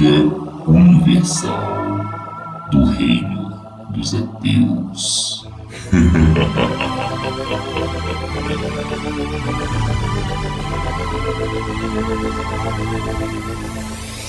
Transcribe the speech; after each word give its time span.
Universal 0.00 2.04
do 2.70 2.84
Reino 2.84 3.50
dos 3.90 4.14
Ateus. 4.14 5.44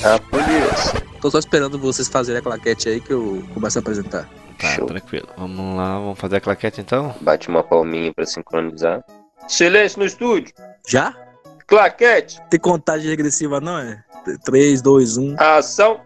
Ah, 0.03 0.19
polícia. 0.31 1.01
Tô 1.21 1.29
só 1.29 1.39
esperando 1.39 1.77
vocês 1.77 2.07
fazerem 2.07 2.39
a 2.39 2.41
claquete 2.41 2.89
aí 2.89 3.01
que 3.01 3.11
eu 3.11 3.43
começo 3.53 3.77
a 3.77 3.81
apresentar. 3.81 4.27
Tá, 4.57 4.67
Show. 4.75 4.85
tranquilo. 4.87 5.27
Vamos 5.37 5.75
lá, 5.77 5.99
vamos 5.99 6.19
fazer 6.19 6.37
a 6.37 6.41
claquete 6.41 6.81
então? 6.81 7.13
Bate 7.21 7.49
uma 7.49 7.63
palminha 7.63 8.13
pra 8.13 8.25
sincronizar. 8.25 9.03
Silêncio 9.47 9.99
no 9.99 10.05
estúdio. 10.05 10.53
Já? 10.87 11.13
Claquete. 11.67 12.41
Tem 12.49 12.59
contagem 12.59 13.09
regressiva 13.09 13.59
não, 13.59 13.77
é? 13.77 14.03
3, 14.37 14.81
2, 14.81 15.17
1. 15.17 15.35
Ação. 15.39 16.01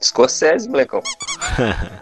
Escocese, 0.00 0.68
molecão. 0.68 1.02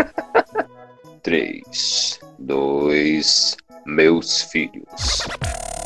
3, 1.22 2.20
2, 2.38 3.56
meus 3.86 4.42
filhos. 4.42 5.22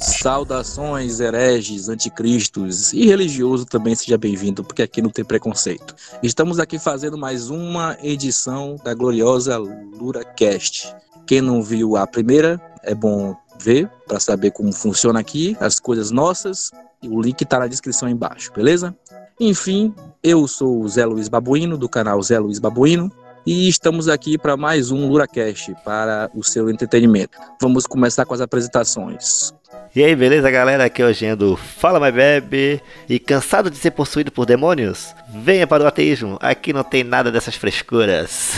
Saudações, 0.01 1.21
hereges, 1.21 1.89
anticristos 1.89 2.93
e 2.93 3.07
religioso 3.07 3.67
também 3.67 3.95
seja 3.95 4.17
bem-vindo, 4.17 4.63
porque 4.63 4.83
aqui 4.83 5.03
não 5.03 5.11
tem 5.11 5.25
preconceito. 5.25 5.95
Estamos 6.23 6.59
aqui 6.59 6.79
fazendo 6.79 7.19
mais 7.19 7.51
uma 7.51 7.97
edição 8.03 8.77
da 8.85 8.95
gloriosa 8.95 9.59
LuraCast. 9.59 10.95
Quem 11.27 11.41
não 11.41 11.63
viu 11.63 11.97
a 11.97 12.07
primeira, 12.07 12.61
é 12.83 12.95
bom 12.95 13.37
ver 13.59 13.91
para 14.07 14.21
saber 14.21 14.53
como 14.53 14.73
funciona 14.73 15.19
aqui, 15.19 15.57
as 15.61 15.81
coisas 15.81 16.11
nossas, 16.11 16.71
e 17.03 17.09
o 17.09 17.21
link 17.21 17.45
tá 17.45 17.59
na 17.59 17.67
descrição 17.67 18.09
embaixo, 18.09 18.53
beleza? 18.53 18.97
Enfim, 19.39 19.95
eu 20.23 20.49
sou 20.49 20.81
o 20.81 20.89
Zé 20.89 21.05
Luiz 21.05 21.29
Babuíno, 21.29 21.77
do 21.77 21.91
canal 21.91 22.23
Zé 22.23 22.39
Luiz 22.39 22.59
Babuíno, 22.59 23.13
e 23.47 23.69
estamos 23.69 24.09
aqui 24.09 24.39
para 24.39 24.57
mais 24.57 24.91
um 24.91 25.07
LuraCast, 25.07 25.75
para 25.85 26.31
o 26.35 26.43
seu 26.43 26.71
entretenimento. 26.71 27.39
Vamos 27.61 27.87
começar 27.87 28.25
com 28.25 28.33
as 28.33 28.41
apresentações. 28.41 29.53
E 29.95 30.03
aí, 30.03 30.17
beleza, 30.17 30.51
galera? 30.51 30.87
Aqui 30.87 31.03
é 31.03 31.07
o 31.07 31.13
Jean 31.13 31.37
do 31.37 31.55
Fala 31.55 32.01
My 32.01 32.11
Bebe. 32.11 32.83
E 33.09 33.19
cansado 33.19 33.71
de 33.71 33.77
ser 33.77 33.91
possuído 33.91 34.33
por 34.33 34.47
demônios? 34.47 35.15
Venha 35.29 35.67
para 35.67 35.85
o 35.85 35.87
ateísmo. 35.87 36.39
Aqui 36.41 36.73
não 36.73 36.83
tem 36.83 37.05
nada 37.05 37.31
dessas 37.31 37.57
frescuras. 37.57 38.55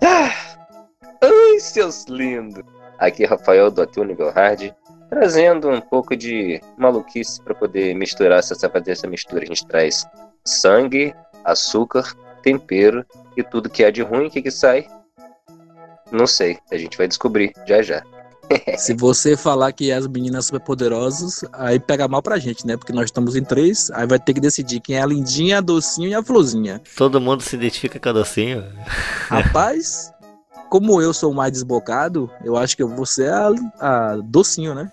Ai, 0.00 1.60
seus 1.60 2.04
lindos. 2.04 2.62
Aqui 2.98 3.24
é 3.24 3.26
Rafael 3.26 3.70
do 3.70 3.82
Ateu 3.82 4.04
Nível 4.04 4.30
Hard, 4.30 4.70
trazendo 5.14 5.70
um 5.70 5.80
pouco 5.80 6.16
de 6.16 6.60
maluquice 6.76 7.40
para 7.40 7.54
poder 7.54 7.94
misturar 7.94 8.40
essa, 8.40 8.68
fazer 8.68 8.90
essa 8.90 9.06
mistura. 9.06 9.44
A 9.44 9.46
gente 9.46 9.64
traz 9.64 10.04
sangue, 10.44 11.14
açúcar, 11.44 12.12
tempero 12.42 13.06
e 13.36 13.42
tudo 13.44 13.70
que 13.70 13.84
há 13.84 13.92
de 13.92 14.02
ruim. 14.02 14.26
O 14.26 14.30
que, 14.30 14.42
que 14.42 14.50
sai? 14.50 14.88
Não 16.10 16.26
sei. 16.26 16.58
A 16.72 16.76
gente 16.76 16.98
vai 16.98 17.06
descobrir 17.06 17.52
já 17.64 17.80
já. 17.80 18.02
Se 18.76 18.92
você 18.92 19.36
falar 19.36 19.72
que 19.72 19.92
as 19.92 20.06
meninas 20.06 20.46
superpoderosas, 20.46 21.44
aí 21.52 21.78
pega 21.78 22.08
mal 22.08 22.20
pra 22.20 22.38
gente, 22.38 22.66
né? 22.66 22.76
Porque 22.76 22.92
nós 22.92 23.06
estamos 23.06 23.36
em 23.36 23.44
três, 23.44 23.90
aí 23.92 24.06
vai 24.06 24.18
ter 24.18 24.34
que 24.34 24.40
decidir 24.40 24.80
quem 24.80 24.96
é 24.96 25.02
a 25.02 25.06
lindinha, 25.06 25.58
a 25.58 25.60
docinho 25.60 26.08
e 26.08 26.14
a 26.14 26.22
florzinha. 26.22 26.82
Todo 26.96 27.20
mundo 27.20 27.42
se 27.42 27.56
identifica 27.56 27.98
com 27.98 28.08
a 28.08 28.12
docinho. 28.12 28.64
Rapaz, 29.28 30.12
como 30.68 31.00
eu 31.00 31.12
sou 31.12 31.32
o 31.32 31.34
mais 31.34 31.52
desbocado, 31.52 32.30
eu 32.44 32.56
acho 32.56 32.76
que 32.76 32.82
eu 32.82 32.88
vou 32.88 33.06
ser 33.06 33.30
a, 33.30 33.50
a 33.80 34.16
docinho, 34.16 34.74
né? 34.74 34.90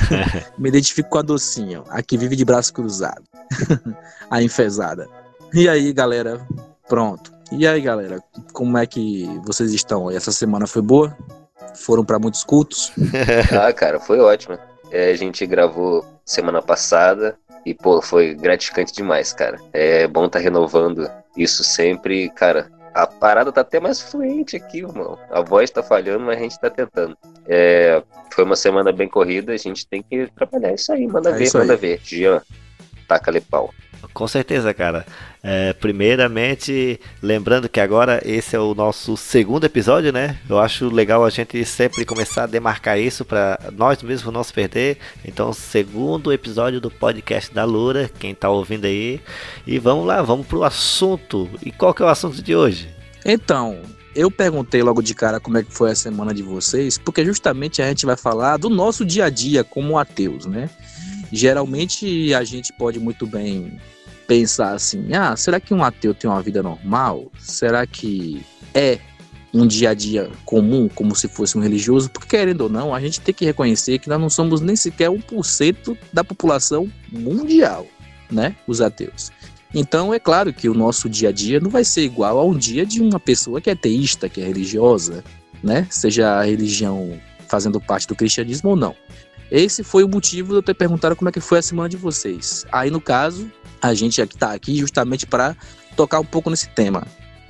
Me 0.58 0.68
identifico 0.68 1.08
com 1.08 1.18
a 1.18 1.22
docinho, 1.22 1.84
a 1.88 2.02
que 2.02 2.16
vive 2.16 2.36
de 2.36 2.44
braço 2.44 2.72
cruzado. 2.72 3.22
a 4.30 4.42
enfesada. 4.42 5.08
E 5.52 5.68
aí, 5.68 5.92
galera? 5.92 6.46
Pronto. 6.88 7.32
E 7.50 7.66
aí, 7.66 7.80
galera? 7.80 8.22
Como 8.52 8.76
é 8.76 8.86
que 8.86 9.26
vocês 9.44 9.72
estão? 9.72 10.10
Essa 10.10 10.30
semana 10.30 10.66
foi 10.66 10.82
boa? 10.82 11.16
Foram 11.74 12.04
pra 12.04 12.18
muitos 12.18 12.44
cultos? 12.44 12.92
Ah, 13.52 13.72
cara, 13.72 13.98
foi 13.98 14.20
ótimo. 14.20 14.58
É, 14.90 15.10
a 15.10 15.16
gente 15.16 15.46
gravou 15.46 16.04
semana 16.24 16.60
passada 16.60 17.36
e, 17.64 17.74
pô, 17.74 18.02
foi 18.02 18.34
gratificante 18.34 18.92
demais, 18.92 19.32
cara. 19.32 19.58
É 19.72 20.06
bom 20.06 20.28
tá 20.28 20.38
renovando 20.38 21.10
isso 21.36 21.64
sempre. 21.64 22.30
Cara, 22.30 22.70
a 22.98 23.06
parada 23.06 23.52
tá 23.52 23.60
até 23.60 23.78
mais 23.78 24.00
fluente 24.00 24.56
aqui, 24.56 24.78
irmão. 24.78 25.16
A 25.30 25.40
voz 25.40 25.70
tá 25.70 25.84
falhando, 25.84 26.24
mas 26.24 26.36
a 26.36 26.42
gente 26.42 26.58
tá 26.58 26.68
tentando. 26.68 27.16
É, 27.46 28.02
foi 28.32 28.42
uma 28.42 28.56
semana 28.56 28.90
bem 28.90 29.08
corrida, 29.08 29.52
a 29.52 29.56
gente 29.56 29.86
tem 29.86 30.02
que 30.02 30.26
trabalhar 30.34 30.74
isso 30.74 30.92
aí. 30.92 31.06
Manda 31.06 31.30
É 31.30 31.34
ver, 31.34 31.50
manda 31.54 31.74
aí. 31.74 31.78
ver. 31.78 32.00
Jean, 32.02 32.42
taca-lhe 33.06 33.40
pau. 33.40 33.72
Com 34.12 34.26
certeza, 34.26 34.72
cara. 34.74 35.06
É, 35.42 35.72
primeiramente, 35.72 37.00
lembrando 37.22 37.68
que 37.68 37.80
agora 37.80 38.20
esse 38.24 38.56
é 38.56 38.58
o 38.58 38.74
nosso 38.74 39.16
segundo 39.16 39.64
episódio, 39.64 40.12
né? 40.12 40.38
Eu 40.48 40.58
acho 40.58 40.88
legal 40.88 41.24
a 41.24 41.30
gente 41.30 41.64
sempre 41.64 42.04
começar 42.04 42.44
a 42.44 42.46
demarcar 42.46 42.98
isso 42.98 43.24
para 43.24 43.58
nós 43.72 44.02
mesmos 44.02 44.32
não 44.32 44.42
se 44.42 44.52
perder. 44.52 44.98
Então, 45.24 45.52
segundo 45.52 46.32
episódio 46.32 46.80
do 46.80 46.90
podcast 46.90 47.54
da 47.54 47.64
Lura, 47.64 48.10
quem 48.18 48.34
tá 48.34 48.50
ouvindo 48.50 48.86
aí. 48.86 49.20
E 49.66 49.78
vamos 49.78 50.06
lá, 50.06 50.20
vamos 50.22 50.46
pro 50.46 50.64
assunto. 50.64 51.48
E 51.64 51.70
qual 51.70 51.94
que 51.94 52.02
é 52.02 52.06
o 52.06 52.08
assunto 52.08 52.42
de 52.42 52.54
hoje? 52.54 52.88
Então, 53.24 53.78
eu 54.14 54.30
perguntei 54.30 54.82
logo 54.82 55.00
de 55.00 55.14
cara 55.14 55.38
como 55.38 55.58
é 55.58 55.62
que 55.62 55.72
foi 55.72 55.92
a 55.92 55.94
semana 55.94 56.34
de 56.34 56.42
vocês, 56.42 56.98
porque 56.98 57.24
justamente 57.24 57.80
a 57.80 57.88
gente 57.88 58.04
vai 58.04 58.16
falar 58.16 58.56
do 58.56 58.68
nosso 58.68 59.04
dia 59.04 59.26
a 59.26 59.30
dia 59.30 59.62
como 59.62 59.96
ateus, 59.96 60.44
né? 60.44 60.68
Geralmente 61.32 62.32
a 62.34 62.42
gente 62.44 62.72
pode 62.72 62.98
muito 62.98 63.26
bem 63.26 63.78
pensar 64.26 64.74
assim: 64.74 65.12
ah, 65.14 65.36
será 65.36 65.60
que 65.60 65.74
um 65.74 65.82
ateu 65.82 66.14
tem 66.14 66.28
uma 66.30 66.42
vida 66.42 66.62
normal? 66.62 67.30
Será 67.38 67.86
que 67.86 68.44
é 68.74 68.98
um 69.52 69.66
dia 69.66 69.90
a 69.90 69.94
dia 69.94 70.30
comum, 70.44 70.88
como 70.88 71.14
se 71.14 71.28
fosse 71.28 71.56
um 71.56 71.60
religioso? 71.60 72.10
Porque 72.10 72.28
querendo 72.36 72.62
ou 72.62 72.68
não, 72.68 72.94
a 72.94 73.00
gente 73.00 73.20
tem 73.20 73.34
que 73.34 73.44
reconhecer 73.44 73.98
que 73.98 74.08
nós 74.08 74.20
não 74.20 74.30
somos 74.30 74.60
nem 74.60 74.76
sequer 74.76 75.10
1% 75.10 75.96
da 76.12 76.22
população 76.22 76.90
mundial, 77.10 77.86
né? 78.30 78.54
Os 78.66 78.80
ateus. 78.80 79.32
Então 79.74 80.14
é 80.14 80.18
claro 80.18 80.52
que 80.52 80.68
o 80.68 80.74
nosso 80.74 81.08
dia 81.08 81.28
a 81.28 81.32
dia 81.32 81.60
não 81.60 81.70
vai 81.70 81.84
ser 81.84 82.02
igual 82.02 82.38
a 82.38 82.44
um 82.44 82.56
dia 82.56 82.86
de 82.86 83.02
uma 83.02 83.20
pessoa 83.20 83.60
que 83.60 83.68
é 83.68 83.74
teísta, 83.74 84.28
que 84.28 84.40
é 84.40 84.44
religiosa, 84.44 85.22
né? 85.62 85.86
Seja 85.90 86.38
a 86.38 86.42
religião 86.42 87.18
fazendo 87.48 87.80
parte 87.80 88.06
do 88.06 88.14
cristianismo 88.14 88.70
ou 88.70 88.76
não. 88.76 88.94
Esse 89.50 89.82
foi 89.82 90.04
o 90.04 90.08
motivo 90.08 90.50
de 90.50 90.58
eu 90.58 90.62
ter 90.62 90.74
perguntado 90.74 91.16
como 91.16 91.28
é 91.28 91.32
que 91.32 91.40
foi 91.40 91.58
a 91.58 91.62
semana 91.62 91.88
de 91.88 91.96
vocês. 91.96 92.66
Aí 92.70 92.90
no 92.90 93.00
caso, 93.00 93.50
a 93.80 93.94
gente 93.94 94.20
está 94.20 94.52
aqui 94.52 94.76
justamente 94.76 95.26
para 95.26 95.56
tocar 95.96 96.20
um 96.20 96.24
pouco 96.24 96.50
nesse 96.50 96.68
tema. 96.68 97.06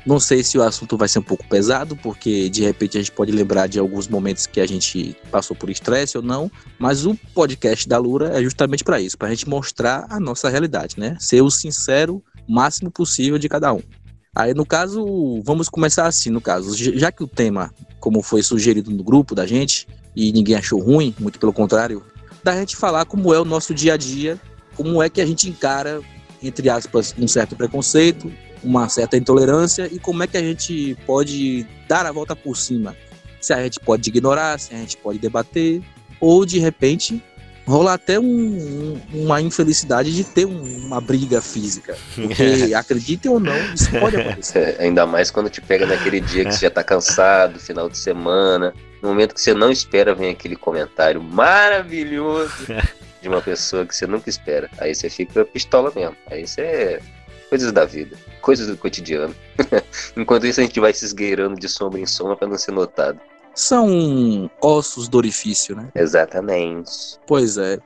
Não 0.06 0.18
sei 0.18 0.42
se 0.42 0.56
o 0.56 0.62
assunto 0.62 0.96
vai 0.96 1.08
ser 1.08 1.18
um 1.18 1.22
pouco 1.22 1.46
pesado, 1.48 1.94
porque 1.96 2.48
de 2.48 2.62
repente 2.62 2.96
a 2.96 3.00
gente 3.00 3.12
pode 3.12 3.30
lembrar 3.30 3.66
de 3.66 3.78
alguns 3.78 4.08
momentos 4.08 4.46
que 4.46 4.60
a 4.60 4.66
gente 4.66 5.14
passou 5.30 5.54
por 5.54 5.68
estresse 5.68 6.16
ou 6.16 6.22
não, 6.22 6.50
mas 6.78 7.04
o 7.04 7.14
podcast 7.34 7.86
da 7.86 7.98
Lura 7.98 8.30
é 8.38 8.42
justamente 8.42 8.82
para 8.82 9.00
isso, 9.00 9.18
para 9.18 9.28
a 9.28 9.30
gente 9.30 9.46
mostrar 9.46 10.06
a 10.08 10.18
nossa 10.18 10.48
realidade, 10.48 10.94
né? 10.98 11.16
Ser 11.20 11.42
o 11.42 11.50
sincero 11.50 12.22
máximo 12.48 12.90
possível 12.90 13.38
de 13.38 13.48
cada 13.48 13.72
um. 13.74 13.82
Aí 14.38 14.54
no 14.54 14.64
caso, 14.64 15.42
vamos 15.42 15.68
começar 15.68 16.06
assim, 16.06 16.30
no 16.30 16.40
caso, 16.40 16.72
já 16.96 17.10
que 17.10 17.24
o 17.24 17.26
tema, 17.26 17.74
como 17.98 18.22
foi 18.22 18.40
sugerido 18.40 18.88
no 18.88 19.02
grupo 19.02 19.34
da 19.34 19.44
gente, 19.44 19.88
e 20.14 20.30
ninguém 20.30 20.54
achou 20.54 20.80
ruim, 20.80 21.12
muito 21.18 21.40
pelo 21.40 21.52
contrário, 21.52 22.04
da 22.44 22.54
gente 22.54 22.76
falar 22.76 23.04
como 23.04 23.34
é 23.34 23.40
o 23.40 23.44
nosso 23.44 23.74
dia 23.74 23.94
a 23.94 23.96
dia, 23.96 24.40
como 24.76 25.02
é 25.02 25.10
que 25.10 25.20
a 25.20 25.26
gente 25.26 25.48
encara, 25.48 26.00
entre 26.40 26.70
aspas, 26.70 27.12
um 27.18 27.26
certo 27.26 27.56
preconceito, 27.56 28.32
uma 28.62 28.88
certa 28.88 29.16
intolerância 29.16 29.92
e 29.92 29.98
como 29.98 30.22
é 30.22 30.28
que 30.28 30.36
a 30.36 30.42
gente 30.42 30.96
pode 31.04 31.66
dar 31.88 32.06
a 32.06 32.12
volta 32.12 32.36
por 32.36 32.56
cima. 32.56 32.94
Se 33.40 33.52
a 33.52 33.60
gente 33.64 33.80
pode 33.80 34.08
ignorar, 34.08 34.60
se 34.60 34.72
a 34.72 34.78
gente 34.78 34.96
pode 34.98 35.18
debater, 35.18 35.82
ou 36.20 36.46
de 36.46 36.60
repente 36.60 37.20
rola 37.68 37.92
até 37.94 38.18
um- 38.18 38.24
um- 38.24 39.00
uma 39.24 39.40
infelicidade 39.40 40.14
de 40.14 40.24
ter 40.24 40.46
um- 40.46 40.86
uma 40.86 41.00
briga 41.00 41.40
física. 41.42 41.96
Porque, 42.14 42.72
acreditem 42.74 43.30
ou 43.30 43.38
não, 43.38 43.54
isso 43.74 43.90
pode 43.90 44.16
acontecer. 44.20 44.76
É, 44.78 44.84
Ainda 44.84 45.06
mais 45.06 45.30
quando 45.30 45.50
te 45.50 45.60
pega 45.60 45.86
naquele 45.86 46.20
dia 46.20 46.44
que 46.44 46.52
você 46.52 46.60
já 46.66 46.70
tá 46.70 46.82
cansado, 46.82 47.60
final 47.60 47.88
de 47.88 47.98
semana. 47.98 48.72
No 49.02 49.10
momento 49.10 49.34
que 49.34 49.40
você 49.40 49.54
não 49.54 49.70
espera, 49.70 50.14
vem 50.14 50.30
aquele 50.30 50.56
comentário 50.56 51.22
maravilhoso 51.22 52.66
de 53.22 53.28
uma 53.28 53.40
pessoa 53.40 53.84
que 53.86 53.94
você 53.94 54.06
nunca 54.06 54.28
espera. 54.28 54.68
Aí 54.78 54.94
você 54.94 55.08
fica 55.10 55.44
pistola 55.44 55.92
mesmo. 55.94 56.16
Aí 56.30 56.46
você 56.46 56.60
é 56.62 57.00
coisas 57.48 57.70
da 57.72 57.84
vida, 57.84 58.16
coisas 58.40 58.66
do 58.66 58.76
cotidiano. 58.76 59.34
Enquanto 60.16 60.46
isso, 60.46 60.60
a 60.60 60.64
gente 60.64 60.80
vai 60.80 60.92
se 60.92 61.04
esgueirando 61.04 61.54
de 61.60 61.68
sombra 61.68 62.00
em 62.00 62.06
sombra 62.06 62.36
pra 62.36 62.48
não 62.48 62.58
ser 62.58 62.72
notado. 62.72 63.20
São 63.58 64.48
ossos 64.62 65.08
do 65.08 65.18
orifício, 65.18 65.74
né? 65.74 65.88
Exatamente. 65.94 67.18
Pois 67.26 67.58
é. 67.58 67.78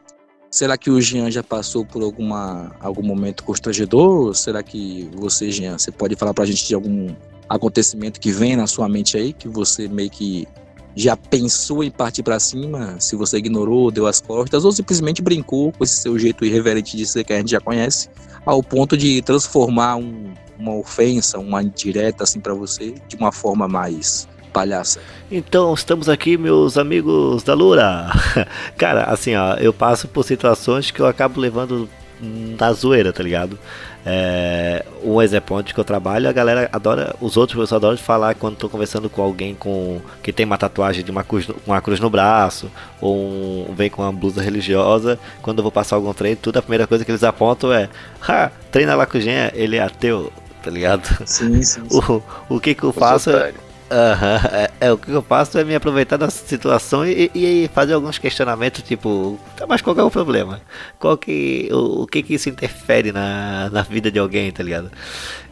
Será 0.51 0.77
que 0.77 0.91
o 0.91 1.01
Jean 1.01 1.31
já 1.31 1.43
passou 1.43 1.85
por 1.85 2.03
alguma, 2.03 2.77
algum 2.79 3.03
momento 3.03 3.43
constrangedor? 3.43 4.35
Será 4.35 4.63
que 4.63 5.09
você, 5.15 5.51
Jean, 5.51 5.79
você 5.79 5.91
pode 5.91 6.15
falar 6.15 6.35
pra 6.35 6.45
gente 6.45 6.67
de 6.67 6.75
algum 6.75 7.15
acontecimento 7.49 8.21
que 8.21 8.31
vem 8.31 8.55
na 8.55 8.67
sua 8.67 8.87
mente 8.87 9.17
aí, 9.17 9.33
que 9.33 9.49
você 9.49 9.89
meio 9.89 10.11
que 10.11 10.47
já 10.95 11.17
pensou 11.17 11.83
em 11.83 11.91
partir 11.91 12.23
para 12.23 12.39
cima, 12.39 13.01
se 13.01 13.17
você 13.17 13.39
ignorou, 13.39 13.91
deu 13.91 14.07
as 14.07 14.21
costas, 14.21 14.67
ou 14.67 14.73
simplesmente 14.73 15.23
brincou 15.23 15.73
com 15.73 15.83
esse 15.83 15.97
seu 15.97 16.19
jeito 16.19 16.45
irreverente 16.45 16.99
de 16.99 17.07
ser 17.07 17.25
que 17.25 17.33
a 17.33 17.39
gente 17.39 17.51
já 17.51 17.61
conhece, 17.61 18.11
ao 18.45 18.63
ponto 18.63 18.95
de 18.95 19.23
transformar 19.23 19.97
um, 19.97 20.35
uma 20.59 20.75
ofensa, 20.75 21.39
uma 21.39 21.63
indireta 21.63 22.25
assim 22.25 22.41
para 22.41 22.53
você, 22.53 22.95
de 23.09 23.17
uma 23.17 23.33
forma 23.33 23.67
mais 23.67 24.29
palhaça. 24.53 25.01
Então, 25.31 25.73
estamos 25.73 26.09
aqui, 26.09 26.37
meus 26.37 26.77
amigos 26.77 27.43
da 27.43 27.55
Lura. 27.55 28.11
Cara, 28.77 29.05
assim, 29.05 29.35
ó, 29.35 29.55
eu 29.55 29.73
passo 29.73 30.07
por 30.07 30.25
situações 30.25 30.91
que 30.91 31.01
eu 31.01 31.07
acabo 31.07 31.41
levando 31.41 31.89
na 32.23 32.73
zoeira, 32.73 33.13
tá 33.13 33.23
ligado? 33.23 33.59
É, 34.05 34.85
um 35.05 35.23
exemplo 35.23 35.57
onde 35.57 35.73
que 35.73 35.79
eu 35.79 35.85
trabalho, 35.85 36.29
a 36.29 36.33
galera 36.33 36.69
adora, 36.73 37.15
os 37.21 37.37
outros 37.37 37.55
pessoas 37.55 37.73
adoram 37.73 37.97
falar 37.97 38.35
quando 38.35 38.55
estou 38.55 38.69
conversando 38.69 39.09
com 39.09 39.23
alguém 39.23 39.55
com 39.55 40.01
que 40.23 40.33
tem 40.33 40.45
uma 40.45 40.59
tatuagem 40.59 41.05
de 41.05 41.11
uma 41.11 41.23
cruz, 41.23 41.49
uma 41.67 41.81
cruz 41.81 42.01
no 42.01 42.11
braço, 42.11 42.71
ou 43.01 43.17
um, 43.17 43.75
vem 43.77 43.89
com 43.89 44.03
uma 44.03 44.13
blusa 44.13 44.43
religiosa, 44.43 45.19
quando 45.41 45.59
eu 45.59 45.63
vou 45.63 45.73
passar 45.73 45.97
algum 45.97 46.13
treino, 46.13 46.39
tudo 46.41 46.59
a 46.59 46.63
primeira 46.63 46.87
coisa 46.87 47.05
que 47.05 47.11
eles 47.11 47.23
apontam 47.23 47.73
é, 47.73 47.89
ha, 48.27 48.51
treina 48.71 48.95
lá 48.95 49.07
com 49.07 49.19
o 49.19 49.21
Gen, 49.21 49.51
ele 49.55 49.77
é 49.77 49.83
ateu, 49.83 50.33
tá 50.63 50.71
ligado? 50.71 51.05
Sim, 51.25 51.63
sim. 51.63 51.83
sim. 51.89 52.01
O, 52.49 52.57
o 52.57 52.61
que 52.61 52.75
que 52.75 52.83
eu 52.83 52.93
faço? 52.93 53.31
É, 53.31 53.53
Uhum. 53.93 54.57
É, 54.57 54.71
é, 54.81 54.93
o 54.93 54.97
que 54.97 55.11
eu 55.11 55.21
faço 55.21 55.59
é 55.59 55.65
me 55.65 55.75
aproveitar 55.75 56.17
da 56.17 56.31
situação 56.31 57.07
e, 57.07 57.31
e, 57.35 57.71
fazer 57.75 57.93
alguns 57.93 58.19
questionamentos, 58.19 58.83
tipo, 58.83 59.39
tá, 59.55 59.67
mas 59.67 59.83
qual 59.83 59.95
é 59.99 60.03
o 60.03 60.11
problema? 60.11 60.63
Qual 60.99 61.19
que, 61.19 61.69
o, 61.71 62.03
o 62.03 62.07
que 62.07 62.23
que 62.23 62.35
isso 62.35 62.49
interfere 62.49 63.13
na, 63.13 63.69
na 63.71 63.83
vida 63.83 64.11
de 64.11 64.19
alguém, 64.19 64.51
tá 64.51 64.63
ligado? 64.63 64.91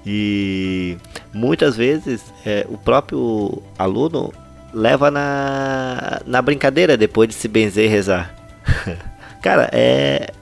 E 0.07 0.97
muitas 1.35 1.77
vezes 1.77 2.23
é, 2.47 2.67
o 2.71 2.79
próprio 2.79 3.63
aluno 3.79 4.33
leva 4.73 5.11
na, 5.11 6.23
na 6.25 6.41
brincadeira 6.41 6.97
depois 6.97 7.29
de 7.29 7.35
se 7.35 7.47
benzer 7.47 7.85
e 7.85 7.89
rezar. 7.89 8.35
Cara, 9.43 9.69
é. 9.73 10.33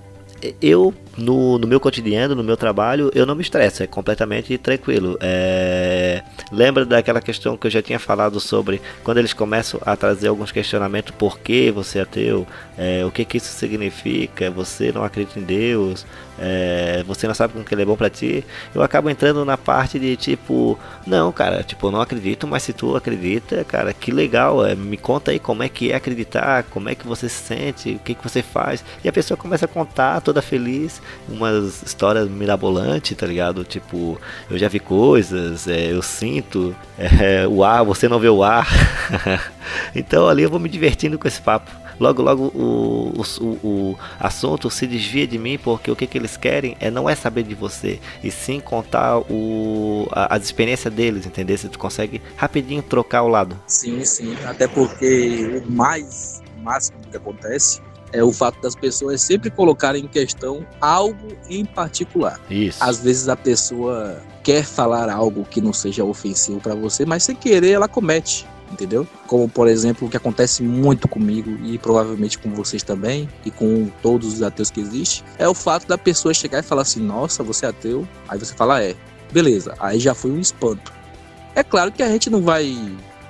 Eu 0.62 0.94
no, 1.18 1.58
no 1.58 1.66
meu 1.66 1.80
cotidiano, 1.80 2.34
no 2.34 2.44
meu 2.44 2.56
trabalho, 2.56 3.10
eu 3.14 3.26
não 3.26 3.34
me 3.34 3.42
estresso, 3.42 3.82
é 3.82 3.86
completamente 3.86 4.56
tranquilo. 4.56 5.18
É... 5.20 6.22
Lembra 6.52 6.84
daquela 6.86 7.20
questão 7.20 7.56
que 7.56 7.66
eu 7.66 7.70
já 7.70 7.82
tinha 7.82 7.98
falado 7.98 8.40
sobre 8.40 8.80
quando 9.02 9.18
eles 9.18 9.32
começam 9.32 9.80
a 9.84 9.96
trazer 9.96 10.28
alguns 10.28 10.52
questionamentos: 10.52 11.14
por 11.16 11.38
que 11.38 11.70
você 11.70 11.98
é 11.98 12.02
ateu? 12.02 12.46
É, 12.76 13.04
o 13.04 13.10
que, 13.10 13.24
que 13.24 13.36
isso 13.36 13.52
significa? 13.52 14.50
Você 14.50 14.92
não 14.92 15.02
acredita 15.04 15.38
em 15.38 15.42
Deus? 15.42 16.06
É, 16.38 17.02
você 17.06 17.26
não 17.26 17.34
sabe 17.34 17.52
como 17.52 17.64
que 17.64 17.74
ele 17.74 17.82
é 17.82 17.84
bom 17.84 17.96
para 17.96 18.08
ti? 18.08 18.44
Eu 18.74 18.82
acabo 18.82 19.10
entrando 19.10 19.44
na 19.44 19.56
parte 19.56 19.98
de 19.98 20.16
tipo: 20.16 20.78
não, 21.06 21.32
cara, 21.32 21.62
tipo, 21.62 21.86
eu 21.86 21.90
não 21.90 22.00
acredito, 22.00 22.46
mas 22.46 22.62
se 22.62 22.72
tu 22.72 22.96
acredita, 22.96 23.64
cara, 23.64 23.92
que 23.92 24.10
legal, 24.10 24.64
é, 24.64 24.74
me 24.74 24.96
conta 24.96 25.30
aí 25.30 25.38
como 25.38 25.62
é 25.62 25.68
que 25.68 25.92
é 25.92 25.96
acreditar, 25.96 26.64
como 26.64 26.88
é 26.88 26.94
que 26.94 27.06
você 27.06 27.28
se 27.28 27.42
sente, 27.42 27.94
o 27.94 27.98
que, 27.98 28.14
que 28.14 28.22
você 28.22 28.42
faz. 28.42 28.84
E 29.02 29.08
a 29.08 29.12
pessoa 29.12 29.36
começa 29.36 29.64
a 29.64 29.68
contar 29.68 30.20
toda 30.20 30.40
feliz 30.40 31.02
umas 31.28 31.82
histórias 31.82 32.28
mirabolantes, 32.28 33.16
tá 33.16 33.26
ligado? 33.26 33.64
Tipo, 33.64 34.20
eu 34.50 34.58
já 34.58 34.68
vi 34.68 34.78
coisas, 34.78 35.66
é, 35.66 35.92
eu 35.92 36.02
sinto 36.02 36.74
é, 36.98 37.46
o 37.48 37.64
ar, 37.64 37.84
você 37.84 38.08
não 38.08 38.18
vê 38.18 38.28
o 38.28 38.42
ar. 38.42 38.68
então 39.94 40.28
ali 40.28 40.42
eu 40.42 40.50
vou 40.50 40.60
me 40.60 40.68
divertindo 40.68 41.18
com 41.18 41.26
esse 41.26 41.40
papo. 41.40 41.70
Logo, 41.98 42.22
logo 42.22 42.44
o, 42.54 43.12
o, 43.40 43.44
o, 43.66 43.98
assunto 44.20 44.70
se 44.70 44.86
desvia 44.86 45.26
de 45.26 45.38
mim 45.38 45.58
porque 45.58 45.90
o 45.90 45.96
que, 45.96 46.06
que 46.06 46.16
eles 46.16 46.36
querem 46.36 46.76
é 46.80 46.90
não 46.90 47.08
é 47.08 47.14
saber 47.14 47.42
de 47.42 47.54
você 47.54 48.00
e 48.22 48.30
sim 48.30 48.60
contar 48.60 49.18
o, 49.18 50.08
a, 50.12 50.36
as 50.36 50.44
experiências 50.44 50.92
deles, 50.92 51.26
entendeu? 51.26 51.56
Se 51.58 51.68
tu 51.68 51.78
consegue 51.78 52.22
rapidinho 52.36 52.82
trocar 52.82 53.22
o 53.22 53.28
lado. 53.28 53.58
Sim, 53.66 54.04
sim. 54.04 54.36
Até 54.44 54.68
porque 54.68 55.62
o 55.66 55.72
mais 55.72 56.42
máximo 56.62 56.98
que 57.10 57.16
acontece 57.16 57.80
é 58.12 58.22
o 58.22 58.32
fato 58.32 58.60
das 58.60 58.74
pessoas 58.74 59.20
sempre 59.20 59.50
colocarem 59.50 60.04
em 60.04 60.08
questão 60.08 60.66
algo 60.80 61.28
em 61.48 61.64
particular. 61.64 62.40
Isso. 62.50 62.82
Às 62.82 63.00
vezes 63.00 63.28
a 63.28 63.36
pessoa 63.36 64.22
quer 64.42 64.64
falar 64.64 65.10
algo 65.10 65.44
que 65.44 65.60
não 65.60 65.72
seja 65.72 66.04
ofensivo 66.04 66.60
para 66.60 66.74
você, 66.74 67.04
mas 67.04 67.22
sem 67.22 67.36
querer 67.36 67.72
ela 67.72 67.88
comete, 67.88 68.46
entendeu? 68.70 69.06
Como 69.26 69.48
por 69.48 69.68
exemplo 69.68 70.06
o 70.06 70.10
que 70.10 70.16
acontece 70.16 70.62
muito 70.62 71.08
comigo 71.08 71.50
e 71.64 71.78
provavelmente 71.78 72.38
com 72.38 72.50
vocês 72.50 72.82
também 72.82 73.28
e 73.44 73.50
com 73.50 73.90
todos 74.02 74.34
os 74.34 74.42
ateus 74.42 74.70
que 74.70 74.80
existem, 74.80 75.24
é 75.38 75.48
o 75.48 75.54
fato 75.54 75.86
da 75.86 75.98
pessoa 75.98 76.34
chegar 76.34 76.60
e 76.60 76.62
falar 76.62 76.82
assim: 76.82 77.00
"Nossa, 77.00 77.42
você 77.42 77.66
é 77.66 77.68
ateu?". 77.70 78.06
Aí 78.28 78.38
você 78.38 78.54
fala: 78.54 78.82
"É". 78.82 78.94
Beleza. 79.32 79.74
Aí 79.78 79.98
já 79.98 80.14
foi 80.14 80.30
um 80.30 80.40
espanto. 80.40 80.92
É 81.54 81.62
claro 81.62 81.92
que 81.92 82.02
a 82.02 82.08
gente 82.08 82.30
não 82.30 82.42
vai 82.42 82.74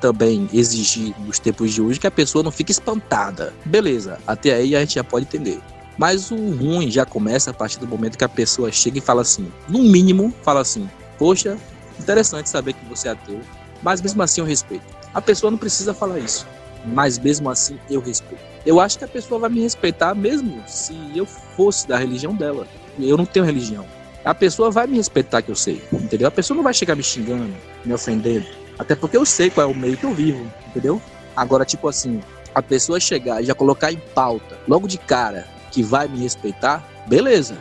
também 0.00 0.49
exigir 0.52 1.14
nos 1.19 1.38
tempos 1.38 1.73
de 1.73 1.82
hoje 1.82 1.99
que 1.99 2.06
a 2.06 2.11
pessoa 2.11 2.43
não 2.43 2.50
fique 2.50 2.70
espantada. 2.70 3.52
Beleza, 3.64 4.19
até 4.26 4.55
aí 4.55 4.76
a 4.76 4.81
gente 4.81 4.94
já 4.94 5.05
pode 5.05 5.26
entender. 5.26 5.61
Mas 5.96 6.31
o 6.31 6.37
ruim 6.37 6.90
já 6.90 7.05
começa 7.05 7.50
a 7.50 7.55
partir 7.55 7.81
do 7.81 7.88
momento 7.88 8.17
que 8.17 8.25
a 8.25 8.29
pessoa 8.29 8.70
chega 8.70 8.99
e 8.99 9.00
fala 9.00 9.23
assim, 9.23 9.50
no 9.69 9.81
mínimo, 9.81 10.32
fala 10.43 10.61
assim: 10.61 10.88
Poxa, 11.19 11.58
interessante 11.99 12.49
saber 12.49 12.75
que 12.75 12.85
você 12.88 13.08
é 13.08 13.12
ateu, 13.12 13.40
mas 13.82 14.00
mesmo 14.00 14.23
assim 14.23 14.40
eu 14.40 14.46
respeito. 14.46 14.98
A 15.14 15.20
pessoa 15.20 15.50
não 15.50 15.58
precisa 15.58 15.94
falar 15.94 16.19
isso, 16.19 16.46
mas 16.84 17.19
mesmo 17.19 17.50
assim 17.50 17.78
eu 17.90 18.00
respeito. 18.00 18.43
Eu 18.64 18.81
acho 18.81 18.99
que 18.99 19.05
a 19.05 19.08
pessoa 19.08 19.40
vai 19.40 19.50
me 19.50 19.60
respeitar 19.60 20.14
mesmo 20.14 20.62
se 20.66 20.94
eu 21.14 21.25
fosse 21.26 21.88
da 21.88 21.96
religião 21.96 22.34
dela. 22.34 22.66
Eu 22.99 23.16
não 23.16 23.25
tenho 23.25 23.44
religião. 23.44 23.87
A 24.25 24.34
pessoa 24.34 24.70
vai 24.70 24.87
me 24.87 24.96
respeitar 24.96 25.43
que 25.43 25.50
eu 25.50 25.55
sei, 25.55 25.82
entendeu? 25.93 26.28
A 26.28 26.31
pessoa 26.31 26.56
não 26.56 26.64
vai 26.64 26.75
chegar 26.75 26.94
me 26.94 27.02
xingando, 27.02 27.55
me 27.84 27.94
ofendendo. 27.94 28.46
Até 28.78 28.94
porque 28.94 29.16
eu 29.16 29.25
sei 29.25 29.49
qual 29.49 29.69
é 29.69 29.72
o 29.72 29.75
meio 29.75 29.96
que 29.96 30.05
eu 30.05 30.12
vivo, 30.12 30.46
entendeu? 30.69 31.00
Agora, 31.34 31.64
tipo 31.64 31.88
assim, 31.88 32.20
a 32.54 32.62
pessoa 32.62 33.00
chegar 33.00 33.42
e 33.42 33.47
já 33.47 33.54
colocar 33.54 33.92
em 33.92 33.97
pauta, 34.14 34.59
logo 34.66 34.87
de 34.87 34.99
cara, 34.99 35.47
que 35.71 35.83
vai 35.83 36.09
me 36.09 36.18
respeitar, 36.18 36.87
beleza. 37.06 37.56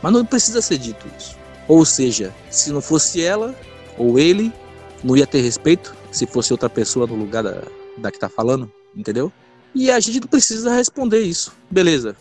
Mas 0.00 0.12
não 0.12 0.24
precisa 0.24 0.60
ser 0.60 0.78
dito 0.78 1.06
isso. 1.18 1.36
Ou 1.66 1.84
seja, 1.84 2.32
se 2.50 2.70
não 2.70 2.80
fosse 2.80 3.22
ela 3.22 3.54
ou 3.96 4.18
ele, 4.18 4.52
não 5.02 5.16
ia 5.16 5.26
ter 5.26 5.40
respeito 5.40 5.96
se 6.12 6.26
fosse 6.26 6.52
outra 6.52 6.70
pessoa 6.70 7.06
no 7.06 7.16
lugar 7.16 7.42
da, 7.42 7.62
da 7.98 8.12
que 8.12 8.18
tá 8.18 8.28
falando, 8.28 8.70
entendeu? 8.94 9.32
E 9.74 9.90
a 9.90 9.98
gente 9.98 10.20
não 10.20 10.28
precisa 10.28 10.72
responder 10.74 11.22
isso. 11.22 11.52
Beleza. 11.70 12.14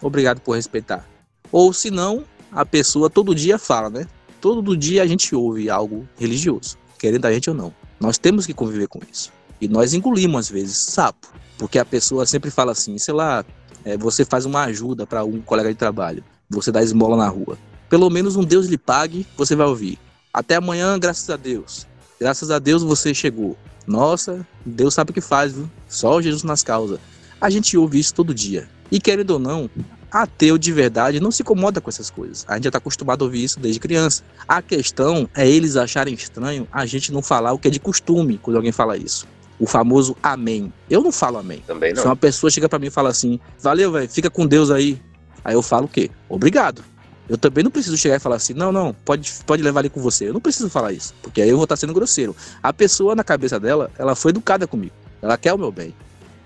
Obrigado 0.00 0.40
por 0.40 0.56
respeitar. 0.56 1.06
Ou 1.52 1.72
se 1.72 1.90
não, 1.90 2.24
a 2.50 2.64
pessoa 2.64 3.10
todo 3.10 3.34
dia 3.34 3.58
fala, 3.58 3.90
né? 3.90 4.06
Todo 4.40 4.76
dia 4.76 5.02
a 5.02 5.06
gente 5.06 5.34
ouve 5.34 5.68
algo 5.68 6.08
religioso 6.16 6.78
querendo 6.98 7.26
a 7.26 7.32
gente 7.32 7.48
ou 7.48 7.56
não. 7.56 7.72
Nós 8.00 8.18
temos 8.18 8.46
que 8.46 8.54
conviver 8.54 8.88
com 8.88 9.00
isso. 9.10 9.32
E 9.60 9.68
nós 9.68 9.94
engolimos, 9.94 10.46
às 10.46 10.48
vezes, 10.48 10.76
sapo. 10.76 11.28
Porque 11.58 11.78
a 11.78 11.84
pessoa 11.84 12.26
sempre 12.26 12.50
fala 12.50 12.72
assim, 12.72 12.98
sei 12.98 13.14
lá, 13.14 13.44
é, 13.84 13.96
você 13.96 14.24
faz 14.24 14.44
uma 14.44 14.64
ajuda 14.64 15.06
para 15.06 15.24
um 15.24 15.40
colega 15.40 15.70
de 15.70 15.76
trabalho, 15.76 16.22
você 16.50 16.70
dá 16.70 16.82
esmola 16.82 17.16
na 17.16 17.28
rua. 17.28 17.56
Pelo 17.88 18.10
menos 18.10 18.36
um 18.36 18.44
Deus 18.44 18.66
lhe 18.66 18.76
pague, 18.76 19.26
você 19.36 19.54
vai 19.56 19.66
ouvir. 19.66 19.98
Até 20.32 20.56
amanhã, 20.56 20.98
graças 20.98 21.30
a 21.30 21.36
Deus. 21.36 21.86
Graças 22.20 22.50
a 22.50 22.58
Deus 22.58 22.82
você 22.82 23.14
chegou. 23.14 23.56
Nossa, 23.86 24.46
Deus 24.64 24.94
sabe 24.94 25.10
o 25.10 25.14
que 25.14 25.20
faz, 25.20 25.52
viu? 25.52 25.70
Só 25.88 26.20
Jesus 26.20 26.42
nas 26.42 26.62
causas. 26.62 26.98
A 27.40 27.50
gente 27.50 27.76
ouve 27.76 27.98
isso 27.98 28.14
todo 28.14 28.34
dia. 28.34 28.68
E 28.90 28.98
querendo 28.98 29.30
ou 29.30 29.38
não, 29.38 29.70
ateu 30.10 30.56
de 30.56 30.72
verdade 30.72 31.20
não 31.20 31.30
se 31.30 31.42
incomoda 31.42 31.80
com 31.80 31.90
essas 31.90 32.10
coisas. 32.10 32.44
A 32.48 32.54
gente 32.54 32.64
já 32.64 32.68
está 32.68 32.78
acostumado 32.78 33.22
a 33.22 33.24
ouvir 33.26 33.44
isso 33.44 33.60
desde 33.60 33.78
criança. 33.78 34.22
A 34.48 34.62
questão 34.62 35.28
é 35.34 35.48
eles 35.48 35.76
acharem 35.76 36.14
estranho 36.14 36.66
a 36.72 36.86
gente 36.86 37.12
não 37.12 37.22
falar 37.22 37.52
o 37.52 37.58
que 37.58 37.68
é 37.68 37.70
de 37.70 37.80
costume 37.80 38.38
quando 38.38 38.56
alguém 38.56 38.72
fala 38.72 38.96
isso. 38.96 39.26
O 39.58 39.66
famoso 39.66 40.16
amém. 40.22 40.72
Eu 40.88 41.02
não 41.02 41.12
falo 41.12 41.38
amém. 41.38 41.62
Também 41.66 41.92
não. 41.92 42.02
Se 42.02 42.08
uma 42.08 42.16
pessoa 42.16 42.50
chega 42.50 42.68
para 42.68 42.78
mim 42.78 42.86
e 42.86 42.90
fala 42.90 43.08
assim, 43.08 43.40
valeu, 43.60 43.92
velho, 43.92 44.08
fica 44.08 44.30
com 44.30 44.46
Deus 44.46 44.70
aí. 44.70 45.00
Aí 45.44 45.54
eu 45.54 45.62
falo 45.62 45.86
o 45.86 45.88
quê? 45.88 46.10
Obrigado. 46.28 46.82
Eu 47.28 47.36
também 47.36 47.64
não 47.64 47.70
preciso 47.70 47.96
chegar 47.96 48.16
e 48.16 48.20
falar 48.20 48.36
assim, 48.36 48.54
não, 48.54 48.70
não, 48.70 48.94
pode, 49.04 49.32
pode 49.44 49.62
levar 49.62 49.80
ali 49.80 49.90
com 49.90 50.00
você. 50.00 50.28
Eu 50.28 50.32
não 50.32 50.40
preciso 50.40 50.70
falar 50.70 50.92
isso, 50.92 51.14
porque 51.22 51.42
aí 51.42 51.48
eu 51.48 51.56
vou 51.56 51.64
estar 51.64 51.76
sendo 51.76 51.92
grosseiro. 51.92 52.36
A 52.62 52.72
pessoa, 52.72 53.16
na 53.16 53.24
cabeça 53.24 53.58
dela, 53.58 53.90
ela 53.98 54.14
foi 54.14 54.30
educada 54.30 54.66
comigo. 54.66 54.94
Ela 55.20 55.36
quer 55.36 55.52
o 55.52 55.58
meu 55.58 55.72
bem. 55.72 55.94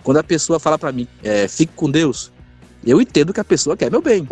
Quando 0.03 0.17
a 0.17 0.25
pessoa 0.25 0.59
fala 0.59 0.79
para 0.79 0.91
mim, 0.91 1.07
é, 1.23 1.47
fique 1.47 1.73
com 1.77 1.91
Deus, 1.91 2.33
eu 2.85 3.01
entendo 3.01 3.33
que 3.33 3.41
a 3.41 3.45
pessoa 3.45 3.77
quer 3.77 3.91
meu 3.91 4.01
bem, 4.01 4.27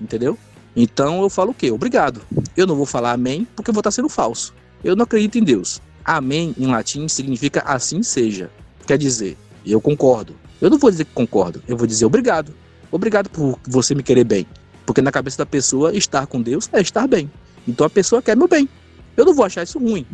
entendeu? 0.00 0.38
Então 0.76 1.22
eu 1.22 1.28
falo 1.28 1.50
o 1.50 1.54
quê? 1.54 1.70
Obrigado. 1.72 2.20
Eu 2.56 2.66
não 2.66 2.76
vou 2.76 2.86
falar 2.86 3.12
amém 3.12 3.46
porque 3.56 3.70
eu 3.70 3.74
vou 3.74 3.80
estar 3.80 3.90
sendo 3.90 4.08
falso. 4.08 4.54
Eu 4.84 4.94
não 4.94 5.02
acredito 5.02 5.36
em 5.36 5.42
Deus. 5.42 5.82
Amém 6.04 6.54
em 6.56 6.66
latim 6.66 7.08
significa 7.08 7.62
assim 7.66 8.02
seja. 8.02 8.50
Quer 8.86 8.96
dizer, 8.96 9.36
eu 9.66 9.80
concordo. 9.80 10.36
Eu 10.60 10.70
não 10.70 10.78
vou 10.78 10.90
dizer 10.90 11.04
que 11.04 11.12
concordo, 11.12 11.62
eu 11.66 11.76
vou 11.76 11.86
dizer 11.86 12.04
obrigado. 12.04 12.54
Obrigado 12.92 13.28
por 13.30 13.58
você 13.66 13.94
me 13.94 14.02
querer 14.02 14.24
bem. 14.24 14.46
Porque 14.90 15.00
na 15.00 15.12
cabeça 15.12 15.38
da 15.38 15.46
pessoa, 15.46 15.94
estar 15.94 16.26
com 16.26 16.42
Deus 16.42 16.68
é 16.72 16.80
estar 16.80 17.06
bem. 17.06 17.30
Então 17.68 17.86
a 17.86 17.90
pessoa 17.90 18.20
quer 18.20 18.36
meu 18.36 18.48
bem. 18.48 18.68
Eu 19.16 19.24
não 19.24 19.32
vou 19.32 19.44
achar 19.44 19.62
isso 19.62 19.78
ruim. 19.78 20.04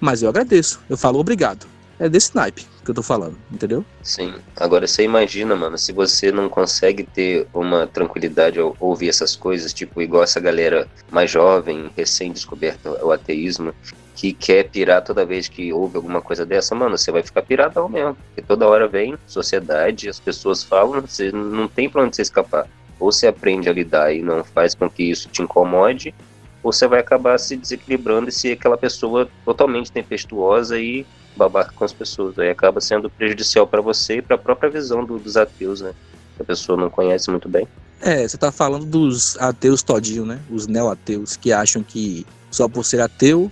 Mas 0.00 0.20
eu 0.20 0.28
agradeço. 0.28 0.80
Eu 0.90 0.96
falo 0.96 1.20
obrigado. 1.20 1.64
É 1.96 2.08
desse 2.08 2.34
naipe 2.34 2.66
que 2.84 2.90
eu 2.90 2.94
tô 2.96 3.04
falando, 3.04 3.38
entendeu? 3.52 3.84
Sim. 4.02 4.34
Agora 4.56 4.84
você 4.84 5.04
imagina, 5.04 5.54
mano, 5.54 5.78
se 5.78 5.92
você 5.92 6.32
não 6.32 6.48
consegue 6.48 7.04
ter 7.04 7.46
uma 7.54 7.86
tranquilidade 7.86 8.58
ao 8.58 8.76
ouvir 8.80 9.10
essas 9.10 9.36
coisas, 9.36 9.72
tipo, 9.72 10.02
igual 10.02 10.24
essa 10.24 10.40
galera 10.40 10.88
mais 11.08 11.30
jovem, 11.30 11.88
recém-descoberta 11.96 13.04
o 13.06 13.12
ateísmo, 13.12 13.72
que 14.16 14.32
quer 14.32 14.64
pirar 14.64 15.04
toda 15.04 15.24
vez 15.24 15.46
que 15.46 15.72
ouve 15.72 15.98
alguma 15.98 16.20
coisa 16.20 16.44
dessa, 16.44 16.74
mano, 16.74 16.98
você 16.98 17.12
vai 17.12 17.22
ficar 17.22 17.42
piradão 17.42 17.88
mesmo. 17.88 18.16
Porque 18.16 18.42
toda 18.42 18.66
hora 18.66 18.88
vem 18.88 19.16
sociedade, 19.24 20.08
as 20.08 20.18
pessoas 20.18 20.64
falam, 20.64 21.00
você 21.00 21.30
não 21.30 21.68
tem 21.68 21.88
pra 21.88 22.02
onde 22.02 22.16
você 22.16 22.22
escapar. 22.22 22.66
Ou 22.98 23.12
você 23.12 23.26
aprende 23.26 23.68
a 23.68 23.72
lidar 23.72 24.12
e 24.12 24.22
não 24.22 24.42
faz 24.42 24.74
com 24.74 24.88
que 24.88 25.02
isso 25.04 25.28
te 25.28 25.42
incomode, 25.42 26.14
ou 26.62 26.72
você 26.72 26.88
vai 26.88 27.00
acabar 27.00 27.38
se 27.38 27.56
desequilibrando 27.56 28.28
e 28.28 28.32
ser 28.32 28.52
aquela 28.52 28.76
pessoa 28.76 29.28
totalmente 29.44 29.92
tempestuosa 29.92 30.78
e 30.78 31.06
babaca 31.36 31.72
com 31.74 31.84
as 31.84 31.92
pessoas. 31.92 32.38
Aí 32.38 32.50
acaba 32.50 32.80
sendo 32.80 33.10
prejudicial 33.10 33.66
para 33.66 33.80
você 33.80 34.16
e 34.16 34.22
para 34.22 34.36
a 34.36 34.38
própria 34.38 34.70
visão 34.70 35.04
do, 35.04 35.18
dos 35.18 35.36
ateus, 35.36 35.80
né? 35.80 35.92
Que 36.36 36.42
a 36.42 36.44
pessoa 36.44 36.76
não 36.76 36.90
conhece 36.90 37.30
muito 37.30 37.48
bem. 37.48 37.68
É, 38.00 38.26
você 38.26 38.36
tá 38.36 38.50
falando 38.50 38.84
dos 38.84 39.36
ateus 39.38 39.82
todinho, 39.82 40.26
né? 40.26 40.40
Os 40.50 40.66
neo-ateus 40.66 41.36
que 41.36 41.52
acham 41.52 41.82
que 41.82 42.26
só 42.50 42.68
por 42.68 42.84
ser 42.84 43.00
ateu 43.00 43.50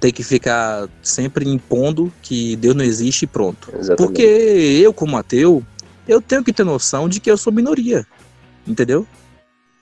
tem 0.00 0.12
que 0.12 0.22
ficar 0.22 0.88
sempre 1.02 1.48
impondo 1.48 2.12
que 2.22 2.56
Deus 2.56 2.74
não 2.74 2.84
existe 2.84 3.22
e 3.22 3.26
pronto. 3.26 3.70
Exatamente. 3.72 3.96
Porque 3.96 4.22
eu, 4.82 4.92
como 4.92 5.16
ateu, 5.16 5.62
eu 6.06 6.20
tenho 6.20 6.44
que 6.44 6.52
ter 6.52 6.64
noção 6.64 7.08
de 7.08 7.20
que 7.20 7.30
eu 7.30 7.36
sou 7.36 7.52
minoria. 7.52 8.06
Entendeu? 8.66 9.06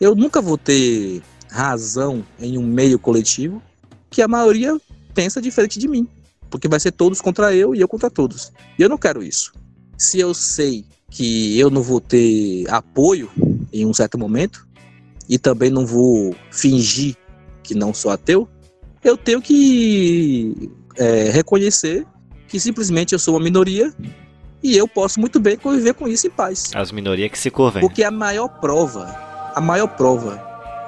Eu 0.01 0.15
nunca 0.15 0.41
vou 0.41 0.59
ter 0.59 1.23
razão 1.49 2.25
em 2.39 2.59
um 2.59 2.67
meio 2.67 2.99
coletivo 2.99 3.63
que 4.11 4.21
a 4.21 4.29
maioria 4.29 4.79
pensa 5.15 5.41
diferente 5.41 5.79
de 5.79 5.89
mim. 5.89 6.07
Porque 6.51 6.69
vai 6.69 6.79
ser 6.79 6.93
todos 6.93 7.21
contra 7.21 7.55
eu 7.55 7.75
e 7.75 7.81
eu 7.81 7.89
contra 7.89 8.11
todos. 8.11 8.53
E 8.79 8.83
eu 8.83 8.89
não 8.89 8.99
quero 8.99 9.23
isso. 9.23 9.53
Se 9.97 10.19
eu 10.19 10.35
sei 10.35 10.85
que 11.11 11.59
eu 11.59 11.71
não 11.71 11.83
vou 11.83 12.01
ter 12.01 12.69
apoio 12.69 13.31
em 13.73 13.87
um 13.87 13.95
certo 13.95 14.19
momento 14.19 14.67
e 15.29 15.39
também 15.39 15.71
não 15.71 15.87
vou 15.87 16.35
fingir 16.51 17.17
que 17.63 17.75
não 17.75 17.95
sou 17.95 18.11
ateu, 18.11 18.49
eu 19.03 19.17
tenho 19.17 19.41
que 19.41 20.71
é, 20.97 21.31
reconhecer 21.31 22.07
que 22.49 22.61
simplesmente 22.61 23.13
eu 23.13 23.19
sou 23.19 23.35
uma 23.35 23.43
minoria 23.43 23.93
e 24.65 24.75
eu 24.75 24.89
posso 24.89 25.21
muito 25.21 25.39
bem 25.39 25.59
conviver 25.59 25.93
com 25.93 26.09
isso 26.09 26.27
em 26.27 26.31
paz. 26.31 26.71
As 26.75 26.91
minorias 26.91 27.31
que 27.31 27.39
se 27.39 27.51
convém. 27.51 27.83
Porque 27.83 28.03
a 28.03 28.11
maior 28.11 28.49
prova, 28.49 29.05
a 29.55 29.61
maior 29.61 29.89
prova 29.89 30.43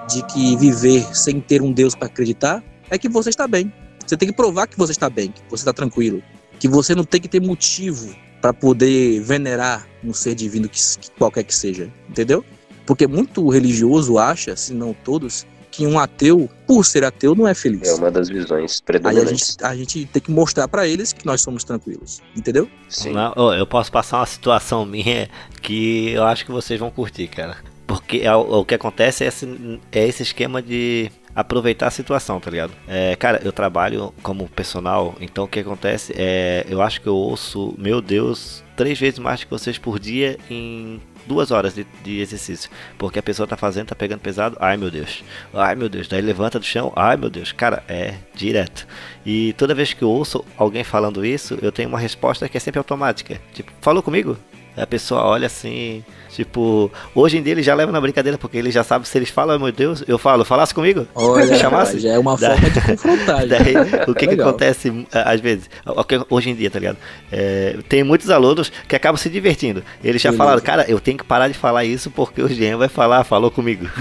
de 0.09 0.25
que 0.25 0.57
viver 0.57 1.15
sem 1.15 1.43
ter 1.43 1.61
um 1.61 1.71
Deus 1.71 1.95
para 1.95 2.07
acreditar 2.07 2.65
é 2.89 2.97
que 2.97 3.07
você 3.07 3.29
está 3.29 3.47
bem. 3.47 3.71
Você 4.07 4.17
tem 4.17 4.31
que 4.31 4.35
provar 4.35 4.67
que 4.67 4.79
você 4.79 4.93
está 4.93 5.11
bem, 5.11 5.31
que 5.31 5.43
você 5.51 5.61
está 5.61 5.75
tranquilo, 5.75 6.23
que 6.59 6.67
você 6.67 6.95
não 6.95 7.05
tem 7.05 7.21
que 7.21 7.29
ter 7.29 7.41
motivo 7.41 8.17
para 8.41 8.55
poder 8.55 9.21
venerar 9.21 9.87
um 10.03 10.15
ser 10.15 10.35
divino 10.35 10.69
que, 10.71 10.81
que 10.99 11.11
qualquer 11.11 11.43
que 11.43 11.55
seja, 11.55 11.93
entendeu? 12.09 12.43
Porque 12.87 13.07
muito 13.07 13.47
religioso 13.51 14.17
acha, 14.17 14.57
se 14.57 14.73
não 14.73 14.95
todos, 14.95 15.45
que 15.77 15.87
um 15.87 15.99
ateu, 15.99 16.49
por 16.67 16.87
ser 16.87 17.05
ateu, 17.05 17.35
não 17.35 17.47
é 17.47 17.55
feliz. 17.55 17.87
É 17.87 17.95
uma 17.95 18.11
das 18.11 18.29
visões 18.31 18.73
Aí 18.73 18.81
a 18.81 18.85
predominantes. 18.87 19.31
gente, 19.31 19.65
a 19.65 19.77
gente 19.77 20.07
tem 20.07 20.23
que 20.23 20.31
mostrar 20.31 20.67
para 20.67 20.87
eles 20.89 21.13
que 21.13 21.27
nós 21.27 21.43
somos 21.43 21.65
tranquilos, 21.65 22.23
entendeu? 22.35 22.69
Sim. 22.89 23.13
Não, 23.13 23.53
eu 23.53 23.67
posso 23.67 23.93
passar 23.93 24.19
uma 24.19 24.27
situação 24.27 24.87
minha 24.87 25.29
que 25.61 26.11
eu 26.13 26.25
acho 26.25 26.47
que 26.47 26.51
vocês 26.51 26.81
vão 26.81 26.91
curtir, 26.91 27.27
cara. 27.29 27.59
Porque 27.87 28.19
é 28.19 28.35
o, 28.35 28.61
o 28.61 28.65
que 28.65 28.75
acontece 28.75 29.25
é 29.25 29.27
esse, 29.29 29.81
é 29.93 30.09
esse 30.09 30.23
esquema 30.23 30.63
de 30.63 31.11
aproveitar 31.35 31.89
a 31.89 31.91
situação, 31.91 32.41
tá 32.41 32.51
ligado? 32.51 32.73
É, 32.89 33.15
cara, 33.15 33.41
eu 33.45 33.53
trabalho 33.53 34.15
como 34.23 34.49
personal, 34.49 35.15
então 35.21 35.45
o 35.45 35.49
que 35.49 35.61
acontece 35.61 36.15
é. 36.17 36.65
Eu 36.69 36.81
acho 36.81 37.03
que 37.03 37.07
eu 37.07 37.15
ouço, 37.15 37.75
meu 37.77 38.01
Deus, 38.01 38.65
três 38.77 38.99
vezes 38.99 39.19
mais 39.19 39.43
que 39.43 39.51
vocês 39.51 39.79
por 39.79 39.99
dia 39.99 40.39
em 40.51 41.01
duas 41.27 41.51
horas 41.51 41.75
de, 41.75 41.87
de 42.05 42.21
exercício. 42.21 42.71
Porque 42.99 43.19
a 43.19 43.23
pessoa 43.23 43.47
tá 43.47 43.57
fazendo, 43.57 43.89
tá 43.89 43.95
pegando 43.95 44.21
pesado, 44.21 44.57
ai 44.61 44.77
meu 44.77 44.91
Deus, 44.91 45.25
ai 45.53 45.75
meu 45.75 45.89
Deus, 45.89 46.07
daí 46.07 46.21
levanta 46.21 46.59
do 46.59 46.65
chão, 46.65 46.93
ai 46.95 47.17
meu 47.17 47.31
Deus, 47.31 47.53
cara, 47.53 47.83
é 47.89 48.15
direto. 48.35 48.87
E 49.25 49.53
toda 49.55 49.75
vez 49.75 49.93
que 49.93 50.03
eu 50.03 50.11
ouço 50.11 50.45
alguém 50.57 50.85
falando 50.85 51.25
isso, 51.25 51.59
eu 51.61 51.73
tenho 51.73 51.89
uma 51.89 51.99
resposta 51.99 52.49
que 52.49 52.57
é 52.57 52.61
sempre 52.61 52.79
automática. 52.79 53.41
Tipo, 53.53 53.73
falou 53.81 54.03
comigo? 54.03 54.37
Aí 54.77 54.83
A 54.83 54.87
pessoa 54.87 55.23
olha 55.25 55.47
assim, 55.47 56.05
tipo, 56.29 56.91
hoje 57.15 57.39
em 57.39 57.43
dia 57.43 57.53
ele 57.53 57.63
já 57.63 57.75
leva 57.75 57.91
na 57.91 58.01
brincadeira, 58.01 58.37
porque 58.37 58.59
ele 58.59 58.71
já 58.71 58.85
sabe 58.85 59.09
se 59.09 59.17
eles 59.17 59.31
falam, 59.31 59.59
meu 59.59 59.73
Deus, 59.73 60.05
eu 60.07 60.19
falo, 60.19 60.45
falasse 60.45 60.75
comigo? 60.75 61.07
Olha, 61.15 61.57
Chamasse? 61.57 61.99
já 61.99 62.11
é 62.13 62.19
uma 62.19 62.37
Daí- 62.37 62.53
forma 62.61 62.71
de 62.71 62.81
confrontar. 62.83 63.47
Daí, 63.49 63.75
o 64.07 64.15
que, 64.15 64.27
que 64.27 64.35
Legal. 64.35 64.49
acontece 64.51 65.07
eh, 65.13 65.23
às 65.25 65.41
vezes, 65.41 65.71
que- 66.07 66.27
hoje 66.29 66.51
em 66.51 66.55
dia, 66.55 66.71
tá 66.71 66.79
ligado? 66.79 66.99
É, 67.33 67.79
tem 67.89 68.05
muitos 68.05 68.29
alunos 68.31 68.71
que 68.87 68.95
acabam 68.95 69.17
se 69.17 69.31
divertindo. 69.31 69.83
Eles 70.05 70.21
já 70.21 70.29
Beleza. 70.31 70.45
falaram, 70.45 70.63
cara, 70.63 70.85
eu 70.91 71.01
tenho 71.01 71.17
que 71.17 71.25
parar 71.25 71.49
de 71.49 71.55
falar 71.55 71.85
isso 71.85 72.11
porque 72.11 72.43
o 72.43 72.49
Jean 72.49 72.77
vai 72.77 72.89
falar, 72.89 73.25
falou 73.25 73.51
comigo. 73.51 73.87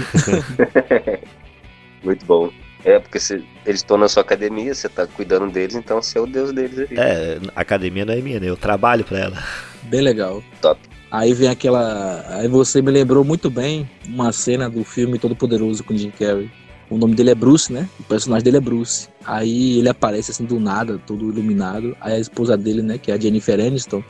Muito 2.02 2.24
bom. 2.26 2.50
É, 2.84 3.00
porque 3.00 3.18
se 3.18 3.44
eles 3.64 3.80
estão 3.80 3.96
na 3.96 4.08
sua 4.08 4.22
academia, 4.22 4.72
você 4.72 4.88
tá 4.88 5.06
cuidando 5.08 5.50
deles, 5.50 5.74
então 5.74 6.00
você 6.00 6.18
é 6.18 6.20
o 6.20 6.26
deus 6.26 6.52
deles 6.52 6.78
ali. 6.78 6.88
É, 6.96 7.38
a 7.54 7.60
academia 7.62 8.04
não 8.04 8.14
é 8.14 8.20
minha, 8.20 8.38
né? 8.38 8.48
Eu 8.48 8.56
trabalho 8.56 9.04
pra 9.04 9.18
ela. 9.18 9.42
Bem 9.88 10.00
legal. 10.00 10.42
Top. 10.60 10.80
Aí 11.10 11.32
vem 11.32 11.48
aquela. 11.48 12.24
Aí 12.30 12.48
você 12.48 12.82
me 12.82 12.90
lembrou 12.90 13.24
muito 13.24 13.48
bem 13.48 13.88
uma 14.06 14.32
cena 14.32 14.68
do 14.68 14.84
filme 14.84 15.18
Todo 15.18 15.36
Poderoso 15.36 15.84
com 15.84 15.96
Jim 15.96 16.10
Carrey. 16.10 16.50
O 16.90 16.96
nome 16.96 17.14
dele 17.14 17.30
é 17.30 17.34
Bruce, 17.34 17.72
né? 17.72 17.88
O 17.98 18.04
personagem 18.04 18.44
dele 18.44 18.58
é 18.58 18.60
Bruce. 18.60 19.08
Aí 19.24 19.78
ele 19.78 19.88
aparece 19.88 20.30
assim 20.30 20.44
do 20.44 20.60
nada, 20.60 21.00
todo 21.04 21.28
iluminado. 21.30 21.96
Aí 22.00 22.14
a 22.14 22.18
esposa 22.18 22.56
dele, 22.56 22.80
né, 22.82 22.96
que 22.96 23.10
é 23.10 23.14
a 23.14 23.18
Jennifer 23.18 23.58
Aniston, 23.58 24.04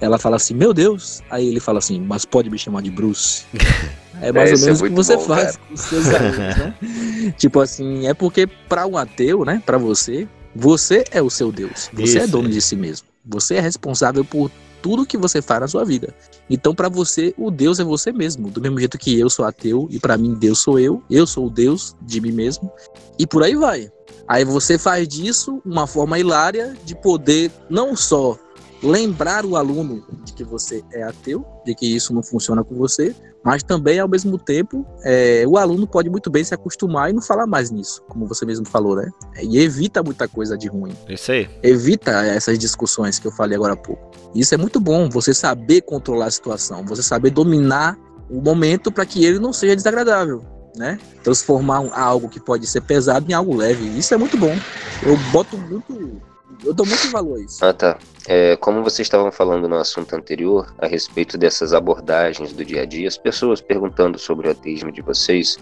ela 0.00 0.18
fala 0.18 0.36
assim: 0.36 0.54
Meu 0.54 0.74
Deus! 0.74 1.22
Aí 1.30 1.46
ele 1.48 1.60
fala 1.60 1.78
assim: 1.78 2.00
Mas 2.00 2.24
pode 2.24 2.50
me 2.50 2.58
chamar 2.58 2.82
de 2.82 2.90
Bruce. 2.90 3.44
É 4.22 4.30
mais 4.32 4.50
É, 4.50 4.54
ou 4.54 4.58
é 4.58 4.64
menos 4.64 4.80
o 4.80 4.84
que 4.84 4.90
muito 4.90 5.02
você 5.02 5.16
bom, 5.16 5.22
faz 5.22 5.56
com 5.56 5.72
os 5.72 5.80
seus 5.80 6.06
alunos, 6.08 6.36
né? 6.36 6.74
tipo 7.38 7.58
assim, 7.58 8.06
é 8.06 8.12
porque 8.12 8.46
para 8.46 8.86
um 8.86 8.98
ateu, 8.98 9.46
né, 9.46 9.62
para 9.64 9.78
você, 9.78 10.28
você 10.54 11.04
é 11.10 11.22
o 11.22 11.30
seu 11.30 11.50
Deus. 11.50 11.88
Você 11.94 12.18
é 12.18 12.22
Isso, 12.24 12.30
dono 12.30 12.48
isso. 12.50 12.54
de 12.54 12.60
si 12.60 12.76
mesmo. 12.76 13.06
Você 13.24 13.54
é 13.54 13.60
responsável 13.60 14.22
por 14.22 14.50
tudo 14.82 15.06
que 15.06 15.16
você 15.16 15.40
faz 15.40 15.60
na 15.60 15.68
sua 15.68 15.84
vida. 15.84 16.14
Então, 16.48 16.74
para 16.74 16.88
você, 16.88 17.34
o 17.36 17.50
Deus 17.50 17.78
é 17.78 17.84
você 17.84 18.12
mesmo. 18.12 18.50
Do 18.50 18.60
mesmo 18.60 18.78
jeito 18.78 18.98
que 18.98 19.18
eu 19.18 19.28
sou 19.30 19.44
ateu 19.44 19.86
e 19.90 19.98
para 19.98 20.16
mim 20.16 20.34
Deus 20.34 20.60
sou 20.60 20.78
eu, 20.78 21.02
eu 21.10 21.26
sou 21.26 21.46
o 21.46 21.50
Deus 21.50 21.94
de 22.02 22.20
mim 22.20 22.32
mesmo. 22.32 22.70
E 23.18 23.26
por 23.26 23.42
aí 23.42 23.54
vai. 23.54 23.90
Aí 24.26 24.44
você 24.44 24.78
faz 24.78 25.08
disso 25.08 25.60
uma 25.64 25.86
forma 25.86 26.18
hilária 26.18 26.76
de 26.84 26.94
poder 26.94 27.50
não 27.68 27.96
só 27.96 28.38
lembrar 28.82 29.44
o 29.44 29.56
aluno 29.56 30.04
de 30.24 30.32
que 30.32 30.44
você 30.44 30.82
é 30.92 31.02
ateu, 31.02 31.44
de 31.64 31.74
que 31.74 31.86
isso 31.86 32.14
não 32.14 32.22
funciona 32.22 32.64
com 32.64 32.74
você, 32.74 33.14
mas 33.44 33.62
também, 33.62 33.98
ao 33.98 34.08
mesmo 34.08 34.38
tempo, 34.38 34.86
é, 35.02 35.44
o 35.46 35.56
aluno 35.56 35.86
pode 35.86 36.10
muito 36.10 36.30
bem 36.30 36.44
se 36.44 36.52
acostumar 36.54 37.10
e 37.10 37.12
não 37.12 37.22
falar 37.22 37.46
mais 37.46 37.70
nisso, 37.70 38.02
como 38.08 38.26
você 38.26 38.44
mesmo 38.44 38.66
falou, 38.66 38.96
né? 38.96 39.10
E 39.42 39.58
evita 39.58 40.02
muita 40.02 40.28
coisa 40.28 40.58
de 40.58 40.68
ruim 40.68 40.92
Isso 41.08 41.32
aí. 41.32 41.48
evita 41.62 42.10
essas 42.10 42.58
discussões 42.58 43.18
que 43.18 43.26
eu 43.26 43.32
falei 43.32 43.56
agora 43.56 43.72
há 43.72 43.76
pouco. 43.76 44.10
Isso 44.34 44.54
é 44.54 44.58
muito 44.58 44.78
bom, 44.78 45.08
você 45.08 45.32
saber 45.32 45.80
controlar 45.82 46.26
a 46.26 46.30
situação, 46.30 46.84
você 46.84 47.02
saber 47.02 47.30
dominar 47.30 47.96
o 48.28 48.40
momento 48.40 48.92
para 48.92 49.04
que 49.06 49.24
ele 49.24 49.38
não 49.38 49.52
seja 49.52 49.74
desagradável, 49.74 50.44
né? 50.76 50.98
Transformar 51.24 51.88
algo 51.92 52.28
que 52.28 52.38
pode 52.38 52.66
ser 52.66 52.82
pesado 52.82 53.28
em 53.30 53.34
algo 53.34 53.56
leve. 53.56 53.86
Isso 53.98 54.14
é 54.14 54.16
muito 54.16 54.36
bom. 54.36 54.54
Eu 55.02 55.16
boto 55.32 55.56
muito, 55.58 56.20
eu 56.64 56.74
dou 56.74 56.86
muito 56.86 57.10
valor 57.10 57.38
a 57.38 57.40
isso. 57.40 57.64
Ah, 57.64 57.72
tá. 57.72 57.98
É, 58.26 58.56
como 58.56 58.82
vocês 58.82 59.06
estavam 59.06 59.32
falando 59.32 59.68
no 59.68 59.76
assunto 59.76 60.14
anterior, 60.14 60.74
a 60.78 60.86
respeito 60.86 61.38
dessas 61.38 61.72
abordagens 61.72 62.52
do 62.52 62.64
dia 62.64 62.82
a 62.82 62.84
dia, 62.84 63.08
as 63.08 63.16
pessoas 63.16 63.60
perguntando 63.60 64.18
sobre 64.18 64.48
o 64.48 64.50
ateísmo 64.50 64.92
de 64.92 65.00
vocês, 65.00 65.58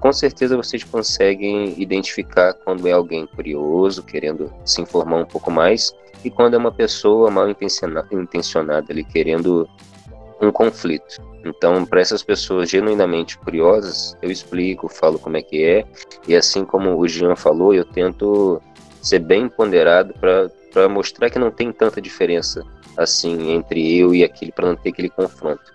com 0.00 0.12
certeza 0.12 0.56
vocês 0.56 0.84
conseguem 0.84 1.74
identificar 1.80 2.52
quando 2.52 2.86
é 2.86 2.92
alguém 2.92 3.26
curioso, 3.26 4.02
querendo 4.02 4.52
se 4.64 4.82
informar 4.82 5.18
um 5.18 5.24
pouco 5.24 5.50
mais, 5.50 5.92
e 6.24 6.30
quando 6.30 6.54
é 6.54 6.58
uma 6.58 6.72
pessoa 6.72 7.30
mal 7.30 7.48
intenciona- 7.48 8.06
intencionada 8.10 8.92
ali, 8.92 9.04
querendo 9.04 9.68
um 10.40 10.50
conflito. 10.50 11.22
Então, 11.44 11.84
para 11.84 12.00
essas 12.00 12.22
pessoas 12.22 12.70
genuinamente 12.70 13.38
curiosas, 13.38 14.16
eu 14.22 14.30
explico, 14.30 14.88
falo 14.88 15.18
como 15.18 15.36
é 15.36 15.42
que 15.42 15.62
é, 15.62 15.84
e 16.26 16.34
assim 16.34 16.64
como 16.64 16.98
o 16.98 17.06
Jean 17.06 17.36
falou, 17.36 17.74
eu 17.74 17.84
tento 17.84 18.60
ser 19.04 19.18
bem 19.18 19.48
ponderado 19.48 20.14
para 20.14 20.88
mostrar 20.88 21.28
que 21.28 21.38
não 21.38 21.50
tem 21.50 21.70
tanta 21.70 22.00
diferença 22.00 22.62
assim 22.96 23.50
entre 23.50 23.96
eu 23.96 24.14
e 24.14 24.24
aquele 24.24 24.50
para 24.50 24.68
não 24.68 24.76
ter 24.76 24.90
aquele 24.90 25.10
confronto. 25.10 25.72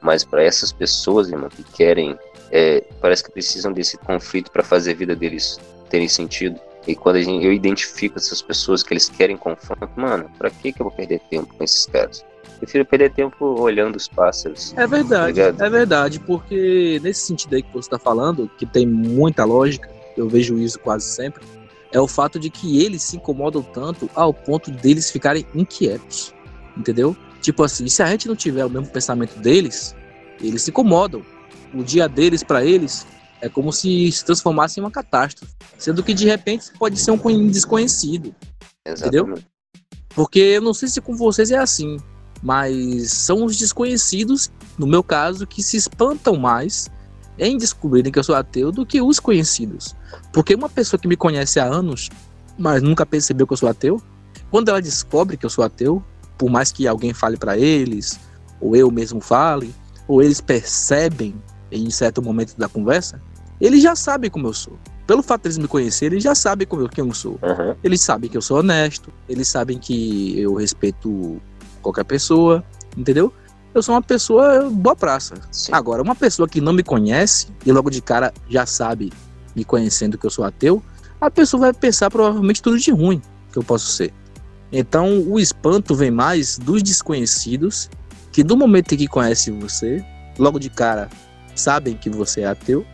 Mas 0.00 0.24
para 0.24 0.42
essas 0.42 0.72
pessoas, 0.72 1.30
irmão, 1.30 1.48
que 1.48 1.62
querem, 1.62 2.18
é, 2.50 2.82
parece 3.00 3.22
que 3.22 3.30
precisam 3.30 3.72
desse 3.72 3.96
conflito 3.98 4.50
para 4.50 4.64
fazer 4.64 4.92
a 4.92 4.94
vida 4.94 5.14
deles 5.14 5.60
terem 5.88 6.08
sentido. 6.08 6.58
E 6.86 6.96
quando 6.96 7.22
gente, 7.22 7.44
eu 7.44 7.52
identifico 7.52 8.18
essas 8.18 8.42
pessoas 8.42 8.82
que 8.82 8.92
eles 8.92 9.08
querem 9.08 9.36
confronto, 9.36 9.88
mano, 9.94 10.28
para 10.36 10.50
que 10.50 10.72
que 10.72 10.82
eu 10.82 10.84
vou 10.84 10.92
perder 10.92 11.20
tempo 11.30 11.54
com 11.54 11.62
esses 11.62 11.86
caras? 11.86 12.24
Prefiro 12.58 12.84
perder 12.84 13.12
tempo 13.12 13.44
olhando 13.60 13.96
os 13.96 14.08
pássaros. 14.08 14.74
É 14.76 14.86
verdade, 14.86 15.40
Obrigado. 15.40 15.62
é 15.62 15.70
verdade, 15.70 16.20
porque 16.20 17.00
nesse 17.02 17.26
sentido 17.26 17.54
aí 17.54 17.62
que 17.62 17.72
você 17.72 17.86
está 17.86 17.98
falando, 17.98 18.50
que 18.58 18.66
tem 18.66 18.86
muita 18.86 19.44
lógica, 19.44 19.88
eu 20.16 20.28
vejo 20.28 20.58
isso 20.58 20.78
quase 20.78 21.06
sempre. 21.06 21.42
É 21.92 22.00
o 22.00 22.08
fato 22.08 22.38
de 22.38 22.50
que 22.50 22.82
eles 22.82 23.02
se 23.02 23.16
incomodam 23.16 23.62
tanto 23.62 24.10
ao 24.14 24.32
ponto 24.32 24.70
deles 24.70 25.10
ficarem 25.10 25.46
inquietos. 25.54 26.34
Entendeu? 26.76 27.16
Tipo 27.40 27.64
assim, 27.64 27.86
se 27.88 28.02
a 28.02 28.06
gente 28.06 28.26
não 28.26 28.34
tiver 28.34 28.64
o 28.64 28.70
mesmo 28.70 28.88
pensamento 28.88 29.38
deles, 29.38 29.94
eles 30.40 30.62
se 30.62 30.70
incomodam. 30.70 31.22
O 31.74 31.82
dia 31.82 32.08
deles 32.08 32.42
para 32.42 32.64
eles 32.64 33.06
é 33.40 33.48
como 33.48 33.72
se 33.72 34.10
se 34.10 34.24
transformasse 34.24 34.78
em 34.78 34.82
uma 34.82 34.90
catástrofe, 34.90 35.52
sendo 35.76 36.02
que 36.02 36.14
de 36.14 36.26
repente 36.26 36.70
pode 36.78 36.98
ser 36.98 37.10
um 37.10 37.48
desconhecido. 37.48 38.34
Exatamente. 38.86 39.30
Entendeu? 39.30 39.52
Porque 40.14 40.38
eu 40.38 40.62
não 40.62 40.74
sei 40.74 40.88
se 40.88 41.00
com 41.00 41.16
vocês 41.16 41.50
é 41.50 41.58
assim, 41.58 41.96
mas 42.42 43.10
são 43.12 43.44
os 43.44 43.56
desconhecidos, 43.56 44.50
no 44.78 44.86
meu 44.86 45.02
caso, 45.02 45.46
que 45.46 45.62
se 45.62 45.76
espantam 45.76 46.36
mais 46.36 46.90
em 47.42 47.58
descobrirem 47.58 48.12
que 48.12 48.18
eu 48.18 48.22
sou 48.24 48.36
ateu 48.36 48.70
do 48.70 48.86
que 48.86 49.02
os 49.02 49.18
conhecidos. 49.18 49.96
Porque 50.32 50.54
uma 50.54 50.68
pessoa 50.68 50.98
que 50.98 51.08
me 51.08 51.16
conhece 51.16 51.58
há 51.58 51.64
anos, 51.64 52.08
mas 52.56 52.80
nunca 52.80 53.04
percebeu 53.04 53.46
que 53.46 53.52
eu 53.52 53.56
sou 53.56 53.68
ateu, 53.68 54.00
quando 54.50 54.68
ela 54.68 54.80
descobre 54.80 55.36
que 55.36 55.44
eu 55.44 55.50
sou 55.50 55.64
ateu, 55.64 56.02
por 56.38 56.48
mais 56.48 56.70
que 56.70 56.86
alguém 56.86 57.12
fale 57.12 57.36
para 57.36 57.58
eles, 57.58 58.20
ou 58.60 58.76
eu 58.76 58.90
mesmo 58.90 59.20
fale, 59.20 59.74
ou 60.06 60.22
eles 60.22 60.40
percebem 60.40 61.34
em 61.70 61.90
certo 61.90 62.22
momento 62.22 62.56
da 62.56 62.68
conversa, 62.68 63.20
eles 63.60 63.82
já 63.82 63.96
sabem 63.96 64.30
como 64.30 64.46
eu 64.46 64.52
sou. 64.52 64.78
Pelo 65.06 65.22
fato 65.22 65.42
de 65.42 65.48
eles 65.48 65.58
me 65.58 65.66
conhecerem, 65.66 66.14
eles 66.14 66.24
já 66.24 66.34
sabem 66.34 66.66
como 66.66 66.82
eu, 66.82 66.88
quem 66.88 67.04
eu 67.04 67.12
sou. 67.12 67.32
Uhum. 67.42 67.74
Eles 67.82 68.02
sabem 68.02 68.30
que 68.30 68.36
eu 68.36 68.42
sou 68.42 68.58
honesto, 68.58 69.12
eles 69.28 69.48
sabem 69.48 69.78
que 69.78 70.38
eu 70.38 70.54
respeito 70.54 71.40
qualquer 71.80 72.04
pessoa, 72.04 72.64
entendeu? 72.96 73.32
Eu 73.74 73.82
sou 73.82 73.94
uma 73.94 74.02
pessoa 74.02 74.68
boa 74.70 74.94
praça. 74.94 75.34
Sim. 75.50 75.72
Agora, 75.72 76.02
uma 76.02 76.14
pessoa 76.14 76.48
que 76.48 76.60
não 76.60 76.72
me 76.72 76.82
conhece 76.82 77.48
e 77.64 77.72
logo 77.72 77.90
de 77.90 78.02
cara 78.02 78.32
já 78.48 78.66
sabe, 78.66 79.12
me 79.56 79.64
conhecendo 79.64 80.18
que 80.18 80.26
eu 80.26 80.30
sou 80.30 80.44
ateu, 80.44 80.82
a 81.20 81.30
pessoa 81.30 81.62
vai 81.62 81.72
pensar 81.72 82.10
provavelmente 82.10 82.60
tudo 82.60 82.78
de 82.78 82.90
ruim 82.90 83.22
que 83.50 83.58
eu 83.58 83.62
posso 83.62 83.86
ser. 83.86 84.12
Então, 84.70 85.20
o 85.20 85.38
espanto 85.38 85.94
vem 85.94 86.10
mais 86.10 86.58
dos 86.58 86.82
desconhecidos 86.82 87.88
que 88.32 88.42
do 88.42 88.56
momento 88.56 88.94
em 88.94 88.98
que 88.98 89.06
conhecem 89.06 89.58
você, 89.58 90.04
logo 90.38 90.58
de 90.58 90.70
cara 90.70 91.08
sabem 91.54 91.94
que 91.94 92.08
você 92.08 92.40
é 92.40 92.46
ateu, 92.46 92.84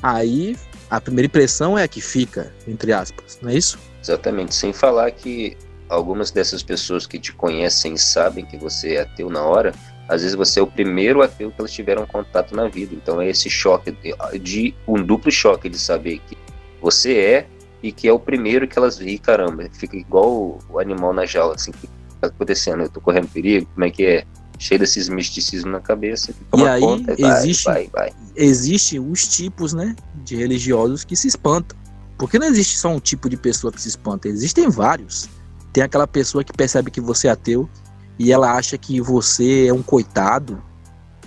aí 0.00 0.56
a 0.88 1.00
primeira 1.00 1.26
impressão 1.26 1.76
é 1.76 1.82
a 1.82 1.88
que 1.88 2.00
fica, 2.00 2.52
entre 2.68 2.92
aspas, 2.92 3.38
não 3.42 3.50
é 3.50 3.56
isso? 3.56 3.76
Exatamente, 4.00 4.54
sem 4.54 4.72
falar 4.72 5.10
que 5.10 5.56
algumas 5.88 6.30
dessas 6.30 6.62
pessoas 6.62 7.06
que 7.06 7.18
te 7.18 7.32
conhecem 7.32 7.96
sabem 7.96 8.46
que 8.46 8.56
você 8.56 8.94
é 8.94 9.00
ateu 9.02 9.28
na 9.28 9.42
hora, 9.42 9.74
às 10.08 10.22
vezes 10.22 10.36
você 10.36 10.60
é 10.60 10.62
o 10.62 10.66
primeiro 10.66 11.22
ateu 11.22 11.50
que 11.50 11.56
elas 11.58 11.72
tiveram 11.72 12.06
contato 12.06 12.54
na 12.54 12.68
vida. 12.68 12.94
Então 12.94 13.20
é 13.20 13.28
esse 13.28 13.48
choque 13.48 13.90
de, 13.90 14.38
de 14.38 14.74
um 14.86 15.02
duplo 15.02 15.30
choque 15.30 15.68
de 15.68 15.78
saber 15.78 16.20
que 16.26 16.36
você 16.80 17.18
é 17.18 17.46
e 17.82 17.92
que 17.92 18.08
é 18.08 18.12
o 18.12 18.18
primeiro 18.18 18.66
que 18.66 18.78
elas 18.78 18.98
veem, 18.98 19.18
caramba, 19.18 19.68
fica 19.72 19.96
igual 19.96 20.58
o, 20.70 20.78
animal 20.78 21.12
na 21.12 21.26
jaula, 21.26 21.54
assim, 21.54 21.70
que 21.72 21.86
tá 22.20 22.28
acontecendo? 22.28 22.82
Eu 22.82 22.88
tô 22.88 23.00
correndo 23.00 23.28
perigo? 23.28 23.66
Como 23.74 23.84
é 23.84 23.90
que 23.90 24.04
é? 24.04 24.24
cheio 24.58 24.78
desses 24.78 25.08
misticismos 25.08 25.72
na 25.72 25.80
cabeça. 25.80 26.32
e 26.56 26.62
aí 26.62 26.80
conta, 26.80 27.14
e 27.18 27.24
existe, 27.24 27.64
vai, 27.64 27.88
vai, 27.92 28.10
vai. 28.10 28.12
existe 28.36 28.98
os 28.98 29.26
tipos, 29.26 29.72
né, 29.72 29.94
de 30.22 30.36
religiosos 30.36 31.04
que 31.04 31.16
se 31.16 31.28
espantam. 31.28 31.76
Porque 32.16 32.38
não 32.38 32.46
existe 32.46 32.78
só 32.78 32.88
um 32.88 33.00
tipo 33.00 33.28
de 33.28 33.36
pessoa 33.36 33.72
que 33.72 33.80
se 33.80 33.88
espanta, 33.88 34.28
existem 34.28 34.68
vários. 34.68 35.28
Tem 35.72 35.82
aquela 35.82 36.06
pessoa 36.06 36.44
que 36.44 36.52
percebe 36.52 36.90
que 36.90 37.00
você 37.00 37.26
é 37.26 37.32
ateu 37.32 37.68
e 38.18 38.32
ela 38.32 38.52
acha 38.52 38.78
que 38.78 39.00
você 39.00 39.66
é 39.66 39.72
um 39.72 39.82
coitado, 39.82 40.62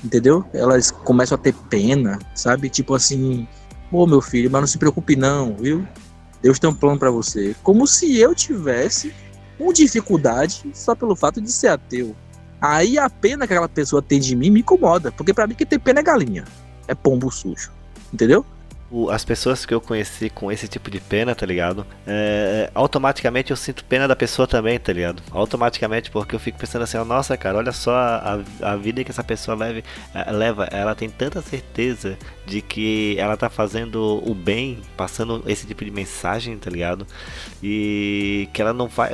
entendeu? 0.03 0.45
Elas 0.53 0.91
começam 0.91 1.35
a 1.35 1.39
ter 1.39 1.53
pena, 1.69 2.19
sabe? 2.33 2.69
Tipo 2.69 2.95
assim, 2.95 3.47
ô 3.91 4.05
meu 4.05 4.21
filho, 4.21 4.49
mas 4.49 4.61
não 4.61 4.67
se 4.67 4.77
preocupe 4.77 5.15
não, 5.15 5.55
viu? 5.55 5.85
Deus 6.41 6.59
tem 6.59 6.69
um 6.69 6.75
plano 6.75 6.99
para 6.99 7.11
você. 7.11 7.55
Como 7.63 7.87
se 7.87 8.17
eu 8.17 8.33
tivesse 8.33 9.13
uma 9.59 9.73
dificuldade 9.73 10.69
só 10.73 10.95
pelo 10.95 11.15
fato 11.15 11.41
de 11.41 11.51
ser 11.51 11.69
ateu. 11.69 12.15
Aí 12.61 12.97
a 12.97 13.09
pena 13.09 13.45
que 13.45 13.53
aquela 13.53 13.69
pessoa 13.69 14.01
tem 14.01 14.19
de 14.19 14.35
mim 14.35 14.49
me 14.49 14.61
incomoda, 14.61 15.11
porque 15.11 15.33
para 15.33 15.47
mim 15.47 15.55
que 15.55 15.65
tem 15.65 15.79
pena 15.79 15.99
é 15.99 16.03
galinha, 16.03 16.43
é 16.87 16.95
pombo 16.95 17.31
sujo, 17.31 17.71
entendeu? 18.11 18.45
As 19.11 19.25
pessoas 19.25 19.65
que 19.65 19.73
eu 19.73 19.81
conheci 19.81 20.29
com 20.29 20.51
esse 20.51 20.67
tipo 20.67 20.89
de 20.89 20.99
pena, 20.99 21.35
tá 21.35 21.45
ligado? 21.45 21.85
É, 22.05 22.71
automaticamente 22.73 23.51
eu 23.51 23.57
sinto 23.57 23.83
pena 23.83 24.07
da 24.07 24.15
pessoa 24.15 24.47
também, 24.47 24.79
tá 24.79 24.93
ligado? 24.93 25.21
Automaticamente, 25.31 26.09
porque 26.09 26.35
eu 26.35 26.39
fico 26.39 26.57
pensando 26.57 26.83
assim, 26.83 26.97
nossa, 27.03 27.35
cara, 27.35 27.57
olha 27.57 27.71
só 27.71 27.93
a, 27.93 28.39
a 28.61 28.75
vida 28.77 29.03
que 29.03 29.11
essa 29.11 29.23
pessoa 29.23 29.57
leve, 29.57 29.83
é, 30.13 30.31
leva. 30.31 30.65
Ela 30.71 30.95
tem 30.95 31.09
tanta 31.09 31.41
certeza 31.41 32.17
de 32.45 32.61
que 32.61 33.17
ela 33.19 33.35
tá 33.35 33.49
fazendo 33.49 34.23
o 34.25 34.33
bem, 34.33 34.79
passando 34.95 35.43
esse 35.47 35.67
tipo 35.67 35.83
de 35.83 35.91
mensagem, 35.91 36.57
tá 36.57 36.69
ligado? 36.69 37.05
E 37.61 38.47
que 38.53 38.61
ela 38.61 38.73
não 38.73 38.87
vai. 38.87 39.11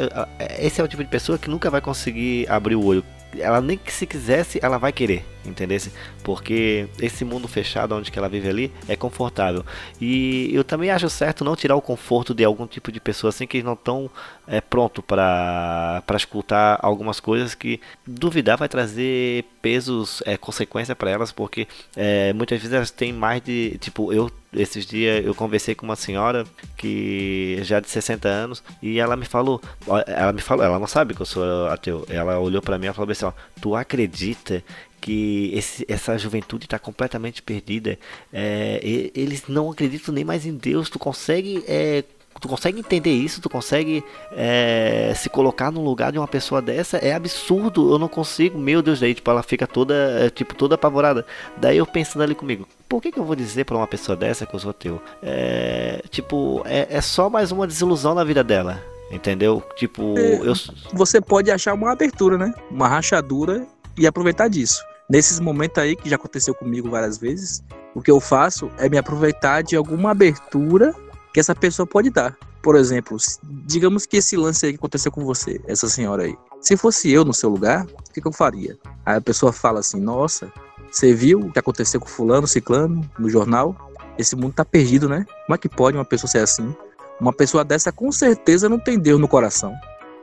Esse 0.60 0.82
é 0.82 0.84
o 0.84 0.88
tipo 0.88 1.04
de 1.04 1.10
pessoa 1.10 1.38
que 1.38 1.50
nunca 1.50 1.70
vai 1.70 1.82
conseguir 1.82 2.48
abrir 2.50 2.76
o 2.76 2.86
olho 2.86 3.04
ela 3.40 3.62
nem 3.62 3.78
que 3.78 3.92
se 3.92 4.06
quisesse, 4.06 4.60
ela 4.62 4.78
vai 4.78 4.92
querer, 4.92 5.26
entendesse? 5.46 5.92
Porque 6.24 6.88
esse 7.00 7.24
mundo 7.26 7.48
fechado 7.48 7.96
onde 7.96 8.12
que 8.12 8.18
ela 8.18 8.30
vive 8.30 8.50
ali 8.50 8.72
é 8.88 8.96
confortável. 8.96 9.66
E 10.00 10.50
eu 10.54 10.64
também 10.64 10.90
acho 10.90 11.10
certo 11.10 11.44
não 11.44 11.56
tirar 11.56 11.76
o 11.76 11.82
conforto 11.82 12.34
de 12.34 12.44
algum 12.44 12.68
tipo 12.68 12.92
de 12.92 13.00
pessoa 13.00 13.30
assim 13.30 13.48
que 13.48 13.62
não 13.64 13.74
estão 13.74 14.10
é, 14.48 14.62
pronto 14.62 15.02
para 15.02 16.04
escutar 16.16 16.80
algumas 16.82 17.20
coisas 17.20 17.56
que 17.56 17.80
duvidar 18.06 18.58
vai 18.58 18.68
trazer 18.68 19.46
pesos, 19.62 20.22
é, 20.26 20.38
consequência 20.38 20.96
para 20.96 21.10
elas, 21.10 21.32
porque 21.32 21.68
é, 21.96 22.34
muitas 22.34 22.60
vezes 22.60 22.74
elas 22.74 22.92
têm 22.92 23.14
mais 23.14 23.42
de 23.42 23.78
tipo 23.80 24.12
eu 24.12 24.30
esses 24.56 24.86
dias 24.86 25.26
eu 25.26 25.34
conversei 25.34 25.74
com 25.74 25.86
uma 25.86 25.96
senhora 25.96 26.46
que 26.78 27.58
já 27.64 27.80
de 27.80 27.90
60 27.90 28.28
anos 28.28 28.64
e 28.82 29.00
ela 29.00 29.16
me 29.16 29.26
falou, 29.26 29.62
ela 30.06 30.32
me 30.32 30.42
falou, 30.42 30.64
ela 30.64 30.80
não 30.80 30.88
sabe 30.88 31.14
que 31.14 31.22
eu 31.22 31.26
sou 31.26 31.68
ateu. 31.68 32.06
Ela 32.10 32.40
olhou 32.40 32.62
para 32.62 32.78
mim 32.78 32.88
e 32.88 32.94
falou 32.94 33.12
assim, 33.12 33.26
ó, 33.26 33.32
tu 33.62 33.76
acredita 33.76 34.64
que 35.04 35.52
esse, 35.54 35.86
essa 35.90 36.18
juventude 36.18 36.64
está 36.66 36.80
completamente 36.80 37.42
perdida. 37.42 38.00
É, 38.32 38.80
eles 39.14 39.44
não 39.50 39.70
acreditam 39.70 40.14
nem 40.14 40.24
mais 40.24 40.46
em 40.46 40.56
Deus. 40.56 40.90
Tu 40.90 40.98
consegue 40.98 41.62
é, 41.68 42.06
tu 42.40 42.48
consegue 42.48 42.80
entender 42.80 43.12
isso, 43.12 43.42
tu 43.42 43.50
consegue 43.50 44.04
é, 44.32 45.14
se 45.16 45.30
colocar 45.30 45.72
no 45.72 45.84
lugar 45.84 46.12
de 46.12 46.18
uma 46.18 46.28
pessoa 46.28 46.62
dessa, 46.62 46.98
é 46.98 47.14
absurdo, 47.14 47.94
eu 47.94 48.00
não 48.00 48.08
consigo, 48.08 48.58
meu 48.58 48.82
Deus, 48.82 49.00
daí 49.00 49.14
tipo, 49.14 49.30
ela 49.30 49.44
fica 49.44 49.68
toda, 49.68 49.94
é, 49.94 50.30
tipo, 50.30 50.56
toda 50.56 50.76
apavorada. 50.76 51.26
Daí 51.58 51.78
eu 51.78 51.86
pensando 51.86 52.24
ali 52.24 52.34
comigo, 52.34 52.68
por 52.90 53.02
que, 53.02 53.12
que 53.12 53.20
eu 53.20 53.26
vou 53.26 53.36
dizer 53.36 53.66
para 53.66 53.78
uma 53.78 53.88
pessoa 53.88 54.16
dessa 54.16 54.46
que 54.46 54.54
eu 54.54 54.60
sou 54.60 54.74
teu? 54.74 55.02
É, 55.22 56.02
tipo, 56.10 56.62
é, 56.66 56.88
é 56.90 57.02
só 57.02 57.30
mais 57.30 57.52
uma 57.52 57.68
desilusão 57.68 58.16
na 58.16 58.24
vida 58.24 58.44
dela. 58.44 58.82
Entendeu? 59.12 59.62
Tipo, 59.76 60.18
é, 60.18 60.40
eu... 60.42 60.54
você 60.92 61.22
pode 61.22 61.52
achar 61.52 61.76
uma 61.76 61.92
abertura, 61.92 62.36
né? 62.36 62.52
Uma 62.72 62.88
rachadura 62.88 63.68
e 63.96 64.08
aproveitar 64.08 64.48
disso. 64.48 64.84
Nesses 65.10 65.40
momentos 65.40 65.78
aí 65.78 65.96
que 65.96 66.10
já 66.10 66.16
aconteceu 66.16 66.56
comigo 66.56 66.90
várias 66.90 67.18
vezes, 67.18 67.64
o 67.94 68.02
que 68.02 68.10
eu 68.10 68.20
faço 68.20 68.70
é 68.78 68.88
me 68.90 68.98
aproveitar 68.98 69.62
de 69.62 69.76
alguma 69.76 70.12
abertura 70.12 70.96
que 71.34 71.40
essa 71.40 71.54
pessoa 71.54 71.86
pode 71.86 72.10
dar. 72.10 72.38
Por 72.62 72.76
exemplo, 72.76 73.18
digamos 73.44 74.06
que 74.06 74.18
esse 74.18 74.38
lance 74.38 74.66
aí 74.66 74.72
que 74.72 74.78
aconteceu 74.78 75.12
com 75.12 75.26
você, 75.26 75.62
essa 75.68 75.90
senhora 75.90 76.24
aí. 76.24 76.38
Se 76.62 76.78
fosse 76.78 77.12
eu 77.12 77.26
no 77.26 77.34
seu 77.34 77.50
lugar, 77.50 77.86
o 77.86 78.14
que, 78.14 78.22
que 78.22 78.28
eu 78.28 78.32
faria? 78.32 78.78
Aí 79.06 79.18
a 79.18 79.22
pessoa 79.22 79.52
fala 79.52 79.82
assim: 79.82 80.00
Nossa, 80.00 80.50
você 80.90 81.14
viu 81.14 81.40
o 81.40 81.52
que 81.52 81.60
aconteceu 81.60 82.00
com 82.00 82.08
Fulano, 82.08 82.48
Ciclano, 82.48 83.02
no 83.20 83.30
jornal? 83.30 83.76
Esse 84.18 84.36
mundo 84.36 84.54
tá 84.54 84.64
perdido, 84.64 85.10
né? 85.10 85.26
Como 85.46 85.56
é 85.56 85.58
que 85.58 85.68
pode 85.68 85.98
uma 85.98 86.06
pessoa 86.06 86.30
ser 86.30 86.38
assim? 86.38 86.74
Uma 87.20 87.34
pessoa 87.34 87.66
dessa 87.66 87.92
com 87.92 88.10
certeza 88.12 88.70
não 88.70 88.80
tem 88.80 88.98
Deus 88.98 89.20
no 89.20 89.28
coração. 89.28 89.76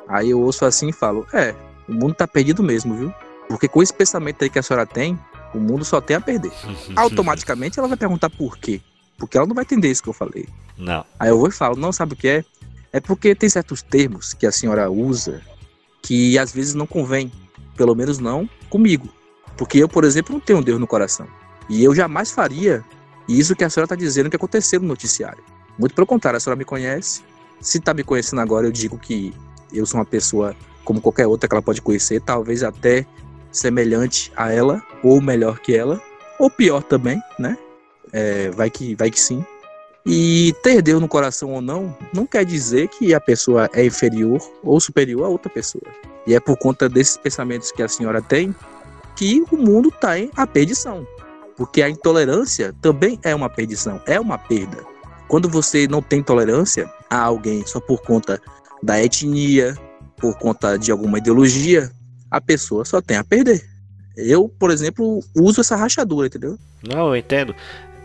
Aí 0.08 0.30
eu 0.30 0.40
ouço 0.40 0.64
assim 0.64 0.88
e 0.88 0.92
falo: 0.92 1.26
É, 1.34 1.54
o 1.86 1.92
mundo 1.92 2.14
tá 2.14 2.26
perdido 2.26 2.62
mesmo, 2.62 2.94
viu? 2.94 3.12
Porque 3.50 3.66
com 3.66 3.82
esse 3.82 3.92
pensamento 3.92 4.44
aí 4.44 4.48
que 4.48 4.60
a 4.60 4.62
senhora 4.62 4.86
tem, 4.86 5.18
o 5.52 5.58
mundo 5.58 5.84
só 5.84 6.00
tem 6.00 6.16
a 6.16 6.20
perder. 6.20 6.52
Automaticamente 6.94 7.80
ela 7.80 7.88
vai 7.88 7.96
perguntar 7.96 8.30
por 8.30 8.56
quê. 8.56 8.80
Porque 9.18 9.36
ela 9.36 9.44
não 9.44 9.56
vai 9.56 9.64
entender 9.64 9.90
isso 9.90 10.00
que 10.00 10.08
eu 10.08 10.12
falei. 10.12 10.48
Não. 10.78 11.04
Aí 11.18 11.30
eu 11.30 11.36
vou 11.36 11.48
e 11.48 11.50
falo, 11.50 11.74
não, 11.74 11.90
sabe 11.90 12.12
o 12.12 12.16
que 12.16 12.28
é? 12.28 12.44
É 12.92 13.00
porque 13.00 13.34
tem 13.34 13.48
certos 13.48 13.82
termos 13.82 14.34
que 14.34 14.46
a 14.46 14.52
senhora 14.52 14.88
usa 14.88 15.42
que 16.00 16.38
às 16.38 16.52
vezes 16.52 16.74
não 16.74 16.86
convém. 16.86 17.32
Pelo 17.76 17.92
menos 17.92 18.20
não 18.20 18.48
comigo. 18.68 19.08
Porque 19.56 19.78
eu, 19.78 19.88
por 19.88 20.04
exemplo, 20.04 20.32
não 20.32 20.40
tenho 20.40 20.62
Deus 20.62 20.78
no 20.78 20.86
coração. 20.86 21.26
E 21.68 21.82
eu 21.82 21.92
jamais 21.92 22.30
faria 22.30 22.84
isso 23.28 23.56
que 23.56 23.64
a 23.64 23.68
senhora 23.68 23.86
está 23.86 23.96
dizendo 23.96 24.30
que 24.30 24.36
aconteceu 24.36 24.80
no 24.80 24.86
noticiário. 24.86 25.42
Muito 25.76 25.92
pelo 25.92 26.06
contrário, 26.06 26.36
a 26.36 26.40
senhora 26.40 26.56
me 26.56 26.64
conhece. 26.64 27.22
Se 27.60 27.78
está 27.78 27.92
me 27.92 28.04
conhecendo 28.04 28.42
agora, 28.42 28.68
eu 28.68 28.72
digo 28.72 28.96
que 28.96 29.34
eu 29.72 29.84
sou 29.84 29.98
uma 29.98 30.06
pessoa 30.06 30.54
como 30.84 31.00
qualquer 31.00 31.26
outra 31.26 31.48
que 31.48 31.54
ela 31.54 31.62
pode 31.62 31.82
conhecer, 31.82 32.20
talvez 32.20 32.62
até 32.62 33.04
semelhante 33.52 34.32
a 34.36 34.52
ela, 34.52 34.82
ou 35.02 35.20
melhor 35.20 35.58
que 35.58 35.74
ela, 35.74 36.00
ou 36.38 36.50
pior 36.50 36.82
também, 36.82 37.20
né? 37.38 37.56
É, 38.12 38.50
vai, 38.50 38.70
que, 38.70 38.94
vai 38.94 39.10
que 39.10 39.20
sim. 39.20 39.44
E 40.04 40.54
ter 40.62 40.80
Deus 40.80 41.00
no 41.00 41.08
coração 41.08 41.52
ou 41.52 41.60
não, 41.60 41.96
não 42.12 42.26
quer 42.26 42.44
dizer 42.44 42.88
que 42.88 43.12
a 43.12 43.20
pessoa 43.20 43.68
é 43.72 43.84
inferior 43.84 44.40
ou 44.62 44.80
superior 44.80 45.24
a 45.24 45.28
outra 45.28 45.50
pessoa. 45.50 45.84
E 46.26 46.34
é 46.34 46.40
por 46.40 46.56
conta 46.56 46.88
desses 46.88 47.16
pensamentos 47.16 47.70
que 47.70 47.82
a 47.82 47.88
senhora 47.88 48.22
tem 48.22 48.54
que 49.14 49.44
o 49.50 49.56
mundo 49.56 49.90
está 49.90 50.18
em 50.18 50.30
a 50.34 50.46
perdição. 50.46 51.06
Porque 51.56 51.82
a 51.82 51.90
intolerância 51.90 52.74
também 52.80 53.18
é 53.22 53.34
uma 53.34 53.50
perdição, 53.50 54.00
é 54.06 54.18
uma 54.18 54.38
perda. 54.38 54.78
quando 55.28 55.48
você 55.48 55.86
não 55.86 56.02
tem 56.02 56.22
tolerância 56.22 56.90
a 57.08 57.20
alguém 57.20 57.64
só 57.64 57.78
por 57.78 58.02
conta 58.02 58.40
da 58.82 59.00
etnia, 59.00 59.76
por 60.16 60.36
conta 60.38 60.76
de 60.76 60.90
alguma 60.90 61.18
ideologia, 61.18 61.92
a 62.30 62.40
pessoa 62.40 62.84
só 62.84 63.00
tem 63.00 63.16
a 63.16 63.24
perder. 63.24 63.64
Eu, 64.16 64.48
por 64.48 64.70
exemplo, 64.70 65.20
uso 65.34 65.60
essa 65.60 65.76
rachadura, 65.76 66.26
entendeu? 66.26 66.58
Não, 66.82 67.08
eu 67.08 67.16
entendo. 67.16 67.54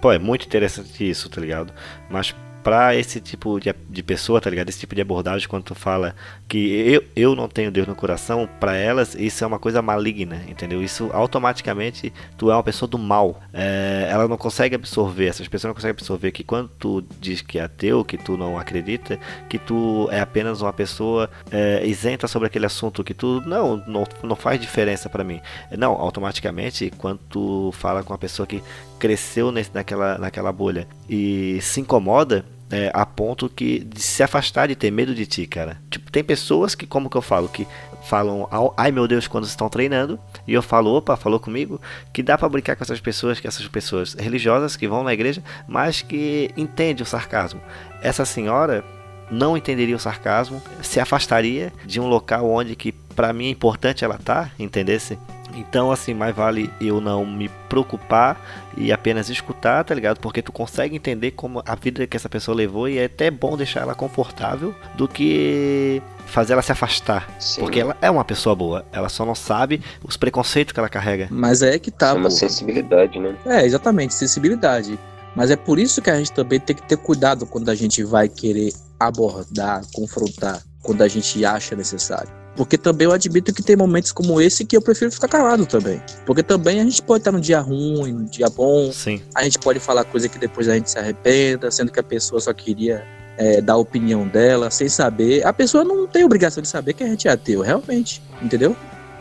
Pô, 0.01 0.11
é 0.11 0.19
muito 0.19 0.45
interessante 0.45 1.07
isso, 1.07 1.29
tá 1.29 1.41
ligado? 1.41 1.73
Mas 2.09 2.33
para 2.65 2.95
esse 2.95 3.21
tipo 3.21 3.59
de, 3.59 3.71
de 3.87 4.01
pessoa, 4.01 4.41
tá 4.41 4.49
ligado? 4.49 4.67
Esse 4.69 4.79
tipo 4.79 4.95
de 4.95 5.01
abordagem, 5.01 5.47
quando 5.47 5.65
tu 5.65 5.75
fala 5.75 6.15
que 6.47 6.57
eu, 6.57 7.03
eu 7.15 7.35
não 7.35 7.47
tenho 7.47 7.69
Deus 7.69 7.87
no 7.87 7.93
coração, 7.93 8.49
para 8.59 8.75
elas 8.75 9.13
isso 9.13 9.43
é 9.43 9.47
uma 9.47 9.59
coisa 9.59 9.83
maligna, 9.83 10.41
entendeu? 10.47 10.81
Isso 10.81 11.11
automaticamente 11.13 12.11
tu 12.35 12.49
é 12.49 12.55
uma 12.55 12.63
pessoa 12.63 12.89
do 12.89 12.97
mal. 12.97 13.39
É, 13.53 14.07
ela 14.09 14.27
não 14.27 14.35
consegue 14.35 14.73
absorver, 14.73 15.27
essas 15.27 15.47
pessoas 15.47 15.69
não 15.69 15.75
conseguem 15.75 15.91
absorver 15.91 16.31
que 16.31 16.43
quando 16.43 16.71
tu 16.79 17.03
diz 17.19 17.39
que 17.39 17.59
é 17.59 17.65
ateu, 17.65 18.03
que 18.03 18.17
tu 18.17 18.35
não 18.35 18.57
acredita, 18.57 19.19
que 19.47 19.59
tu 19.59 20.09
é 20.11 20.19
apenas 20.19 20.63
uma 20.63 20.73
pessoa 20.73 21.29
é, 21.51 21.85
isenta 21.85 22.27
sobre 22.27 22.47
aquele 22.47 22.65
assunto, 22.65 23.03
que 23.03 23.13
tu 23.13 23.43
não, 23.45 23.77
não, 23.85 24.05
não 24.23 24.35
faz 24.35 24.59
diferença 24.59 25.07
para 25.07 25.23
mim. 25.23 25.39
Não, 25.77 25.91
automaticamente, 25.91 26.91
quando 26.97 27.19
tu 27.29 27.71
fala 27.73 28.01
com 28.01 28.11
uma 28.11 28.17
pessoa 28.17 28.47
que 28.47 28.63
cresceu 28.97 29.51
nesse, 29.51 29.69
naquela, 29.71 30.17
naquela 30.17 30.51
bolha 30.51 30.87
e 31.07 31.59
se 31.61 31.79
incomoda, 31.79 32.43
é, 32.69 32.91
a 32.93 33.05
ponto 33.05 33.49
que 33.49 33.79
de 33.79 34.01
se 34.01 34.23
afastar 34.23 34.67
de 34.67 34.75
ter 34.75 34.91
medo 34.91 35.13
de 35.13 35.25
ti, 35.25 35.45
cara. 35.45 35.81
Tipo, 35.89 36.11
tem 36.11 36.23
pessoas 36.23 36.75
que, 36.75 36.87
como 36.87 37.09
que 37.09 37.17
eu 37.17 37.21
falo, 37.21 37.47
que 37.47 37.67
falam, 38.03 38.47
ai 38.77 38.91
meu 38.91 39.07
Deus, 39.07 39.27
quando 39.27 39.45
estão 39.45 39.69
treinando, 39.69 40.19
e 40.47 40.53
eu 40.53 40.61
falo, 40.61 40.95
opa, 40.95 41.15
falou 41.15 41.39
comigo, 41.39 41.81
que 42.13 42.21
dá 42.21 42.37
para 42.37 42.49
brincar 42.49 42.75
com 42.75 42.83
essas 42.83 42.99
pessoas, 42.99 43.39
que 43.39 43.47
essas 43.47 43.67
pessoas 43.67 44.13
religiosas 44.13 44.75
que 44.75 44.87
vão 44.87 45.03
na 45.03 45.13
igreja, 45.13 45.43
mas 45.67 46.01
que 46.01 46.51
entendem 46.55 47.03
o 47.03 47.05
sarcasmo. 47.05 47.61
Essa 48.01 48.25
senhora 48.25 48.83
não 49.29 49.57
entenderia 49.57 49.95
o 49.95 49.99
sarcasmo, 49.99 50.61
se 50.81 50.99
afastaria 50.99 51.73
de 51.85 51.99
um 51.99 52.07
local 52.07 52.47
onde 52.49 52.75
que 52.75 52.91
para 52.91 53.33
mim 53.33 53.47
é 53.47 53.49
importante 53.49 54.03
ela 54.03 54.19
tá, 54.23 54.51
entendesse? 54.59 55.17
Então, 55.55 55.91
assim, 55.91 56.13
mais 56.13 56.35
vale 56.35 56.71
eu 56.79 56.99
não 56.99 57.25
me 57.25 57.49
preocupar 57.69 58.39
e 58.77 58.91
apenas 58.91 59.29
escutar, 59.29 59.83
tá 59.83 59.93
ligado? 59.93 60.19
Porque 60.19 60.41
tu 60.41 60.51
consegue 60.51 60.95
entender 60.95 61.31
como 61.31 61.63
a 61.65 61.75
vida 61.75 62.05
que 62.05 62.17
essa 62.17 62.29
pessoa 62.29 62.55
levou 62.55 62.87
e 62.89 62.97
é 62.97 63.05
até 63.05 63.31
bom 63.31 63.55
deixar 63.55 63.81
ela 63.81 63.95
confortável 63.95 64.75
do 64.95 65.07
que 65.07 66.01
fazer 66.25 66.53
ela 66.53 66.61
se 66.61 66.71
afastar. 66.71 67.29
Sim. 67.39 67.61
Porque 67.61 67.79
ela 67.79 67.95
é 68.01 68.09
uma 68.09 68.25
pessoa 68.25 68.55
boa, 68.55 68.85
ela 68.91 69.09
só 69.09 69.25
não 69.25 69.35
sabe 69.35 69.81
os 70.03 70.17
preconceitos 70.17 70.73
que 70.73 70.79
ela 70.79 70.89
carrega. 70.89 71.27
Mas 71.31 71.61
é 71.61 71.79
que 71.79 71.91
tá. 71.91 72.09
É 72.09 72.13
uma 72.13 72.23
pô. 72.23 72.31
sensibilidade, 72.31 73.19
né? 73.19 73.35
É, 73.45 73.65
exatamente, 73.65 74.13
sensibilidade. 74.13 74.99
Mas 75.35 75.51
é 75.51 75.55
por 75.55 75.77
isso 75.77 76.01
que 76.01 76.09
a 76.09 76.17
gente 76.17 76.31
também 76.31 76.59
tem 76.59 76.75
que 76.75 76.83
ter 76.83 76.97
cuidado 76.97 77.45
quando 77.45 77.69
a 77.69 77.75
gente 77.75 78.03
vai 78.03 78.29
querer 78.29 78.73
abordar, 78.99 79.81
confrontar, 79.93 80.61
quando 80.81 81.01
a 81.01 81.07
gente 81.07 81.43
acha 81.43 81.75
necessário. 81.75 82.44
Porque 82.55 82.77
também 82.77 83.05
eu 83.05 83.11
admito 83.11 83.53
que 83.53 83.61
tem 83.61 83.75
momentos 83.75 84.11
como 84.11 84.39
esse 84.39 84.63
que 84.63 84.77
eu 84.77 84.81
prefiro 84.81 85.11
ficar 85.11 85.27
calado 85.27 85.65
também. 85.65 86.01
Porque 86.25 86.41
também 86.41 86.79
a 86.79 86.83
gente 86.83 87.01
pode 87.01 87.21
estar 87.21 87.31
num 87.31 87.39
dia 87.39 87.59
ruim, 87.59 88.13
num 88.13 88.25
dia 88.25 88.49
bom. 88.49 88.91
Sim. 88.91 89.21
A 89.35 89.43
gente 89.43 89.59
pode 89.59 89.79
falar 89.79 90.05
coisa 90.05 90.29
que 90.29 90.39
depois 90.39 90.69
a 90.69 90.75
gente 90.75 90.89
se 90.89 90.97
arrependa, 90.97 91.69
sendo 91.69 91.91
que 91.91 91.99
a 91.99 92.03
pessoa 92.03 92.39
só 92.39 92.53
queria 92.53 93.05
é, 93.37 93.61
dar 93.61 93.73
a 93.73 93.77
opinião 93.77 94.27
dela, 94.27 94.71
sem 94.71 94.87
saber. 94.87 95.45
A 95.45 95.51
pessoa 95.51 95.83
não 95.83 96.07
tem 96.07 96.23
obrigação 96.23 96.61
de 96.61 96.69
saber 96.69 96.93
que 96.93 97.03
a 97.03 97.07
gente 97.07 97.27
é 97.27 97.31
ateu, 97.31 97.61
realmente. 97.61 98.21
Entendeu? 98.41 98.75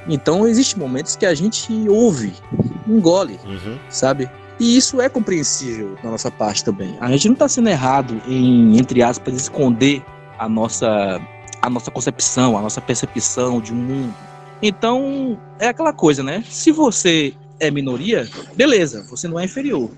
Então, 0.07 0.47
existem 0.47 0.79
momentos 0.79 1.16
que 1.16 1.27
a 1.27 1.35
gente 1.35 1.73
ouve, 1.88 2.33
engole, 2.87 3.40
uhum. 3.44 3.79
sabe? 3.88 4.31
E 4.61 4.77
isso 4.77 5.01
é 5.01 5.09
compreensível 5.09 5.97
da 6.03 6.11
nossa 6.11 6.31
parte 6.31 6.62
também. 6.62 6.97
A 7.01 7.11
gente 7.11 7.27
não 7.27 7.33
está 7.33 7.49
sendo 7.49 7.68
errado 7.68 8.20
em, 8.27 8.79
entre 8.79 9.03
aspas, 9.03 9.35
esconder 9.35 10.03
a 10.38 10.49
nossa 10.49 11.20
a 11.64 11.70
nossa 11.70 11.90
concepção, 11.90 12.59
a 12.59 12.62
nossa 12.62 12.81
percepção 12.81 13.61
de 13.61 13.72
um 13.72 13.77
mundo. 13.77 14.14
Então, 14.62 15.38
é 15.59 15.68
aquela 15.68 15.92
coisa, 15.92 16.22
né? 16.22 16.44
Se 16.48 16.70
você 16.70 17.33
é 17.59 17.70
minoria, 17.70 18.29
beleza, 18.55 19.05
você 19.09 19.27
não 19.27 19.40
é 19.40 19.44
inferior. 19.44 19.90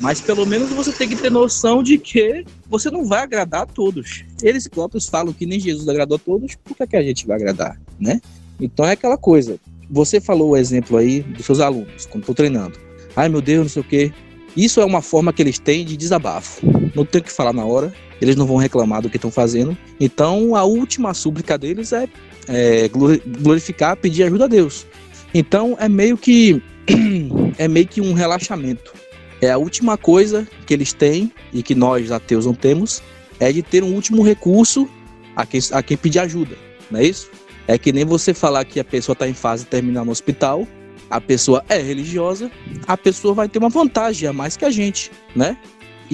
Mas 0.00 0.20
pelo 0.20 0.44
menos 0.44 0.70
você 0.70 0.92
tem 0.92 1.08
que 1.08 1.16
ter 1.16 1.30
noção 1.30 1.82
de 1.82 1.98
que 1.98 2.44
você 2.68 2.90
não 2.90 3.04
vai 3.06 3.22
agradar 3.22 3.62
a 3.62 3.66
todos. 3.66 4.24
Eles 4.42 4.68
próprios 4.68 5.08
falam 5.08 5.32
que 5.32 5.46
nem 5.46 5.58
Jesus 5.58 5.88
agradou 5.88 6.16
a 6.16 6.18
todos, 6.18 6.56
por 6.56 6.76
que, 6.76 6.82
é 6.82 6.86
que 6.86 6.96
a 6.96 7.02
gente 7.02 7.26
vai 7.26 7.36
agradar, 7.36 7.80
né? 7.98 8.20
Então 8.60 8.84
é 8.84 8.92
aquela 8.92 9.16
coisa. 9.16 9.58
Você 9.90 10.20
falou 10.20 10.50
o 10.50 10.56
exemplo 10.56 10.96
aí 10.96 11.22
dos 11.22 11.46
seus 11.46 11.60
alunos, 11.60 12.06
quando 12.06 12.22
estou 12.22 12.34
treinando. 12.34 12.78
Ai 13.16 13.28
meu 13.28 13.40
Deus, 13.40 13.62
não 13.62 13.68
sei 13.68 13.82
o 13.82 13.84
quê. 13.84 14.12
Isso 14.56 14.80
é 14.80 14.84
uma 14.84 15.00
forma 15.00 15.32
que 15.32 15.42
eles 15.42 15.58
têm 15.58 15.84
de 15.84 15.96
desabafo. 15.96 16.60
Não 16.94 17.04
tem 17.04 17.20
o 17.20 17.24
que 17.24 17.32
falar 17.32 17.52
na 17.52 17.64
hora, 17.64 17.92
eles 18.24 18.36
não 18.36 18.46
vão 18.46 18.56
reclamar 18.56 19.02
do 19.02 19.10
que 19.10 19.16
estão 19.16 19.30
fazendo. 19.30 19.76
Então, 20.00 20.56
a 20.56 20.64
última 20.64 21.12
súplica 21.14 21.58
deles 21.58 21.92
é, 21.92 22.08
é 22.48 22.88
glorificar, 22.88 23.96
pedir 23.96 24.24
ajuda 24.24 24.44
a 24.44 24.48
Deus. 24.48 24.86
Então, 25.32 25.76
é 25.78 25.88
meio 25.88 26.16
que 26.16 26.62
é 27.58 27.68
meio 27.68 27.86
que 27.86 28.00
um 28.00 28.12
relaxamento. 28.12 28.92
É 29.40 29.50
a 29.50 29.58
última 29.58 29.96
coisa 29.96 30.48
que 30.66 30.72
eles 30.72 30.92
têm 30.92 31.30
e 31.52 31.62
que 31.62 31.74
nós 31.74 32.10
ateus 32.10 32.46
não 32.46 32.54
temos 32.54 33.02
é 33.38 33.52
de 33.52 33.62
ter 33.62 33.82
um 33.82 33.94
último 33.94 34.22
recurso 34.22 34.88
a 35.36 35.44
quem, 35.44 35.60
a 35.72 35.82
quem 35.82 35.96
pedir 35.96 36.20
ajuda, 36.20 36.56
não 36.90 37.00
é 37.00 37.04
isso? 37.04 37.30
É 37.66 37.76
que 37.76 37.92
nem 37.92 38.04
você 38.04 38.32
falar 38.32 38.64
que 38.64 38.78
a 38.78 38.84
pessoa 38.84 39.14
está 39.14 39.28
em 39.28 39.34
fase 39.34 39.66
terminal 39.66 40.04
no 40.04 40.12
hospital 40.12 40.66
a 41.10 41.20
pessoa 41.20 41.64
é 41.68 41.78
religiosa, 41.78 42.50
a 42.86 42.96
pessoa 42.96 43.34
vai 43.34 43.48
ter 43.48 43.58
uma 43.58 43.68
vantagem 43.68 44.28
a 44.28 44.32
mais 44.32 44.56
que 44.56 44.64
a 44.64 44.70
gente, 44.70 45.10
né? 45.34 45.56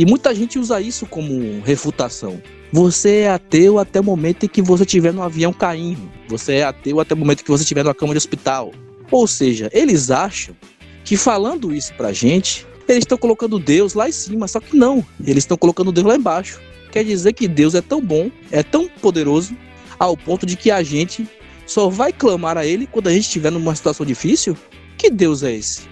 E 0.01 0.07
muita 0.07 0.35
gente 0.35 0.59
usa 0.59 0.81
isso 0.81 1.05
como 1.05 1.61
refutação. 1.61 2.41
Você 2.73 3.17
é 3.19 3.31
ateu 3.31 3.79
até 3.79 4.01
o 4.01 4.03
momento 4.03 4.47
em 4.47 4.49
que 4.49 4.63
você 4.63 4.83
estiver 4.85 5.13
no 5.13 5.23
avião 5.23 5.53
caindo. 5.53 6.11
Você 6.27 6.55
é 6.55 6.65
ateu 6.65 7.01
até 7.01 7.13
o 7.13 7.19
momento 7.19 7.43
em 7.43 7.45
que 7.45 7.51
você 7.51 7.65
estiver 7.65 7.85
numa 7.85 7.95
cama 7.95 8.15
de 8.15 8.17
hospital. 8.17 8.73
Ou 9.11 9.27
seja, 9.27 9.69
eles 9.75 10.11
acham 10.11 10.57
que 11.05 11.19
falando 11.19 11.71
isso 11.71 11.93
pra 11.99 12.15
gente, 12.15 12.67
eles 12.89 13.03
estão 13.03 13.19
colocando 13.19 13.59
Deus 13.59 13.93
lá 13.93 14.09
em 14.09 14.13
cima, 14.13 14.49
só 14.49 14.59
que 14.59 14.75
não, 14.75 15.05
eles 15.23 15.45
estão 15.45 15.59
colocando 15.59 15.93
Deus 15.93 16.07
lá 16.07 16.17
embaixo. 16.17 16.63
Quer 16.91 17.05
dizer 17.05 17.35
que 17.35 17.47
Deus 17.47 17.75
é 17.75 17.83
tão 17.83 18.01
bom, 18.01 18.31
é 18.51 18.63
tão 18.63 18.89
poderoso, 18.89 19.55
ao 19.99 20.17
ponto 20.17 20.47
de 20.47 20.57
que 20.57 20.71
a 20.71 20.83
gente 20.83 21.29
só 21.67 21.91
vai 21.91 22.11
clamar 22.11 22.57
a 22.57 22.65
Ele 22.65 22.87
quando 22.87 23.09
a 23.09 23.13
gente 23.13 23.25
estiver 23.25 23.53
numa 23.53 23.75
situação 23.75 24.07
difícil 24.07 24.57
que 24.97 25.11
Deus 25.11 25.43
é 25.43 25.53
esse? 25.53 25.83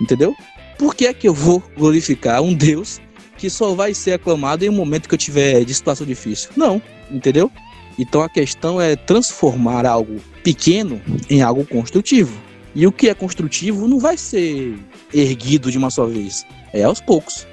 Entendeu? 0.00 0.32
Por 0.78 0.94
que 0.94 1.08
é 1.08 1.12
que 1.12 1.26
eu 1.26 1.34
vou 1.34 1.60
glorificar 1.76 2.40
um 2.40 2.54
Deus 2.54 3.00
que 3.38 3.48
só 3.48 3.74
vai 3.74 3.94
ser 3.94 4.12
aclamado 4.12 4.64
em 4.64 4.68
um 4.68 4.74
momento 4.74 5.08
que 5.08 5.14
eu 5.14 5.18
tiver 5.18 5.64
de 5.64 5.72
situação 5.72 6.06
difícil? 6.06 6.50
Não, 6.56 6.82
entendeu? 7.10 7.50
Então 7.98 8.20
a 8.22 8.28
questão 8.28 8.80
é 8.80 8.96
transformar 8.96 9.86
algo 9.86 10.20
pequeno 10.42 11.00
em 11.30 11.40
algo 11.40 11.64
construtivo. 11.64 12.36
E 12.74 12.86
o 12.86 12.92
que 12.92 13.08
é 13.08 13.14
construtivo 13.14 13.88
não 13.88 13.98
vai 13.98 14.16
ser 14.16 14.78
erguido 15.12 15.70
de 15.70 15.78
uma 15.78 15.90
só 15.90 16.06
vez, 16.06 16.44
é 16.72 16.82
aos 16.82 17.00
poucos, 17.00 17.46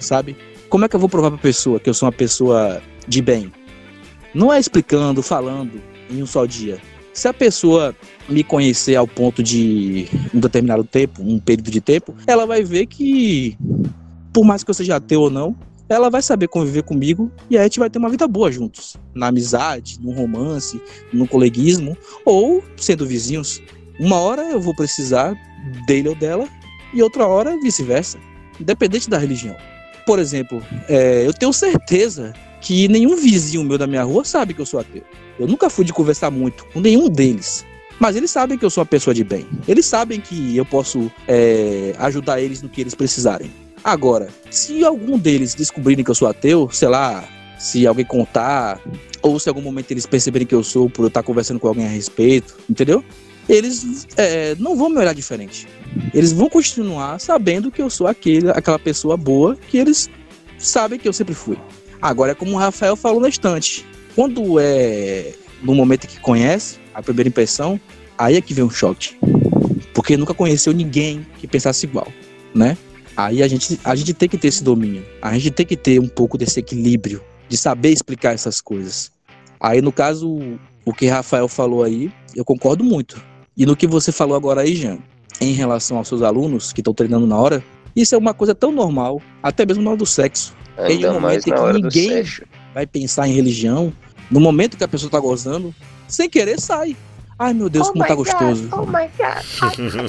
sabe? 0.00 0.36
Como 0.68 0.84
é 0.84 0.88
que 0.88 0.96
eu 0.96 1.00
vou 1.00 1.08
provar 1.08 1.30
para 1.30 1.38
a 1.38 1.42
pessoa 1.42 1.78
que 1.78 1.88
eu 1.88 1.94
sou 1.94 2.06
uma 2.06 2.12
pessoa 2.12 2.82
de 3.06 3.20
bem? 3.20 3.52
Não 4.34 4.52
é 4.52 4.58
explicando, 4.58 5.22
falando 5.22 5.80
em 6.10 6.22
um 6.22 6.26
só 6.26 6.46
dia. 6.46 6.78
Se 7.12 7.28
a 7.28 7.32
pessoa 7.32 7.94
me 8.28 8.42
conhecer 8.42 8.96
ao 8.96 9.06
ponto 9.06 9.40
de 9.42 10.08
um 10.34 10.40
determinado 10.40 10.82
tempo, 10.82 11.22
um 11.22 11.38
período 11.38 11.70
de 11.70 11.80
tempo, 11.80 12.12
ela 12.26 12.44
vai 12.44 12.64
ver 12.64 12.86
que, 12.86 13.56
por 14.34 14.44
mais 14.44 14.64
que 14.64 14.70
eu 14.70 14.74
seja 14.74 14.96
ateu 14.96 15.22
ou 15.22 15.30
não, 15.30 15.56
ela 15.88 16.10
vai 16.10 16.20
saber 16.20 16.48
conviver 16.48 16.82
comigo 16.82 17.30
e 17.48 17.56
a 17.56 17.62
gente 17.62 17.78
vai 17.78 17.88
ter 17.88 17.98
uma 17.98 18.10
vida 18.10 18.26
boa 18.26 18.50
juntos. 18.50 18.96
Na 19.14 19.28
amizade, 19.28 19.98
no 20.02 20.10
romance, 20.10 20.80
no 21.12 21.26
coleguismo, 21.28 21.96
ou 22.24 22.62
sendo 22.76 23.06
vizinhos. 23.06 23.62
Uma 24.00 24.16
hora 24.16 24.42
eu 24.50 24.60
vou 24.60 24.74
precisar 24.74 25.34
dele 25.86 26.08
ou 26.08 26.14
dela, 26.14 26.48
e 26.92 27.02
outra 27.02 27.26
hora 27.26 27.56
vice-versa, 27.60 28.18
independente 28.60 29.08
da 29.08 29.18
religião. 29.18 29.56
Por 30.04 30.18
exemplo, 30.18 30.62
é, 30.88 31.26
eu 31.26 31.32
tenho 31.32 31.52
certeza 31.52 32.32
que 32.60 32.88
nenhum 32.88 33.16
vizinho 33.16 33.62
meu 33.62 33.78
da 33.78 33.86
minha 33.86 34.02
rua 34.02 34.24
sabe 34.24 34.52
que 34.52 34.60
eu 34.60 34.66
sou 34.66 34.80
ateu. 34.80 35.02
Eu 35.38 35.46
nunca 35.46 35.70
fui 35.70 35.84
de 35.84 35.92
conversar 35.92 36.30
muito 36.30 36.64
com 36.66 36.80
nenhum 36.80 37.08
deles. 37.08 37.64
Mas 38.00 38.16
eles 38.16 38.30
sabem 38.30 38.58
que 38.58 38.64
eu 38.64 38.70
sou 38.70 38.82
uma 38.82 38.86
pessoa 38.86 39.14
de 39.14 39.22
bem. 39.22 39.46
Eles 39.68 39.86
sabem 39.86 40.20
que 40.20 40.56
eu 40.56 40.64
posso 40.64 41.10
é, 41.28 41.94
ajudar 41.98 42.40
eles 42.40 42.60
no 42.60 42.68
que 42.68 42.80
eles 42.80 42.94
precisarem. 42.94 43.50
Agora, 43.84 44.30
se 44.50 44.82
algum 44.82 45.18
deles 45.18 45.54
descobrirem 45.54 46.02
que 46.02 46.10
eu 46.10 46.14
sou 46.14 46.26
ateu, 46.26 46.70
sei 46.72 46.88
lá, 46.88 47.22
se 47.58 47.86
alguém 47.86 48.04
contar, 48.04 48.80
ou 49.20 49.38
se 49.38 49.46
algum 49.48 49.60
momento 49.60 49.90
eles 49.90 50.06
perceberem 50.06 50.46
que 50.46 50.54
eu 50.54 50.64
sou 50.64 50.88
por 50.88 51.02
eu 51.02 51.08
estar 51.08 51.22
conversando 51.22 51.60
com 51.60 51.68
alguém 51.68 51.84
a 51.84 51.90
respeito, 51.90 52.56
entendeu? 52.68 53.04
Eles 53.46 54.06
é, 54.16 54.54
não 54.58 54.74
vão 54.74 54.88
me 54.88 54.96
olhar 54.96 55.14
diferente. 55.14 55.68
Eles 56.14 56.32
vão 56.32 56.48
continuar 56.48 57.20
sabendo 57.20 57.70
que 57.70 57.82
eu 57.82 57.90
sou 57.90 58.06
aquele, 58.06 58.50
aquela 58.50 58.78
pessoa 58.78 59.18
boa 59.18 59.54
que 59.54 59.76
eles 59.76 60.08
sabem 60.56 60.98
que 60.98 61.06
eu 61.06 61.12
sempre 61.12 61.34
fui. 61.34 61.58
Agora 62.00 62.32
é 62.32 62.34
como 62.34 62.52
o 62.52 62.56
Rafael 62.56 62.96
falou 62.96 63.20
na 63.20 63.28
estante. 63.28 63.84
Quando 64.14 64.58
é 64.58 65.34
no 65.62 65.74
momento 65.74 66.06
que 66.06 66.18
conhece, 66.20 66.78
a 66.94 67.02
primeira 67.02 67.28
impressão, 67.28 67.78
aí 68.16 68.36
é 68.36 68.40
que 68.40 68.54
vem 68.54 68.64
um 68.64 68.70
choque. 68.70 69.16
Porque 69.92 70.16
nunca 70.16 70.32
conheceu 70.32 70.72
ninguém 70.72 71.26
que 71.38 71.46
pensasse 71.46 71.84
igual, 71.84 72.08
né? 72.54 72.78
Aí 73.16 73.42
a 73.42 73.48
gente, 73.48 73.78
a 73.84 73.94
gente 73.94 74.12
tem 74.12 74.28
que 74.28 74.36
ter 74.36 74.48
esse 74.48 74.62
domínio. 74.62 75.04
A 75.22 75.32
gente 75.34 75.50
tem 75.50 75.66
que 75.66 75.76
ter 75.76 76.00
um 76.00 76.08
pouco 76.08 76.36
desse 76.36 76.60
equilíbrio 76.60 77.22
de 77.48 77.56
saber 77.56 77.90
explicar 77.90 78.34
essas 78.34 78.60
coisas. 78.60 79.12
Aí, 79.60 79.80
no 79.80 79.92
caso, 79.92 80.58
o 80.84 80.92
que 80.92 81.06
Rafael 81.06 81.48
falou 81.48 81.82
aí, 81.82 82.12
eu 82.34 82.44
concordo 82.44 82.82
muito. 82.82 83.22
E 83.56 83.64
no 83.64 83.76
que 83.76 83.86
você 83.86 84.10
falou 84.10 84.36
agora 84.36 84.62
aí, 84.62 84.74
Jean, 84.74 84.98
em 85.40 85.52
relação 85.52 85.96
aos 85.96 86.08
seus 86.08 86.22
alunos 86.22 86.72
que 86.72 86.80
estão 86.80 86.92
treinando 86.92 87.26
na 87.26 87.36
hora, 87.36 87.64
isso 87.94 88.14
é 88.14 88.18
uma 88.18 88.34
coisa 88.34 88.54
tão 88.54 88.72
normal, 88.72 89.22
até 89.42 89.64
mesmo 89.64 89.82
na 89.82 89.90
hora 89.90 89.98
do 89.98 90.06
sexo. 90.06 90.54
Ainda 90.76 91.12
um 91.12 91.20
mais 91.20 91.46
momento 91.46 91.48
em 91.48 91.82
que 91.82 91.82
ninguém-. 91.82 92.24
Vai 92.74 92.86
pensar 92.86 93.28
em 93.28 93.32
religião, 93.32 93.92
no 94.28 94.40
momento 94.40 94.76
que 94.76 94.82
a 94.82 94.88
pessoa 94.88 95.08
tá 95.08 95.20
gozando, 95.20 95.72
sem 96.08 96.28
querer 96.28 96.60
sai. 96.60 96.96
Ai 97.38 97.52
meu 97.52 97.68
Deus, 97.68 97.90
como 97.90 98.06
tá 98.06 98.14
gostoso. 98.14 98.68
Oh 98.72 98.86
my 98.86 99.08
god. 99.18 99.44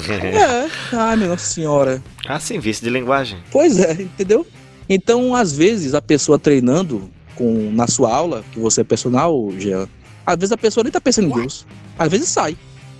É, 0.36 0.96
ai 0.96 1.16
minha 1.16 1.28
Nossa 1.30 1.46
Senhora. 1.46 2.02
Assim, 2.28 2.58
vício 2.58 2.84
de 2.84 2.90
linguagem. 2.90 3.38
Pois 3.50 3.78
é, 3.78 3.92
entendeu? 3.92 4.46
Então, 4.88 5.34
às 5.34 5.52
vezes, 5.52 5.94
a 5.94 6.02
pessoa 6.02 6.38
treinando 6.38 7.10
com, 7.34 7.70
na 7.72 7.86
sua 7.88 8.14
aula, 8.14 8.44
que 8.52 8.60
você 8.60 8.82
é 8.82 8.84
personal, 8.84 9.50
Jean, 9.58 9.88
às 10.24 10.36
vezes 10.36 10.52
a 10.52 10.56
pessoa 10.56 10.84
nem 10.84 10.92
tá 10.92 11.00
pensando 11.00 11.28
em 11.28 11.32
Deus. 11.32 11.66
Às 11.98 12.08
vezes 12.08 12.28
sai, 12.28 12.56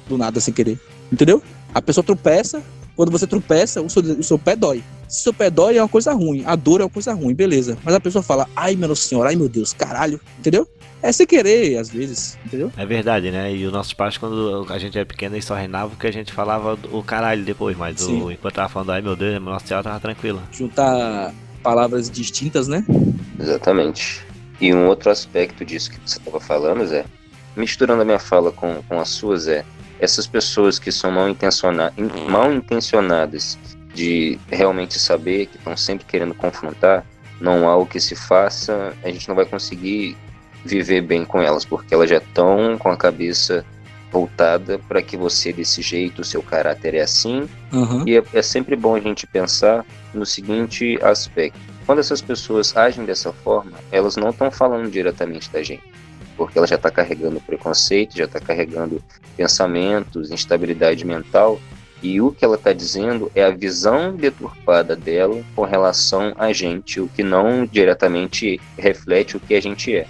do 0.09 0.19
nada, 0.19 0.41
sem 0.41 0.53
querer. 0.53 0.81
Entendeu? 1.13 1.43
A 1.73 1.81
pessoa 1.81 2.03
tropeça, 2.03 2.63
quando 2.97 3.13
você 3.13 3.27
tropeça, 3.27 3.81
o 3.81 3.89
seu, 3.89 4.03
o 4.03 4.23
seu 4.23 4.39
pé 4.39 4.57
dói. 4.57 4.83
Se 5.09 5.21
o 5.21 5.23
seu 5.25 5.35
pé 5.35 5.49
dói, 5.51 5.77
é 5.77 5.83
uma 5.83 5.89
coisa 5.89 6.13
ruim. 6.13 6.43
A 6.47 6.57
dor 6.57 6.81
é 6.81 6.85
uma 6.85 6.91
coisa 6.91 7.13
ruim, 7.13 7.35
beleza. 7.35 7.79
Mas 7.85 7.95
a 7.95 8.01
pessoa 8.01 8.23
fala, 8.23 8.49
ai, 8.57 8.75
meu 8.75 8.89
Nossa 8.89 9.03
senhora, 9.03 9.29
ai, 9.29 9.37
meu 9.37 9.49
Deus, 9.49 9.73
caralho. 9.73 10.21
Entendeu? 10.39 10.67
É 11.03 11.13
sem 11.13 11.27
querer, 11.27 11.79
às 11.79 11.91
vezes, 11.91 12.39
entendeu? 12.45 12.73
É 12.77 12.85
verdade, 12.87 13.31
né? 13.31 13.55
E 13.55 13.65
os 13.67 13.73
nossos 13.73 13.93
pais, 13.93 14.17
quando 14.17 14.67
a 14.69 14.79
gente 14.79 14.97
era 14.97 15.07
pequeno, 15.07 15.35
eles 15.37 15.45
só 15.45 15.55
reinavam 15.55 15.91
porque 15.91 16.07
a 16.07 16.13
gente 16.13 16.33
falava 16.33 16.79
o 16.91 17.03
caralho 17.03 17.45
depois, 17.45 17.77
mas 17.77 18.01
o, 18.03 18.31
enquanto 18.33 18.55
tava 18.55 18.69
falando, 18.69 18.91
ai 18.93 19.03
meu 19.03 19.15
Deus, 19.15 19.41
nossa 19.41 19.67
senhora 19.67 19.85
tava 19.85 20.01
tranquila. 20.01 20.43
Juntar 20.51 21.33
palavras 21.63 22.11
distintas, 22.11 22.67
né? 22.67 22.85
Exatamente. 23.39 24.25
E 24.61 24.73
um 24.75 24.87
outro 24.87 25.11
aspecto 25.11 25.65
disso 25.65 25.91
que 25.91 25.99
você 26.05 26.19
estava 26.19 26.41
falando, 26.41 26.85
Zé, 26.87 27.05
misturando 27.57 28.03
a 28.03 28.05
minha 28.05 28.19
fala 28.19 28.51
com, 28.51 28.83
com 28.89 28.99
a 28.99 29.05
sua, 29.05 29.37
Zé, 29.37 29.65
essas 30.01 30.27
pessoas 30.27 30.79
que 30.79 30.91
são 30.91 31.11
mal, 31.11 31.29
intenciona 31.29 31.93
in- 31.97 32.31
mal 32.31 32.53
intencionadas 32.53 33.59
de 33.95 34.39
realmente 34.51 34.99
saber, 34.99 35.47
que 35.47 35.57
estão 35.57 35.77
sempre 35.77 36.07
querendo 36.07 36.35
confrontar, 36.35 37.05
não 37.41 37.69
há 37.69 37.77
o 37.77 37.87
que 37.87 38.01
se 38.01 38.15
faça, 38.17 38.95
a 39.05 39.09
gente 39.11 39.29
não 39.29 39.35
vai 39.35 39.45
conseguir 39.47 40.17
viver 40.67 41.01
bem 41.01 41.25
com 41.25 41.41
elas, 41.41 41.65
porque 41.65 41.95
elas 41.95 42.11
já 42.11 42.19
estão 42.19 42.77
com 42.79 42.91
a 42.91 42.97
cabeça 42.97 43.65
voltada 44.13 44.79
para 44.89 45.03
que 45.03 45.17
você 45.17 45.53
desse 45.53 45.83
jeito, 45.83 46.23
o 46.23 46.25
seu 46.25 46.43
caráter 46.43 46.95
é 46.95 47.03
assim, 47.03 47.49
Aham. 47.73 48.05
e 48.07 48.17
é, 48.17 48.23
é 48.33 48.43
sempre 48.43 48.77
bom 48.77 48.95
a 48.95 49.01
gente 49.01 49.27
pensar 49.27 49.85
no 50.15 50.25
seguinte 50.25 50.99
aspecto. 51.03 51.59
Quando 51.85 52.01
essas 52.01 52.21
pessoas 52.21 52.77
agem 52.77 53.05
dessa 53.05 53.33
forma, 53.33 53.73
elas 53.93 54.17
não 54.17 54.31
estão 54.31 54.51
falando 54.51 54.91
diretamente 54.91 55.51
da 55.51 55.63
gente. 55.63 55.85
Porque 56.37 56.59
ela 56.59 56.67
já 56.67 56.75
está 56.77 56.91
carregando 56.91 57.41
preconceito, 57.41 58.17
já 58.17 58.25
está 58.25 58.41
carregando 58.41 59.03
pensamentos, 59.37 60.31
instabilidade 60.31 61.05
mental. 61.05 61.61
E 62.03 62.21
o 62.21 62.31
que 62.33 62.45
ela 62.45 62.57
está 62.57 62.73
dizendo 62.73 63.31
é 63.35 63.45
a 63.45 63.51
visão 63.51 64.15
deturpada 64.15 64.95
dela 64.95 65.43
com 65.55 65.63
relação 65.63 66.35
a 66.37 66.53
gente, 66.53 67.01
o 67.01 67.09
que 67.09 67.23
não 67.23 67.65
diretamente 67.65 68.61
reflete 68.77 69.37
o 69.37 69.41
que 69.41 69.55
a 69.55 69.63
gente 69.63 69.95
é. 69.95 70.07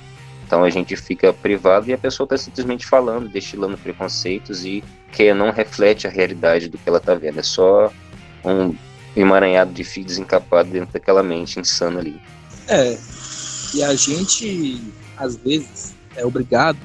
Então 0.47 0.63
a 0.63 0.71
gente 0.71 0.95
fica 0.97 1.33
privado 1.33 1.91
e 1.91 1.93
a 1.93 1.99
pessoa 1.99 2.25
está 2.25 2.37
simplesmente 2.39 2.87
falando, 2.87 3.29
destilando 3.29 3.77
preconceitos 3.77 4.65
e 4.65 4.83
que 5.11 5.35
não 5.35 5.51
reflete 5.51 6.07
a 6.07 6.11
realidade 6.11 6.69
do 6.69 6.79
que 6.79 6.89
ela 6.89 6.99
está 6.99 7.15
vendo. 7.15 7.41
É 7.41 7.43
só 7.43 7.93
um 8.45 8.73
emaranhado 9.17 9.73
de 9.73 9.83
fios 9.83 10.07
desencapado 10.07 10.71
dentro 10.71 10.93
daquela 10.93 11.23
mente 11.23 11.59
insana 11.59 11.99
ali. 11.99 12.21
É. 12.69 12.97
E 13.75 13.83
a 13.83 13.95
gente, 13.97 14.81
às 15.17 15.35
vezes, 15.37 15.95
é 16.15 16.25
obrigado 16.25 16.79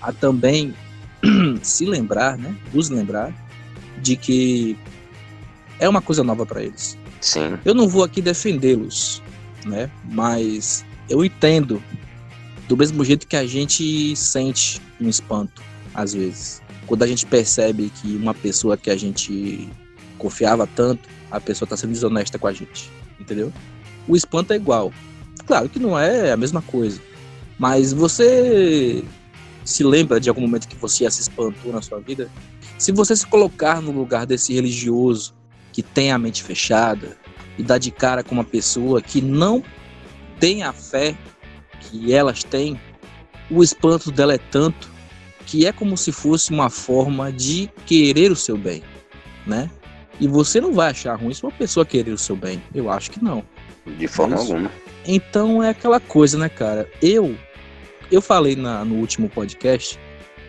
a 0.00 0.12
também 0.12 0.72
se 1.62 1.84
lembrar, 1.86 2.38
né? 2.38 2.54
Nos 2.72 2.88
lembrar 2.88 3.34
de 3.98 4.16
que 4.16 4.78
é 5.80 5.88
uma 5.88 6.00
coisa 6.00 6.22
nova 6.22 6.46
para 6.46 6.62
eles. 6.62 6.96
Sim, 7.20 7.58
Eu 7.64 7.74
não 7.74 7.88
vou 7.88 8.04
aqui 8.04 8.22
defendê-los, 8.22 9.20
né? 9.64 9.90
Mas 10.04 10.84
eu 11.08 11.24
entendo 11.24 11.82
do 12.68 12.76
mesmo 12.76 13.04
jeito 13.04 13.26
que 13.26 13.36
a 13.36 13.46
gente 13.46 14.14
sente 14.16 14.80
um 15.00 15.08
espanto, 15.08 15.62
às 15.94 16.14
vezes. 16.14 16.62
Quando 16.86 17.02
a 17.02 17.06
gente 17.06 17.26
percebe 17.26 17.90
que 17.90 18.16
uma 18.16 18.34
pessoa 18.34 18.76
que 18.76 18.90
a 18.90 18.96
gente 18.96 19.68
confiava 20.18 20.66
tanto, 20.66 21.08
a 21.30 21.40
pessoa 21.40 21.66
está 21.66 21.76
sendo 21.76 21.92
desonesta 21.92 22.38
com 22.38 22.46
a 22.46 22.52
gente, 22.52 22.90
entendeu? 23.20 23.52
O 24.06 24.16
espanto 24.16 24.52
é 24.52 24.56
igual. 24.56 24.92
Claro 25.46 25.68
que 25.68 25.78
não 25.78 25.98
é 25.98 26.32
a 26.32 26.36
mesma 26.36 26.62
coisa, 26.62 27.00
mas 27.58 27.92
você 27.92 29.04
se 29.64 29.82
lembra 29.82 30.20
de 30.20 30.28
algum 30.28 30.40
momento 30.40 30.68
que 30.68 30.76
você 30.76 31.10
se 31.10 31.20
espantou 31.20 31.72
na 31.72 31.82
sua 31.82 32.00
vida? 32.00 32.30
Se 32.78 32.92
você 32.92 33.16
se 33.16 33.26
colocar 33.26 33.80
no 33.80 33.90
lugar 33.90 34.26
desse 34.26 34.54
religioso 34.54 35.34
que 35.72 35.82
tem 35.82 36.12
a 36.12 36.18
mente 36.18 36.42
fechada 36.42 37.16
e 37.58 37.62
dá 37.62 37.78
de 37.78 37.90
cara 37.90 38.22
com 38.22 38.34
uma 38.34 38.44
pessoa 38.44 39.02
que 39.02 39.20
não 39.20 39.62
tem 40.38 40.62
a 40.62 40.72
fé 40.72 41.16
que 41.98 42.12
elas 42.12 42.42
têm, 42.44 42.80
o 43.50 43.62
espanto 43.62 44.10
dela 44.10 44.34
é 44.34 44.38
tanto 44.38 44.90
que 45.46 45.64
é 45.66 45.72
como 45.72 45.96
se 45.96 46.10
fosse 46.10 46.50
uma 46.50 46.68
forma 46.68 47.30
de 47.32 47.70
querer 47.86 48.32
o 48.32 48.36
seu 48.36 48.56
bem, 48.56 48.82
né? 49.46 49.70
E 50.20 50.26
você 50.26 50.60
não 50.60 50.72
vai 50.72 50.90
achar 50.90 51.14
ruim 51.14 51.32
se 51.32 51.42
uma 51.44 51.52
pessoa 51.52 51.86
querer 51.86 52.10
o 52.12 52.18
seu 52.18 52.34
bem. 52.34 52.62
Eu 52.74 52.90
acho 52.90 53.10
que 53.10 53.22
não. 53.22 53.44
de 53.98 54.08
forma 54.08 54.34
Isso. 54.34 54.52
alguma. 54.52 54.70
Então 55.06 55.62
é 55.62 55.68
aquela 55.70 56.00
coisa, 56.00 56.36
né, 56.36 56.48
cara? 56.48 56.90
Eu 57.00 57.36
eu 58.10 58.20
falei 58.20 58.56
na- 58.56 58.84
no 58.84 58.96
último 58.96 59.28
podcast 59.28 59.98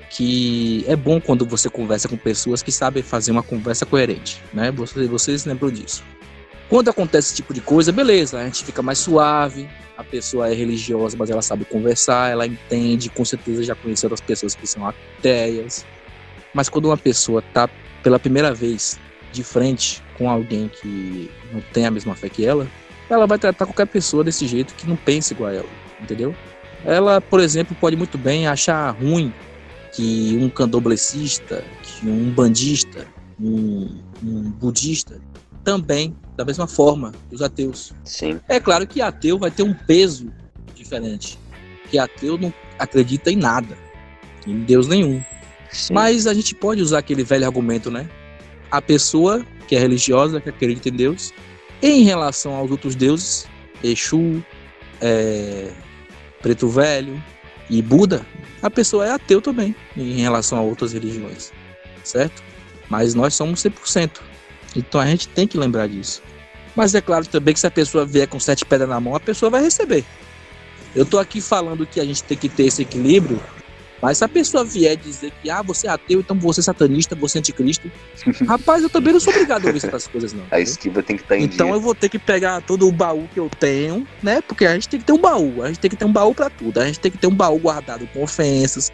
que 0.10 0.83
é 0.88 0.95
bom 0.95 1.19
quando 1.19 1.45
você 1.45 1.69
conversa 1.69 2.07
com 2.07 2.15
pessoas 2.17 2.63
que 2.63 2.71
sabem 2.71 3.03
fazer 3.03 3.31
uma 3.31 3.43
conversa 3.43 3.86
coerente, 3.86 4.41
né? 4.53 4.71
Vocês, 4.71 5.07
vocês 5.07 5.45
lembram 5.45 5.69
disso. 5.69 6.03
Quando 6.69 6.89
acontece 6.89 7.27
esse 7.27 7.36
tipo 7.36 7.53
de 7.53 7.62
coisa, 7.62 7.91
beleza, 7.91 8.39
a 8.39 8.45
gente 8.45 8.65
fica 8.65 8.82
mais 8.82 8.99
suave, 8.99 9.69
a 9.97 10.03
pessoa 10.03 10.49
é 10.49 10.53
religiosa, 10.53 11.15
mas 11.17 11.30
ela 11.30 11.41
sabe 11.41 11.63
conversar, 11.63 12.30
ela 12.30 12.45
entende, 12.45 13.10
com 13.10 13.23
certeza 13.23 13.63
já 13.63 13.73
conheceu 13.73 14.08
outras 14.08 14.25
pessoas 14.25 14.53
que 14.53 14.67
são 14.67 14.86
ateias. 14.86 15.86
Mas 16.53 16.67
quando 16.67 16.86
uma 16.86 16.97
pessoa 16.97 17.41
tá 17.53 17.69
pela 18.03 18.19
primeira 18.19 18.53
vez 18.53 18.99
de 19.32 19.43
frente 19.43 20.03
com 20.17 20.30
alguém 20.30 20.67
que 20.69 21.32
não 21.51 21.62
tem 21.73 21.86
a 21.86 21.91
mesma 21.91 22.15
fé 22.15 22.27
que 22.27 22.45
ela, 22.45 22.67
ela 23.10 23.25
vai 23.25 23.39
tratar 23.39 23.65
qualquer 23.65 23.88
pessoa 23.88 24.23
desse 24.23 24.45
jeito 24.45 24.75
que 24.75 24.88
não 24.88 24.97
pense 24.97 25.34
igual 25.34 25.49
a 25.49 25.53
ela, 25.53 25.69
entendeu? 26.01 26.36
Ela, 26.86 27.21
por 27.21 27.39
exemplo, 27.39 27.75
pode 27.80 27.95
muito 27.95 28.17
bem 28.17 28.47
achar 28.47 28.89
ruim 28.91 29.34
que 29.93 30.38
um 30.39 30.49
candomblessista, 30.49 31.63
que 31.82 32.08
um 32.08 32.30
bandista, 32.30 33.08
um, 33.39 33.97
um 34.23 34.51
budista, 34.51 35.19
também, 35.63 36.15
da 36.38 36.45
mesma 36.45 36.67
forma 36.67 37.12
que 37.28 37.36
os 37.36 37.41
ateus. 37.41 37.91
Sim, 38.06 38.39
É 38.47 38.60
claro 38.60 38.86
que 38.86 39.02
ateu 39.02 39.39
vai 39.39 39.50
ter 39.50 39.63
um 39.63 39.73
peso 39.73 40.32
diferente, 40.76 41.38
que 41.89 41.97
ateu 41.97 42.38
não 42.38 42.54
acredita 42.78 43.32
em 43.32 43.36
nada, 43.36 43.76
em 44.45 44.60
Deus 44.60 44.88
nenhum. 44.88 45.21
sim. 45.71 45.93
Mas 45.93 46.28
a 46.28 46.34
gente 46.34 46.54
pode 46.54 46.82
usar 46.82 47.00
aquele 47.00 47.23
velho 47.23 47.45
argumento, 47.45 47.89
né? 47.89 48.08
A 48.69 48.82
pessoa 48.82 49.43
que 49.67 49.76
é 49.76 49.80
religiosa, 49.80 50.39
que 50.39 50.50
acredita 50.50 50.89
em 50.89 50.93
Deus, 50.93 51.34
em 51.82 52.04
relação 52.04 52.54
aos 52.54 52.69
outros 52.69 52.95
deuses, 52.95 53.47
Exu, 53.84 54.43
é, 55.02 55.71
Preto 56.41 56.69
Velho 56.69 57.21
e 57.69 57.82
Buda, 57.82 58.26
a 58.62 58.69
pessoa 58.69 59.06
é 59.06 59.12
ateu 59.12 59.41
também, 59.41 59.76
em 59.95 60.21
relação 60.21 60.58
a 60.58 60.62
outras 60.62 60.93
religiões, 60.93 61.52
certo? 62.04 62.41
Mas 62.89 63.13
nós 63.13 63.34
somos 63.34 63.62
100%. 63.62 64.26
Então 64.77 65.01
a 65.01 65.05
gente 65.07 65.27
tem 65.27 65.47
que 65.47 65.57
lembrar 65.57 65.87
disso. 65.87 66.21
Mas 66.75 66.93
é 66.93 67.01
claro 67.01 67.25
também 67.25 67.53
que 67.53 67.59
se 67.59 67.65
a 67.65 67.71
pessoa 67.71 68.05
vier 68.05 68.27
com 68.27 68.39
sete 68.39 68.63
pedras 68.63 68.87
na 68.87 68.99
mão, 68.99 69.15
a 69.15 69.19
pessoa 69.19 69.49
vai 69.49 69.61
receber. 69.63 70.05
Eu 70.95 71.05
tô 71.05 71.17
aqui 71.17 71.41
falando 71.41 71.85
que 71.87 71.99
a 71.99 72.05
gente 72.05 72.23
tem 72.23 72.37
que 72.37 72.47
ter 72.47 72.65
esse 72.67 72.83
equilíbrio, 72.83 73.41
mas 74.01 74.19
se 74.19 74.23
a 74.23 74.29
pessoa 74.29 74.63
vier 74.63 74.95
dizer 74.95 75.31
que 75.41 75.49
ah, 75.49 75.63
você 75.63 75.87
é 75.87 75.89
ateu, 75.89 76.19
então 76.19 76.37
você 76.39 76.59
é 76.59 76.63
satanista, 76.63 77.15
você 77.15 77.37
é 77.37 77.39
anticristo, 77.39 77.91
rapaz, 78.47 78.83
eu 78.83 78.89
também 78.89 79.11
não 79.11 79.19
sou 79.19 79.33
obrigado 79.33 79.63
a 79.65 79.67
ouvir 79.67 79.83
essas 79.83 80.07
coisas, 80.07 80.33
não. 80.33 80.43
A 80.51 80.59
esquiva 80.59 81.01
tem 81.01 81.15
que 81.15 81.23
estar 81.23 81.35
em 81.37 81.43
Então 81.45 81.67
dia. 81.67 81.75
eu 81.75 81.81
vou 81.81 81.95
ter 81.95 82.09
que 82.09 82.19
pegar 82.19 82.61
todo 82.61 82.87
o 82.87 82.91
baú 82.91 83.27
que 83.33 83.39
eu 83.39 83.49
tenho, 83.59 84.07
né? 84.21 84.39
Porque 84.41 84.65
a 84.67 84.73
gente 84.75 84.87
tem 84.87 84.99
que 84.99 85.05
ter 85.05 85.13
um 85.13 85.17
baú, 85.19 85.63
a 85.63 85.67
gente 85.67 85.79
tem 85.79 85.89
que 85.89 85.97
ter 85.97 86.05
um 86.05 86.13
baú 86.13 86.33
pra 86.35 86.49
tudo. 86.49 86.79
A 86.79 86.85
gente 86.85 86.99
tem 86.99 87.11
que 87.11 87.17
ter 87.17 87.27
um 87.27 87.35
baú 87.35 87.57
guardado 87.59 88.07
com 88.13 88.21
ofensas, 88.23 88.91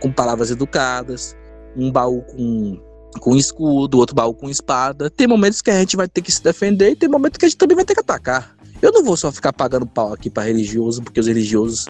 com 0.00 0.10
palavras 0.10 0.50
educadas, 0.50 1.36
um 1.76 1.90
baú 1.92 2.22
com, 2.22 2.80
com 3.18 3.36
escudo, 3.36 3.98
outro 3.98 4.14
baú 4.14 4.32
com 4.32 4.48
espada. 4.48 5.10
Tem 5.10 5.26
momentos 5.26 5.60
que 5.60 5.70
a 5.70 5.78
gente 5.78 5.96
vai 5.96 6.08
ter 6.08 6.22
que 6.22 6.30
se 6.30 6.42
defender 6.42 6.90
e 6.90 6.96
tem 6.96 7.08
momentos 7.08 7.38
que 7.38 7.44
a 7.44 7.48
gente 7.48 7.58
também 7.58 7.76
vai 7.76 7.84
ter 7.84 7.94
que 7.94 8.00
atacar. 8.00 8.54
Eu 8.80 8.92
não 8.92 9.04
vou 9.04 9.16
só 9.16 9.30
ficar 9.30 9.52
pagando 9.52 9.86
pau 9.86 10.12
aqui 10.12 10.30
pra 10.30 10.44
religioso, 10.44 11.02
porque 11.02 11.20
os 11.20 11.26
religiosos, 11.26 11.86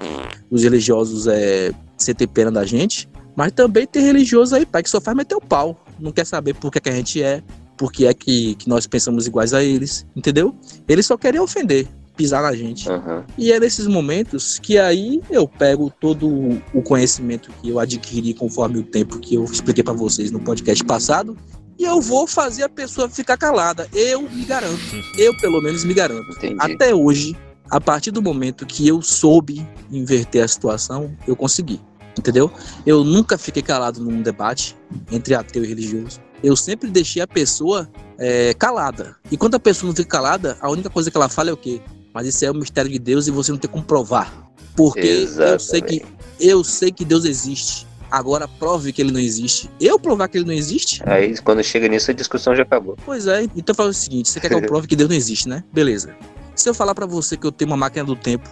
os 0.50 0.62
religiosos 0.62 1.26
é 1.26 1.72
sentem 1.96 2.26
pena 2.26 2.50
da 2.50 2.64
gente, 2.64 3.08
mas 3.36 3.52
também 3.52 3.86
tem 3.86 4.02
religioso 4.02 4.56
aí, 4.56 4.66
pai, 4.66 4.82
que 4.82 4.90
só 4.90 5.00
faz 5.00 5.16
meter 5.16 5.34
o 5.34 5.40
pau. 5.40 5.84
Não 5.98 6.10
quer 6.10 6.26
saber 6.26 6.54
por 6.54 6.72
que, 6.72 6.80
que 6.80 6.88
a 6.88 6.92
gente 6.92 7.22
é, 7.22 7.42
porque 7.76 8.06
é 8.06 8.14
que, 8.14 8.54
que 8.56 8.68
nós 8.68 8.86
pensamos 8.86 9.26
iguais 9.26 9.54
a 9.54 9.62
eles, 9.62 10.04
entendeu? 10.16 10.54
Eles 10.88 11.06
só 11.06 11.16
querem 11.16 11.40
ofender, 11.40 11.86
pisar 12.20 12.42
na 12.42 12.54
gente. 12.54 12.86
Uhum. 12.86 13.24
E 13.38 13.50
é 13.50 13.58
nesses 13.58 13.86
momentos 13.86 14.58
que 14.58 14.78
aí 14.78 15.22
eu 15.30 15.48
pego 15.48 15.90
todo 15.98 16.28
o 16.74 16.82
conhecimento 16.82 17.50
que 17.62 17.70
eu 17.70 17.78
adquiri 17.78 18.34
conforme 18.34 18.78
o 18.78 18.82
tempo 18.82 19.18
que 19.18 19.36
eu 19.36 19.44
expliquei 19.44 19.82
para 19.82 19.94
vocês 19.94 20.30
no 20.30 20.38
podcast 20.38 20.84
passado 20.84 21.34
e 21.78 21.84
eu 21.84 21.98
vou 21.98 22.26
fazer 22.26 22.64
a 22.64 22.68
pessoa 22.68 23.08
ficar 23.08 23.38
calada. 23.38 23.88
Eu 23.94 24.20
me 24.20 24.44
garanto. 24.44 24.78
Eu, 25.16 25.34
pelo 25.38 25.62
menos, 25.62 25.82
me 25.82 25.94
garanto. 25.94 26.30
Entendi. 26.32 26.56
Até 26.58 26.94
hoje, 26.94 27.34
a 27.70 27.80
partir 27.80 28.10
do 28.10 28.20
momento 28.20 28.66
que 28.66 28.86
eu 28.86 29.00
soube 29.00 29.66
inverter 29.90 30.44
a 30.44 30.48
situação, 30.48 31.16
eu 31.26 31.34
consegui. 31.34 31.80
Entendeu? 32.18 32.52
Eu 32.84 33.02
nunca 33.02 33.38
fiquei 33.38 33.62
calado 33.62 33.98
num 33.98 34.20
debate 34.20 34.76
entre 35.10 35.34
ateu 35.34 35.64
e 35.64 35.68
religioso. 35.68 36.20
Eu 36.42 36.54
sempre 36.54 36.90
deixei 36.90 37.22
a 37.22 37.26
pessoa 37.26 37.88
é, 38.18 38.52
calada. 38.52 39.16
E 39.30 39.36
quando 39.38 39.54
a 39.54 39.60
pessoa 39.60 39.88
não 39.88 39.96
fica 39.96 40.08
calada, 40.08 40.58
a 40.60 40.68
única 40.70 40.90
coisa 40.90 41.10
que 41.10 41.16
ela 41.16 41.30
fala 41.30 41.48
é 41.48 41.52
o 41.52 41.56
quê? 41.56 41.80
Mas 42.12 42.26
isso 42.26 42.44
é 42.44 42.50
o 42.50 42.54
mistério 42.54 42.90
de 42.90 42.98
Deus 42.98 43.26
e 43.26 43.30
você 43.30 43.52
não 43.52 43.58
tem 43.58 43.70
como 43.70 43.84
provar. 43.84 44.50
Porque 44.76 45.28
eu 45.38 45.58
sei 45.58 45.80
que 45.80 46.02
eu 46.38 46.64
sei 46.64 46.90
que 46.90 47.04
Deus 47.04 47.24
existe. 47.24 47.86
Agora 48.10 48.48
prove 48.48 48.92
que 48.92 49.00
ele 49.00 49.12
não 49.12 49.20
existe. 49.20 49.70
Eu 49.80 49.98
provar 49.98 50.26
que 50.28 50.38
ele 50.38 50.46
não 50.46 50.52
existe? 50.52 51.00
Aí 51.06 51.36
quando 51.38 51.62
chega 51.62 51.86
nisso 51.86 52.10
a 52.10 52.14
discussão 52.14 52.56
já 52.56 52.62
acabou. 52.62 52.96
Pois 53.04 53.26
é, 53.26 53.44
então 53.54 53.74
fala 53.74 53.90
o 53.90 53.94
seguinte: 53.94 54.30
você 54.30 54.40
quer 54.40 54.48
que 54.48 54.54
eu 54.54 54.62
prove 54.66 54.88
que 54.88 54.96
Deus 54.96 55.08
não 55.08 55.16
existe, 55.16 55.48
né? 55.48 55.62
Beleza. 55.72 56.14
Se 56.54 56.68
eu 56.68 56.74
falar 56.74 56.94
pra 56.94 57.06
você 57.06 57.36
que 57.36 57.46
eu 57.46 57.52
tenho 57.52 57.70
uma 57.70 57.76
máquina 57.76 58.04
do 58.04 58.16
tempo 58.16 58.48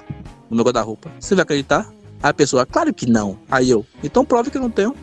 no 0.49 0.57
meu 0.57 0.65
guarda-roupa, 0.65 1.11
você 1.19 1.35
vai 1.35 1.43
acreditar? 1.43 1.91
A 2.23 2.35
pessoa, 2.35 2.67
claro 2.67 2.93
que 2.93 3.07
não. 3.09 3.39
Aí 3.51 3.71
eu, 3.71 3.87
então 4.03 4.25
prove 4.25 4.51
que 4.51 4.57
eu 4.57 4.63
não 4.63 4.71
tenho. 4.71 4.95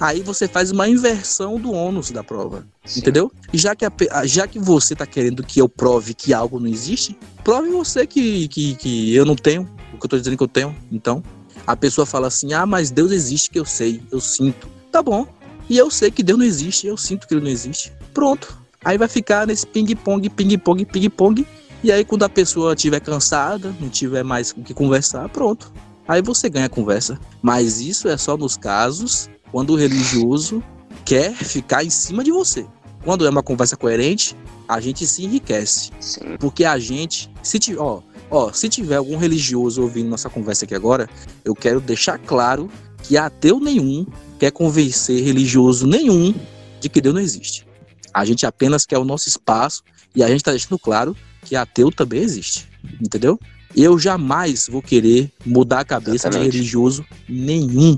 Aí 0.00 0.22
você 0.22 0.46
faz 0.46 0.70
uma 0.70 0.88
inversão 0.88 1.58
do 1.58 1.72
ônus 1.72 2.10
da 2.10 2.22
prova. 2.22 2.64
Sim. 2.84 3.00
Entendeu? 3.00 3.32
Já 3.52 3.74
que, 3.74 3.84
a 3.84 3.90
pe- 3.90 4.08
a- 4.10 4.24
já 4.26 4.46
que 4.46 4.58
você 4.58 4.94
tá 4.94 5.04
querendo 5.04 5.42
que 5.42 5.60
eu 5.60 5.68
prove 5.68 6.14
que 6.14 6.32
algo 6.32 6.60
não 6.60 6.68
existe, 6.68 7.18
prove 7.42 7.70
você 7.70 8.06
que, 8.06 8.46
que, 8.48 8.74
que 8.76 9.14
eu 9.14 9.24
não 9.24 9.34
tenho 9.34 9.68
o 9.92 9.98
que 9.98 10.04
eu 10.06 10.08
tô 10.10 10.16
dizendo 10.18 10.36
que 10.36 10.42
eu 10.42 10.48
tenho. 10.48 10.74
Então, 10.92 11.22
a 11.66 11.74
pessoa 11.76 12.06
fala 12.06 12.28
assim: 12.28 12.52
ah, 12.52 12.64
mas 12.64 12.90
Deus 12.90 13.10
existe 13.10 13.50
que 13.50 13.58
eu 13.58 13.64
sei, 13.64 14.00
eu 14.12 14.20
sinto. 14.20 14.68
Tá 14.92 15.02
bom. 15.02 15.26
E 15.68 15.76
eu 15.76 15.90
sei 15.90 16.10
que 16.10 16.22
Deus 16.22 16.38
não 16.38 16.44
existe, 16.46 16.86
eu 16.86 16.96
sinto 16.96 17.26
que 17.28 17.34
ele 17.34 17.42
não 17.42 17.50
existe. 17.50 17.92
Pronto. 18.14 18.58
Aí 18.84 18.96
vai 18.96 19.08
ficar 19.08 19.46
nesse 19.46 19.66
ping-pong, 19.66 20.28
ping-pong, 20.30 20.84
ping-pong. 20.86 21.46
E 21.82 21.90
aí, 21.92 22.04
quando 22.04 22.22
a 22.24 22.28
pessoa 22.28 22.74
estiver 22.74 23.00
cansada, 23.00 23.74
não 23.80 23.88
tiver 23.88 24.22
mais 24.22 24.52
com 24.52 24.60
o 24.60 24.64
que 24.64 24.72
conversar, 24.74 25.28
pronto. 25.28 25.72
Aí 26.10 26.20
você 26.20 26.50
ganha 26.50 26.66
a 26.66 26.68
conversa. 26.68 27.16
Mas 27.40 27.80
isso 27.80 28.08
é 28.08 28.16
só 28.16 28.36
nos 28.36 28.56
casos 28.56 29.30
quando 29.52 29.74
o 29.74 29.76
religioso 29.76 30.60
quer 31.04 31.32
ficar 31.32 31.84
em 31.84 31.90
cima 31.90 32.24
de 32.24 32.32
você. 32.32 32.66
Quando 33.04 33.24
é 33.24 33.30
uma 33.30 33.44
conversa 33.44 33.76
coerente, 33.76 34.36
a 34.66 34.80
gente 34.80 35.06
se 35.06 35.22
enriquece. 35.22 35.92
Sim. 36.00 36.36
Porque 36.40 36.64
a 36.64 36.80
gente, 36.80 37.30
se 37.44 37.60
tiver, 37.60 37.80
ó, 37.80 38.02
ó, 38.28 38.52
se 38.52 38.68
tiver 38.68 38.96
algum 38.96 39.16
religioso 39.16 39.82
ouvindo 39.82 40.08
nossa 40.08 40.28
conversa 40.28 40.64
aqui 40.64 40.74
agora, 40.74 41.08
eu 41.44 41.54
quero 41.54 41.80
deixar 41.80 42.18
claro 42.18 42.68
que 43.04 43.16
ateu 43.16 43.60
nenhum 43.60 44.04
quer 44.36 44.50
convencer 44.50 45.22
religioso 45.22 45.86
nenhum 45.86 46.34
de 46.80 46.88
que 46.88 47.00
Deus 47.00 47.14
não 47.14 47.22
existe. 47.22 47.64
A 48.12 48.24
gente 48.24 48.44
apenas 48.44 48.84
quer 48.84 48.98
o 48.98 49.04
nosso 49.04 49.28
espaço 49.28 49.84
e 50.12 50.24
a 50.24 50.26
gente 50.26 50.38
está 50.38 50.50
deixando 50.50 50.76
claro 50.76 51.16
que 51.44 51.54
ateu 51.54 51.92
também 51.92 52.20
existe. 52.20 52.68
Entendeu? 53.00 53.38
Eu 53.76 53.98
jamais 53.98 54.68
vou 54.68 54.82
querer 54.82 55.30
mudar 55.44 55.80
a 55.80 55.84
cabeça 55.84 56.28
Exatamente. 56.28 56.50
de 56.50 56.56
religioso 56.56 57.04
nenhum. 57.28 57.96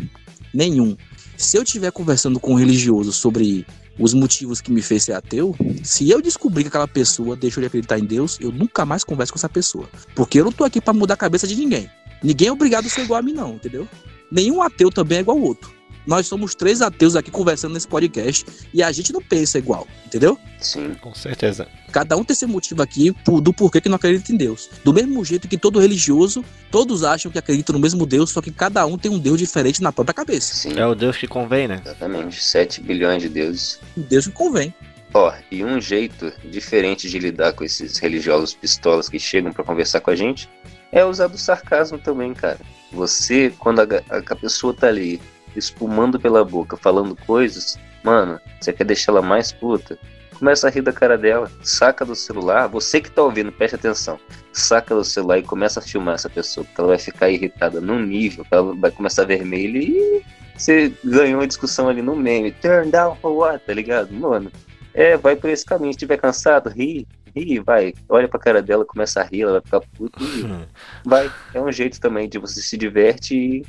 Nenhum. 0.53 0.97
Se 1.37 1.57
eu 1.57 1.63
estiver 1.63 1.91
conversando 1.91 2.39
com 2.39 2.53
um 2.53 2.57
religioso 2.57 3.13
sobre 3.13 3.67
os 3.99 4.15
motivos 4.15 4.61
que 4.61 4.71
me 4.71 4.83
fez 4.83 5.05
ser 5.05 5.13
ateu, 5.13 5.57
se 5.83 6.09
eu 6.09 6.21
descobrir 6.21 6.65
que 6.65 6.69
aquela 6.69 6.89
pessoa 6.89 7.37
deixou 7.37 7.61
de 7.61 7.67
acreditar 7.67 7.99
em 7.99 8.05
Deus, 8.05 8.39
eu 8.41 8.53
nunca 8.53 8.85
mais 8.85 9.05
converso 9.05 9.33
com 9.33 9.39
essa 9.39 9.49
pessoa. 9.49 9.89
Porque 10.15 10.41
eu 10.41 10.45
não 10.45 10.53
tô 10.53 10.65
aqui 10.65 10.81
pra 10.81 10.93
mudar 10.93 11.15
a 11.15 11.17
cabeça 11.17 11.47
de 11.47 11.57
ninguém. 11.57 11.91
Ninguém 12.23 12.49
é 12.49 12.53
obrigado 12.53 12.87
a 12.87 12.89
ser 12.89 13.03
igual 13.03 13.19
a 13.19 13.23
mim, 13.23 13.33
não, 13.33 13.55
entendeu? 13.55 13.89
Nenhum 14.31 14.63
ateu 14.63 14.91
também 14.91 15.19
é 15.19 15.21
igual 15.23 15.37
ao 15.37 15.43
outro. 15.43 15.82
Nós 16.07 16.27
somos 16.27 16.55
três 16.55 16.83
ateus 16.83 17.15
aqui 17.17 17.31
conversando 17.31 17.75
nesse 17.75 17.87
podcast 17.87 18.45
e 18.75 18.83
a 18.83 18.91
gente 18.91 19.12
não 19.12 19.23
pensa 19.23 19.59
igual, 19.59 19.87
entendeu? 20.07 20.38
Sim. 20.61 20.95
Com 21.01 21.15
certeza. 21.15 21.67
Cada 21.93 22.17
um 22.17 22.25
tem 22.25 22.35
seu 22.35 22.49
motivo 22.49 22.83
aqui 22.83 23.15
do 23.43 23.53
porquê 23.53 23.81
que 23.81 23.88
não 23.88 23.97
acredita 23.97 24.33
em 24.33 24.37
Deus. 24.37 24.69
Do 24.85 24.93
mesmo 24.93 25.25
jeito 25.25 25.47
que 25.49 25.57
todo 25.59 25.79
religioso, 25.79 26.45
todos 26.71 27.05
acham 27.05 27.31
que 27.31 27.38
acreditam 27.38 27.73
no 27.75 27.79
mesmo 27.79 28.05
Deus, 28.07 28.31
só 28.31 28.41
que 28.41 28.51
cada 28.51 28.85
um 28.87 28.97
tem 28.99 29.11
um 29.11 29.19
Deus 29.19 29.38
diferente 29.38 29.83
na 29.83 29.93
própria 29.93 30.15
cabeça. 30.15 30.55
Sim. 30.55 30.79
É 30.79 30.87
o 30.87 30.95
Deus 30.95 31.17
que 31.17 31.27
convém, 31.29 31.69
né? 31.69 31.81
Exatamente. 31.85 32.43
7 32.43 32.81
bilhões 32.81 33.23
de 33.23 33.29
deuses. 33.29 33.79
Um 33.97 34.03
Deus 34.03 34.27
que 34.27 34.33
convém. 34.33 34.75
Ó, 35.15 35.31
e 35.51 35.62
um 35.62 35.79
jeito 35.81 36.33
diferente 36.51 37.09
de 37.11 37.19
lidar 37.19 37.53
com 37.53 37.62
esses 37.62 37.99
religiosos 37.99 38.55
pistolas 38.55 39.09
que 39.11 39.19
chegam 39.19 39.53
pra 39.53 39.62
conversar 39.62 40.01
com 40.01 40.11
a 40.11 40.17
gente 40.17 40.49
é 40.91 41.05
usar 41.05 41.27
do 41.27 41.37
sarcasmo 41.37 41.99
também, 41.99 42.33
cara. 42.33 42.59
Você, 42.91 43.53
quando 43.59 43.81
a- 43.81 43.87
a 44.11 44.37
pessoa 44.37 44.73
tá 44.75 44.87
ali 44.88 45.21
espumando 45.57 46.19
pela 46.19 46.45
boca, 46.45 46.77
falando 46.77 47.17
coisas, 47.27 47.79
mano, 48.03 48.41
você 48.61 48.73
quer 48.73 48.85
deixar 48.85 49.12
ela 49.12 49.23
mais 49.23 49.53
puta? 49.53 49.99
Começa 50.38 50.67
a 50.67 50.71
rir 50.71 50.83
da 50.83 50.93
cara 50.93 51.17
dela, 51.17 51.51
saca 51.62 52.05
do 52.05 52.17
celular, 52.17 52.67
você 52.67 53.01
que 53.01 53.11
tá 53.11 53.23
ouvindo, 53.23 53.53
preste 53.53 53.77
atenção. 53.77 54.19
Saca 54.53 54.95
do 54.95 55.05
celular 55.05 55.38
e 55.38 55.43
começa 55.43 55.79
a 55.79 55.83
filmar 55.83 56.17
essa 56.17 56.29
pessoa, 56.29 56.65
porque 56.65 56.81
ela 56.81 56.88
vai 56.88 56.99
ficar 56.99 57.31
irritada 57.31 57.81
num 57.81 58.01
nível, 58.01 58.45
ela 58.51 58.75
vai 58.75 58.91
começar 58.91 59.25
vermelha 59.25 59.79
e 59.79 60.23
você 60.57 60.93
ganhou 61.05 61.41
a 61.41 61.47
discussão 61.47 61.88
ali 61.88 62.03
no 62.03 62.15
meme. 62.15 62.53
Turn 62.53 62.91
down 62.91 63.17
for 63.17 63.33
what, 63.33 63.65
tá 63.65 63.73
ligado? 63.73 64.12
Mano, 64.12 64.51
é, 64.95 65.17
vai 65.17 65.37
por 65.37 65.51
esse 65.51 65.65
caminho. 65.65 65.93
Se 65.93 65.97
estiver 65.97 66.19
cansado, 66.19 66.71
ri, 66.71 67.07
ri, 67.35 67.59
vai. 67.61 67.95
Olha 68.09 68.29
pra 68.29 68.38
cara 68.38 68.62
dela, 68.62 68.85
começa 68.85 69.21
a 69.21 69.25
rir, 69.25 69.43
ela 69.43 69.53
vai 69.53 69.61
ficar 69.62 69.81
puta 69.81 70.23
e 70.23 70.45
vai. 71.09 71.31
É 71.55 71.61
um 71.61 71.73
jeito 71.73 72.01
também 72.01 72.29
de 72.29 72.38
você 72.38 72.61
se 72.61 72.77
diverte 72.77 73.35
e, 73.35 73.67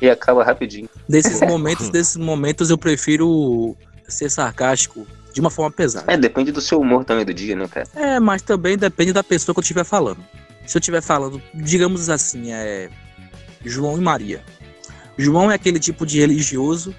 e 0.00 0.08
acaba 0.08 0.44
rapidinho. 0.44 0.88
Desses 1.08 1.40
momentos, 1.46 1.88
desses 1.90 2.16
momentos 2.16 2.70
eu 2.70 2.78
prefiro 2.78 3.76
ser 4.08 4.30
sarcástico 4.30 5.06
de 5.32 5.40
uma 5.40 5.50
forma 5.50 5.70
pesada. 5.70 6.12
É, 6.12 6.16
depende 6.16 6.50
do 6.50 6.60
seu 6.60 6.80
humor 6.80 7.04
também 7.04 7.24
do 7.24 7.32
dia, 7.32 7.54
né, 7.54 7.68
cara? 7.68 7.86
É, 7.94 8.18
mas 8.18 8.42
também 8.42 8.76
depende 8.76 9.12
da 9.12 9.22
pessoa 9.22 9.54
que 9.54 9.60
eu 9.60 9.62
estiver 9.62 9.84
falando. 9.84 10.24
Se 10.66 10.76
eu 10.76 10.80
estiver 10.80 11.02
falando, 11.02 11.40
digamos 11.54 12.08
assim, 12.08 12.52
é 12.52 12.88
João 13.64 13.96
e 13.96 14.00
Maria. 14.00 14.42
João 15.16 15.50
é 15.50 15.54
aquele 15.54 15.78
tipo 15.78 16.06
de 16.06 16.18
religioso 16.18 16.94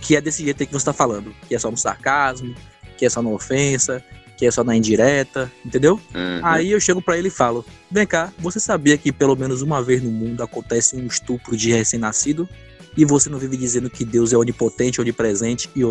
que 0.00 0.16
é 0.16 0.20
desse 0.20 0.44
jeito 0.44 0.62
aí 0.62 0.66
que 0.66 0.72
você 0.72 0.78
está 0.78 0.92
falando, 0.92 1.34
que 1.48 1.54
é 1.54 1.58
só 1.58 1.70
no 1.70 1.76
sarcasmo, 1.76 2.54
que 2.96 3.04
é 3.04 3.10
só 3.10 3.20
na 3.22 3.30
ofensa, 3.30 4.02
que 4.40 4.46
é 4.46 4.50
só 4.50 4.64
na 4.64 4.74
indireta, 4.74 5.52
entendeu? 5.62 6.00
Uhum. 6.14 6.40
Aí 6.42 6.70
eu 6.70 6.80
chego 6.80 7.02
pra 7.02 7.18
ele 7.18 7.28
e 7.28 7.30
falo: 7.30 7.62
Vem 7.90 8.06
cá, 8.06 8.32
você 8.38 8.58
sabia 8.58 8.96
que 8.96 9.12
pelo 9.12 9.36
menos 9.36 9.60
uma 9.60 9.82
vez 9.82 10.02
no 10.02 10.10
mundo 10.10 10.42
acontece 10.42 10.96
um 10.96 11.06
estupro 11.06 11.54
de 11.54 11.70
recém-nascido? 11.70 12.48
E 12.96 13.04
você 13.04 13.28
não 13.28 13.38
vive 13.38 13.58
dizendo 13.58 13.90
que 13.90 14.02
Deus 14.02 14.32
é 14.32 14.38
onipotente, 14.38 14.98
onipresente 14.98 15.68
e, 15.76 15.82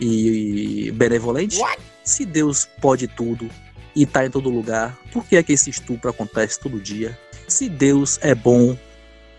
e, 0.00 0.86
e 0.88 0.90
benevolente? 0.90 1.60
Se 2.02 2.26
Deus 2.26 2.68
pode 2.80 3.06
tudo 3.06 3.48
e 3.94 4.04
tá 4.04 4.26
em 4.26 4.30
todo 4.30 4.50
lugar, 4.50 4.98
por 5.12 5.24
que 5.24 5.36
é 5.36 5.42
que 5.44 5.52
esse 5.52 5.70
estupro 5.70 6.10
acontece 6.10 6.58
todo 6.58 6.80
dia? 6.80 7.16
Se 7.46 7.68
Deus 7.68 8.18
é 8.22 8.34
bom 8.34 8.76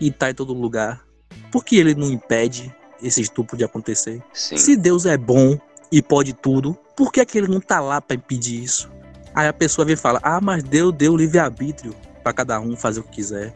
e 0.00 0.10
tá 0.10 0.30
em 0.30 0.34
todo 0.34 0.54
lugar, 0.54 1.04
por 1.52 1.62
que 1.62 1.76
ele 1.76 1.94
não 1.94 2.10
impede 2.10 2.74
esse 3.02 3.20
estupro 3.20 3.54
de 3.54 3.64
acontecer? 3.64 4.22
Sim. 4.32 4.56
Se 4.56 4.76
Deus 4.76 5.04
é 5.04 5.18
bom 5.18 5.58
e 5.92 6.00
pode 6.00 6.32
tudo, 6.32 6.76
por 6.96 7.12
que, 7.12 7.20
é 7.20 7.26
que 7.26 7.36
ele 7.36 7.46
não 7.46 7.60
tá 7.60 7.78
lá 7.78 8.00
pra 8.00 8.16
impedir 8.16 8.62
isso? 8.62 8.90
Aí 9.34 9.46
a 9.46 9.52
pessoa 9.52 9.84
vem 9.84 9.94
e 9.94 9.98
fala: 9.98 10.18
Ah, 10.22 10.40
mas 10.40 10.64
Deus 10.64 10.94
deu 10.94 11.14
livre-arbítrio 11.14 11.94
pra 12.24 12.32
cada 12.32 12.58
um 12.58 12.74
fazer 12.74 13.00
o 13.00 13.02
que 13.04 13.16
quiser. 13.16 13.52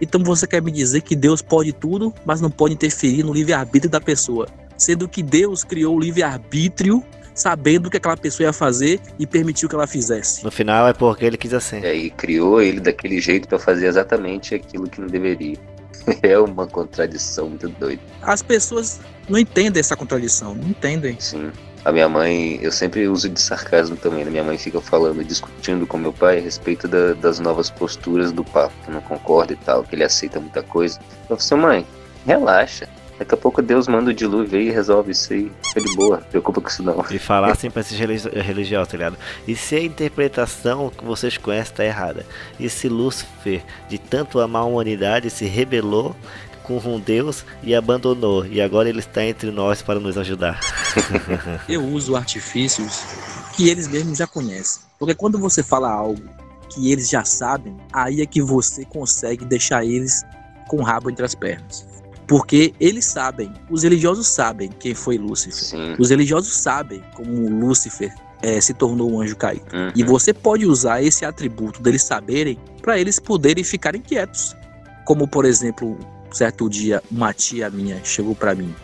Então 0.00 0.22
você 0.22 0.46
quer 0.46 0.62
me 0.62 0.70
dizer 0.70 1.02
que 1.02 1.16
Deus 1.16 1.42
pode 1.42 1.72
tudo, 1.72 2.14
mas 2.24 2.40
não 2.40 2.50
pode 2.50 2.74
interferir 2.74 3.24
no 3.24 3.32
livre-arbítrio 3.32 3.90
da 3.90 4.00
pessoa. 4.00 4.46
Sendo 4.76 5.08
que 5.08 5.22
Deus 5.22 5.64
criou 5.64 5.96
o 5.96 6.00
livre-arbítrio 6.00 7.02
sabendo 7.34 7.86
o 7.86 7.90
que 7.90 7.96
aquela 7.96 8.16
pessoa 8.16 8.46
ia 8.46 8.52
fazer 8.52 9.00
e 9.18 9.26
permitiu 9.26 9.68
que 9.68 9.74
ela 9.74 9.86
fizesse. 9.86 10.44
No 10.44 10.52
final 10.52 10.86
é 10.86 10.92
porque 10.92 11.24
ele 11.24 11.36
quis 11.36 11.52
assim. 11.52 11.80
E 11.80 11.86
aí 11.86 12.10
criou 12.10 12.62
ele 12.62 12.80
daquele 12.80 13.20
jeito 13.20 13.48
pra 13.48 13.58
fazer 13.58 13.86
exatamente 13.86 14.54
aquilo 14.54 14.88
que 14.88 15.00
não 15.00 15.08
deveria. 15.08 15.58
É 16.22 16.38
uma 16.38 16.66
contradição 16.66 17.48
muito 17.48 17.66
doida. 17.68 18.02
As 18.20 18.42
pessoas 18.42 19.00
não 19.26 19.38
entendem 19.38 19.80
essa 19.80 19.96
contradição, 19.96 20.54
não 20.54 20.68
entendem. 20.68 21.16
Sim. 21.18 21.50
A 21.84 21.92
minha 21.92 22.08
mãe, 22.08 22.58
eu 22.62 22.72
sempre 22.72 23.06
uso 23.08 23.28
de 23.28 23.38
sarcasmo 23.40 23.94
também, 23.96 24.24
né? 24.24 24.30
Minha 24.30 24.44
mãe 24.44 24.56
fica 24.56 24.80
falando, 24.80 25.22
discutindo 25.22 25.86
com 25.86 25.98
meu 25.98 26.12
pai 26.14 26.38
a 26.38 26.40
respeito 26.40 26.88
da- 26.88 27.12
das 27.12 27.38
novas 27.38 27.68
posturas 27.68 28.32
do 28.32 28.42
Papa, 28.42 28.72
que 28.84 28.90
não 28.90 29.02
concorda 29.02 29.52
e 29.52 29.56
tal, 29.56 29.82
que 29.84 29.94
ele 29.94 30.02
aceita 30.04 30.40
muita 30.40 30.62
coisa. 30.62 30.98
Eu 31.28 31.36
falei 31.36 31.38
assim, 31.38 31.54
mãe, 31.56 31.86
relaxa. 32.26 32.88
Daqui 33.18 33.32
a 33.34 33.36
pouco 33.36 33.62
Deus 33.62 33.86
manda 33.86 34.10
o 34.10 34.14
dilúvio 34.14 34.58
aí 34.58 34.68
e 34.68 34.70
resolve 34.72 35.12
isso 35.12 35.32
aí. 35.32 35.52
Fica 35.68 35.80
de 35.82 35.94
boa, 35.94 36.16
não 36.16 36.24
preocupa 36.24 36.60
com 36.60 36.68
isso 36.68 36.82
não. 36.82 37.04
E 37.10 37.18
falar 37.18 37.52
assim 37.52 37.70
pra 37.70 37.82
religiosos, 38.42 38.88
tá 38.88 38.96
ligado? 38.96 39.16
E 39.46 39.54
se 39.54 39.76
a 39.76 39.80
interpretação 39.80 40.90
que 40.90 41.04
vocês 41.04 41.36
conhecem 41.36 41.76
tá 41.76 41.84
errada? 41.84 42.26
E 42.58 42.68
se 42.68 42.88
Lúcifer, 42.88 43.62
de 43.88 43.98
tanto 43.98 44.40
amar 44.40 44.62
a 44.62 44.64
humanidade, 44.64 45.30
se 45.30 45.44
rebelou 45.44 46.16
com 46.64 46.78
um 46.78 46.98
Deus 46.98 47.44
e 47.62 47.74
abandonou. 47.74 48.44
E 48.44 48.60
agora 48.60 48.88
ele 48.88 48.98
está 48.98 49.22
entre 49.24 49.50
nós 49.50 49.82
para 49.82 50.00
nos 50.00 50.18
ajudar. 50.18 50.58
Eu 51.68 51.84
uso 51.84 52.16
artifícios 52.16 53.02
que 53.54 53.68
eles 53.68 53.86
mesmos 53.86 54.18
já 54.18 54.26
conhecem. 54.26 54.82
Porque 54.98 55.14
quando 55.14 55.38
você 55.38 55.62
fala 55.62 55.90
algo 55.90 56.22
que 56.70 56.90
eles 56.90 57.08
já 57.08 57.22
sabem, 57.22 57.76
aí 57.92 58.20
é 58.22 58.26
que 58.26 58.42
você 58.42 58.84
consegue 58.84 59.44
deixar 59.44 59.84
eles 59.84 60.24
com 60.66 60.78
o 60.78 60.82
rabo 60.82 61.10
entre 61.10 61.24
as 61.24 61.34
pernas. 61.34 61.86
Porque 62.26 62.74
eles 62.80 63.04
sabem, 63.04 63.52
os 63.70 63.82
religiosos 63.82 64.26
sabem 64.26 64.70
quem 64.80 64.94
foi 64.94 65.18
Lúcifer. 65.18 65.52
Sim. 65.52 65.94
Os 65.98 66.08
religiosos 66.08 66.54
sabem 66.56 67.04
como 67.14 67.48
Lúcifer 67.48 68.12
é, 68.42 68.58
se 68.60 68.72
tornou 68.72 69.12
um 69.12 69.20
anjo 69.20 69.36
caído. 69.36 69.64
Uhum. 69.74 69.92
E 69.94 70.02
você 70.02 70.32
pode 70.32 70.64
usar 70.64 71.02
esse 71.02 71.24
atributo 71.24 71.82
deles 71.82 72.02
saberem 72.02 72.58
para 72.80 72.98
eles 72.98 73.18
poderem 73.18 73.62
ficarem 73.62 74.00
quietos. 74.00 74.56
Como, 75.04 75.28
por 75.28 75.44
exemplo, 75.44 75.98
certo 76.34 76.68
dia, 76.68 77.02
uma 77.10 77.32
tia 77.32 77.70
minha 77.70 78.00
chegou 78.04 78.34
para 78.34 78.54
mim. 78.54 78.74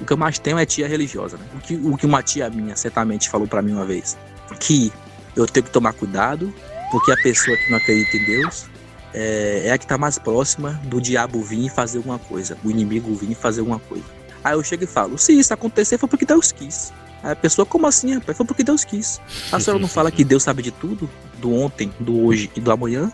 O 0.00 0.04
que 0.04 0.12
eu 0.12 0.16
mais 0.16 0.38
tenho 0.38 0.58
é 0.58 0.64
tia 0.64 0.88
religiosa. 0.88 1.36
Né? 1.36 1.44
O, 1.54 1.58
que, 1.58 1.74
o 1.74 1.96
que 1.96 2.06
uma 2.06 2.22
tia 2.22 2.48
minha 2.48 2.74
certamente 2.74 3.28
falou 3.28 3.46
para 3.46 3.60
mim 3.60 3.72
uma 3.72 3.84
vez. 3.84 4.16
Que 4.58 4.92
eu 5.36 5.46
tenho 5.46 5.64
que 5.64 5.70
tomar 5.70 5.92
cuidado, 5.92 6.52
porque 6.90 7.12
a 7.12 7.16
pessoa 7.16 7.56
que 7.56 7.70
não 7.70 7.76
acredita 7.78 8.16
em 8.16 8.24
Deus 8.24 8.66
é, 9.12 9.62
é 9.66 9.72
a 9.72 9.78
que 9.78 9.84
está 9.84 9.98
mais 9.98 10.18
próxima 10.18 10.80
do 10.84 11.00
diabo 11.00 11.42
vir 11.42 11.66
e 11.66 11.68
fazer 11.68 11.98
alguma 11.98 12.18
coisa, 12.18 12.56
o 12.64 12.70
inimigo 12.70 13.14
vir 13.14 13.30
e 13.30 13.34
fazer 13.34 13.60
alguma 13.60 13.78
coisa. 13.78 14.04
Aí 14.42 14.54
eu 14.54 14.64
chego 14.64 14.84
e 14.84 14.86
falo: 14.86 15.18
se 15.18 15.38
isso 15.38 15.52
acontecer 15.52 15.98
foi 15.98 16.08
porque 16.08 16.24
Deus 16.24 16.50
quis. 16.50 16.92
Aí 17.22 17.32
a 17.32 17.36
pessoa, 17.36 17.66
como 17.66 17.86
assim, 17.86 18.14
rapaz? 18.14 18.36
Foi 18.36 18.46
porque 18.46 18.64
Deus 18.64 18.84
quis. 18.84 19.20
A 19.52 19.60
senhora 19.60 19.80
não 19.80 19.88
fala 19.88 20.10
que 20.10 20.24
Deus 20.24 20.42
sabe 20.42 20.62
de 20.62 20.70
tudo? 20.70 21.08
Do 21.38 21.52
ontem, 21.52 21.92
do 22.00 22.24
hoje 22.24 22.50
e 22.56 22.60
do 22.60 22.72
amanhã? 22.72 23.12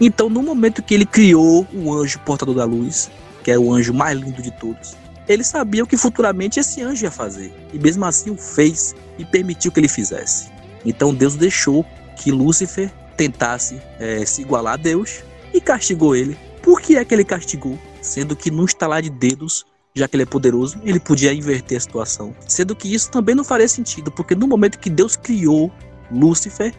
Então, 0.00 0.30
no 0.30 0.42
momento 0.42 0.82
que 0.82 0.94
ele 0.94 1.04
criou 1.04 1.66
o 1.74 1.92
anjo 1.92 2.18
portador 2.20 2.54
da 2.54 2.64
luz, 2.64 3.10
que 3.44 3.50
é 3.50 3.58
o 3.58 3.72
anjo 3.72 3.92
mais 3.92 4.18
lindo 4.18 4.40
de 4.40 4.50
todos, 4.50 4.96
ele 5.28 5.44
sabia 5.44 5.84
o 5.84 5.86
que 5.86 5.96
futuramente 5.96 6.58
esse 6.58 6.82
anjo 6.82 7.04
ia 7.04 7.10
fazer. 7.10 7.52
E 7.72 7.78
mesmo 7.78 8.04
assim 8.04 8.30
o 8.30 8.36
fez 8.36 8.94
e 9.18 9.24
permitiu 9.24 9.70
que 9.70 9.78
ele 9.78 9.88
fizesse. 9.88 10.48
Então 10.84 11.14
Deus 11.14 11.36
deixou 11.36 11.84
que 12.16 12.32
Lúcifer 12.32 12.90
tentasse 13.16 13.80
eh, 13.98 14.24
se 14.24 14.42
igualar 14.42 14.74
a 14.74 14.76
Deus 14.76 15.22
e 15.52 15.60
castigou 15.60 16.16
ele. 16.16 16.36
Por 16.62 16.80
que 16.80 16.96
é 16.96 17.04
que 17.04 17.14
ele 17.14 17.24
castigou? 17.24 17.78
Sendo 18.00 18.34
que 18.34 18.50
num 18.50 18.64
estalar 18.64 19.02
de 19.02 19.10
dedos, 19.10 19.66
já 19.94 20.08
que 20.08 20.16
ele 20.16 20.22
é 20.22 20.26
poderoso, 20.26 20.80
ele 20.84 20.98
podia 20.98 21.32
inverter 21.32 21.76
a 21.76 21.80
situação. 21.80 22.34
Sendo 22.48 22.74
que 22.74 22.92
isso 22.92 23.10
também 23.10 23.34
não 23.34 23.44
faria 23.44 23.68
sentido, 23.68 24.10
porque 24.10 24.34
no 24.34 24.48
momento 24.48 24.78
que 24.78 24.90
Deus 24.90 25.16
criou 25.16 25.70
Lúcifer, 26.10 26.74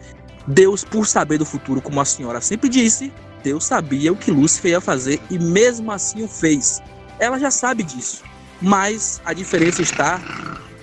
Deus, 0.48 0.84
por 0.84 1.06
saber 1.06 1.38
do 1.38 1.46
futuro, 1.46 1.82
como 1.82 2.00
a 2.00 2.06
senhora 2.06 2.42
sempre 2.42 2.70
disse, 2.70 3.12
Deus 3.44 3.66
sabia 3.66 4.12
o 4.12 4.16
que 4.16 4.32
Lúcifer 4.32 4.72
ia 4.72 4.82
fazer 4.82 5.20
e 5.30 5.38
mesmo 5.38 5.92
assim 5.92 6.24
o 6.24 6.28
fez. 6.28 6.82
Ela 7.20 7.40
já 7.40 7.52
sabe 7.52 7.84
disso, 7.84 8.24
mas 8.62 9.22
a 9.26 9.34
diferença 9.34 9.82
está 9.82 10.22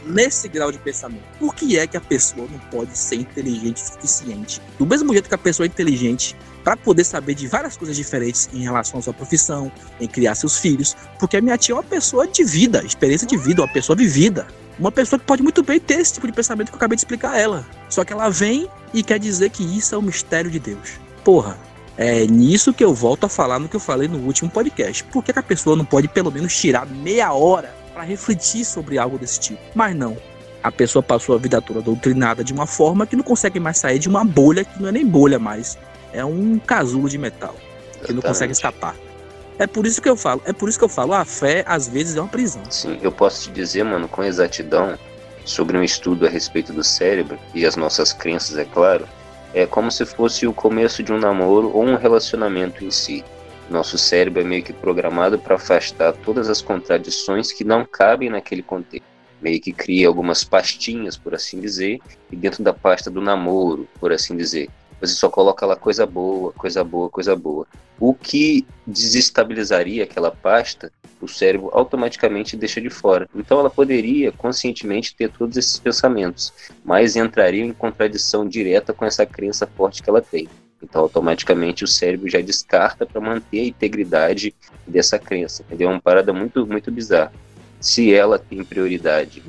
nesse 0.07 0.49
grau 0.49 0.73
de 0.73 0.79
pensamento. 0.79 1.23
Por 1.39 1.55
que 1.55 1.79
é 1.79 1.87
que 1.87 1.97
a 1.97 2.01
pessoa 2.01 2.47
não 2.51 2.59
pode 2.71 2.97
ser 2.97 3.17
inteligente 3.17 3.83
o 3.83 3.87
suficiente? 3.87 4.61
Do 4.79 4.87
mesmo 4.87 5.13
jeito 5.13 5.29
que 5.29 5.35
a 5.35 5.39
pessoa 5.39 5.67
é 5.67 5.69
inteligente 5.69 6.37
para 6.65 6.77
poder 6.77 7.05
saber 7.05 7.35
de 7.35 7.47
várias 7.47 7.77
coisas 7.77 7.97
diferentes 7.97 8.49
em 8.53 8.63
relação 8.63 8.99
à 8.99 9.03
sua 9.03 9.13
profissão, 9.13 9.71
em 10.01 10.07
criar 10.07 10.35
seus 10.35 10.59
filhos, 10.59 10.97
porque 11.19 11.37
a 11.37 11.41
minha 11.41 11.57
tia 11.57 11.75
é 11.75 11.77
uma 11.77 11.83
pessoa 11.83 12.27
de 12.27 12.45
vida, 12.45 12.85
experiência 12.85 13.27
de 13.27 13.37
vida, 13.37 13.63
uma 13.63 13.73
pessoa 13.73 13.97
vivida. 13.97 14.47
Uma 14.79 14.93
pessoa 14.93 15.18
que 15.18 15.26
pode 15.26 15.43
muito 15.43 15.62
bem 15.62 15.81
ter 15.81 16.01
esse 16.01 16.14
tipo 16.14 16.26
de 16.26 16.33
pensamento 16.33 16.68
que 16.68 16.74
eu 16.74 16.76
acabei 16.76 16.95
de 16.95 17.01
explicar 17.01 17.33
a 17.33 17.39
ela. 17.39 17.66
Só 17.89 18.05
que 18.05 18.12
ela 18.12 18.29
vem 18.29 18.68
e 18.95 19.03
quer 19.03 19.18
dizer 19.18 19.51
que 19.51 19.64
isso 19.64 19.95
é 19.95 19.99
o 19.99 20.03
mistério 20.03 20.51
de 20.51 20.61
Deus. 20.61 21.01
Porra, 21.24 21.59
é 21.97 22.24
nisso 22.26 22.72
que 22.72 22.85
eu 22.85 22.95
volto 22.95 23.24
a 23.24 23.29
falar 23.29 23.59
no 23.59 23.68
que 23.68 23.74
eu 23.74 23.81
falei 23.81 24.07
no 24.07 24.18
último 24.18 24.49
podcast. 24.49 25.03
Por 25.05 25.24
que, 25.24 25.33
que 25.33 25.39
a 25.39 25.43
pessoa 25.43 25.74
não 25.74 25.85
pode 25.85 26.07
pelo 26.07 26.31
menos 26.31 26.57
tirar 26.57 26.87
meia 26.87 27.33
hora 27.33 27.74
para 27.93 28.05
refletir 28.05 28.64
sobre 28.64 28.99
algo 28.99 29.18
desse 29.18 29.41
tipo? 29.41 29.61
Mas 29.74 29.97
não. 29.97 30.16
A 30.62 30.70
pessoa 30.70 31.03
passou 31.03 31.35
a 31.35 31.39
vida 31.39 31.61
toda 31.61 31.83
doutrinada 31.83 32.45
de 32.45 32.53
uma 32.53 32.66
forma 32.66 33.05
que 33.05 33.16
não 33.16 33.24
consegue 33.24 33.59
mais 33.59 33.79
sair 33.79 33.99
de 33.99 34.09
uma 34.09 34.24
bolha 34.24 34.64
que 34.64 34.81
não 34.81 34.89
é 34.89 34.93
nem 34.93 35.05
bolha 35.05 35.41
mais. 35.41 35.76
É 36.12 36.24
um 36.24 36.59
casulo 36.59 37.09
de 37.09 37.18
metal 37.18 37.57
que 38.05 38.12
não 38.12 38.22
consegue 38.22 38.53
escapar. 38.53 38.95
É 39.59 39.67
por 39.67 39.87
isso 39.87 40.01
que 40.01 40.09
eu 40.09 40.17
falo, 40.17 40.41
é 40.45 40.53
por 40.53 40.69
isso 40.69 40.79
que 40.79 40.85
eu 40.85 40.89
falo, 40.89 41.13
a 41.13 41.25
fé 41.25 41.65
às 41.67 41.89
vezes 41.89 42.17
é 42.17 42.21
uma 42.21 42.29
prisão. 42.29 42.63
Sim, 42.71 42.99
eu 43.03 43.11
posso 43.11 43.45
te 43.45 43.51
dizer, 43.51 43.85
mano, 43.85 44.07
com 44.07 44.23
exatidão, 44.23 44.97
sobre 45.45 45.77
um 45.77 45.83
estudo 45.83 46.27
a 46.27 46.29
respeito 46.29 46.73
do 46.73 46.85
cérebro 46.85 47.39
e 47.55 47.65
as 47.67 47.75
nossas 47.75 48.13
crenças, 48.13 48.57
é 48.57 48.65
claro, 48.65 49.09
é 49.55 49.67
como 49.67 49.91
se 49.91 50.05
fosse 50.05 50.47
o 50.47 50.53
começo 50.53 51.03
de 51.03 51.13
um 51.13 51.19
namoro 51.19 51.73
ou 51.75 51.83
um 51.83 51.97
relacionamento 51.97 52.85
em 52.85 52.91
si. 52.91 53.25
Nosso 53.69 53.99
cérebro 53.99 54.43
é 54.43 54.45
meio 54.45 54.63
que 54.63 54.73
programado 54.73 55.39
para 55.39 55.57
afastar 55.57 56.13
todas 56.13 56.49
as 56.49 56.63
contradições 56.63 57.51
que 57.51 57.65
não 57.65 57.85
cabem 57.85 58.31
naquele 58.31 58.63
contexto. 58.63 59.07
Meio 59.41 59.61
que 59.61 59.73
cria 59.73 60.09
algumas 60.09 60.45
pastinhas, 60.45 61.17
por 61.17 61.35
assim 61.35 61.61
dizer, 61.61 61.99
e 62.31 62.37
dentro 62.37 62.63
da 62.63 62.73
pasta 62.73 63.11
do 63.11 63.21
namoro, 63.21 63.89
por 64.01 64.13
assim 64.13 64.37
dizer, 64.37 64.69
você 65.01 65.15
só 65.15 65.29
coloca 65.29 65.65
lá 65.65 65.77
coisa 65.77 66.05
boa, 66.07 66.53
coisa 66.53 66.83
boa, 66.83 67.09
coisa 67.09 67.37
boa. 67.37 67.67
O 68.01 68.15
que 68.15 68.67
desestabilizaria 68.87 70.05
aquela 70.05 70.31
pasta, 70.31 70.93
o 71.21 71.27
cérebro 71.27 71.71
automaticamente 71.73 72.57
deixa 72.57 72.81
de 72.81 72.91
fora. 72.91 73.29
Então 73.35 73.59
ela 73.59 73.71
poderia 73.71 74.31
conscientemente 74.31 75.15
ter 75.17 75.31
todos 75.31 75.57
esses 75.57 75.79
pensamentos, 75.79 76.53
mas 76.85 77.17
entraria 77.17 77.65
em 77.65 77.73
contradição 77.73 78.47
direta 78.47 78.93
com 78.93 79.05
essa 79.05 79.27
crença 79.27 79.67
forte 79.67 80.03
que 80.03 80.09
ela 80.09 80.23
tem. 80.23 80.49
Então 80.83 81.03
automaticamente 81.03 81.83
o 81.83 81.89
cérebro 81.89 82.29
já 82.29 82.41
descarta 82.41 83.05
para 83.05 83.21
manter 83.21 83.61
a 83.61 83.67
integridade 83.67 84.55
dessa 84.87 85.19
crença. 85.19 85.63
Entendeu? 85.63 85.89
É 85.89 85.93
uma 85.93 86.01
parada 86.01 86.33
muito, 86.33 86.65
muito 86.67 86.91
bizarra. 86.91 87.33
Se 87.81 88.13
ela 88.13 88.39
tem 88.39 88.65
prioridade, 88.65 89.43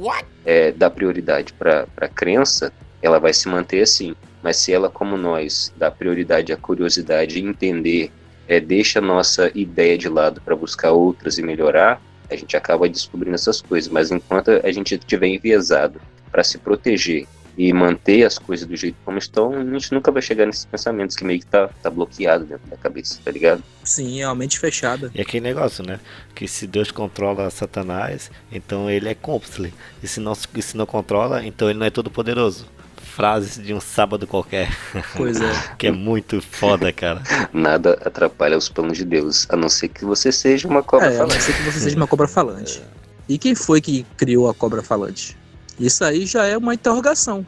é, 0.46 0.72
dá 0.72 0.90
prioridade 0.90 1.54
para 1.54 1.88
a 1.98 2.08
crença, 2.08 2.72
ela 3.02 3.20
vai 3.20 3.34
se 3.34 3.48
manter 3.48 3.82
assim. 3.82 4.16
Mas 4.42 4.58
se 4.58 4.72
ela, 4.72 4.90
como 4.90 5.18
nós, 5.18 5.74
dá 5.76 5.92
prioridade 5.92 6.54
à 6.54 6.58
curiosidade 6.58 7.40
e 7.40 7.44
entender, 7.44 8.12
é, 8.48 8.60
deixa 8.60 9.00
a 9.00 9.02
nossa 9.02 9.52
ideia 9.54 9.98
de 9.98 10.08
lado 10.08 10.42
para 10.42 10.56
buscar 10.56 10.92
outras 10.92 11.38
e 11.38 11.42
melhorar, 11.42 12.02
a 12.30 12.36
gente 12.36 12.56
acaba 12.56 12.88
descobrindo 12.88 13.36
essas 13.36 13.62
coisas. 13.62 13.92
Mas 13.92 14.12
enquanto 14.12 14.50
a 14.50 14.72
gente 14.72 14.96
estiver 14.96 15.28
enviesado 15.28 16.00
para 16.32 16.44
se 16.44 16.58
proteger 16.58 17.28
e 17.58 17.74
manter 17.74 18.24
as 18.24 18.38
coisas 18.38 18.66
do 18.66 18.76
jeito 18.76 18.96
como 19.04 19.18
estão, 19.18 19.54
a 19.54 19.64
gente 19.66 19.92
nunca 19.92 20.12
vai 20.12 20.22
chegar 20.22 20.46
nesses 20.46 20.64
pensamentos 20.64 21.16
que 21.16 21.26
meio 21.26 21.40
que 21.40 21.46
tá, 21.46 21.70
tá 21.82 21.90
bloqueado 21.90 22.46
dentro 22.46 22.70
da 22.70 22.78
cabeça, 22.78 23.20
tá 23.24 23.30
ligado? 23.30 23.62
Sim, 23.84 24.22
é 24.22 24.26
uma 24.26 24.36
mente 24.36 24.58
fechada. 24.58 25.12
E 25.14 25.20
aquele 25.20 25.44
negócio, 25.44 25.86
né? 25.86 26.00
Que 26.34 26.48
se 26.48 26.66
Deus 26.66 26.90
controla 26.90 27.50
Satanás, 27.50 28.32
então 28.50 28.90
ele 28.90 29.10
é 29.10 29.14
cúmplice. 29.14 29.74
E 30.02 30.08
se 30.08 30.22
não, 30.22 30.34
e 30.56 30.62
se 30.62 30.78
não 30.78 30.86
controla, 30.86 31.44
então 31.46 31.70
ele 31.70 31.80
não 31.80 31.86
é 31.86 31.90
todo 31.90 32.10
poderoso 32.10 32.66
frases 33.10 33.64
de 33.64 33.74
um 33.74 33.80
sábado 33.82 34.26
qualquer. 34.28 34.70
Pois 35.18 35.42
é. 35.42 35.52
que 35.78 35.88
é 35.88 35.92
muito 35.92 36.42
foda, 36.42 36.92
cara. 36.94 37.22
Nada 37.52 37.94
atrapalha 38.06 38.58
os 38.58 38.70
planos 38.70 38.98
de 38.98 39.06
Deus, 39.06 39.46
a 39.50 39.56
não 39.56 39.70
ser 39.70 39.90
que 39.90 40.06
você 40.06 40.32
seja 40.32 40.68
uma 40.68 40.84
cobra 40.84 41.08
É, 41.08 41.10
a 41.10 41.12
não 41.12 41.28
falante. 41.28 41.44
ser 41.44 41.54
que 41.54 41.64
você 41.64 41.80
seja 41.80 41.96
uma 41.98 42.08
cobra 42.08 42.28
falante. 42.28 42.82
E 43.28 43.38
quem 43.38 43.54
foi 43.56 43.82
que 43.82 44.06
criou 44.18 44.50
a 44.50 44.54
cobra 44.54 44.82
falante? 44.82 45.38
Isso 45.80 46.04
aí 46.04 46.26
já 46.26 46.46
é 46.46 46.58
uma 46.58 46.74
interrogação. 46.74 47.46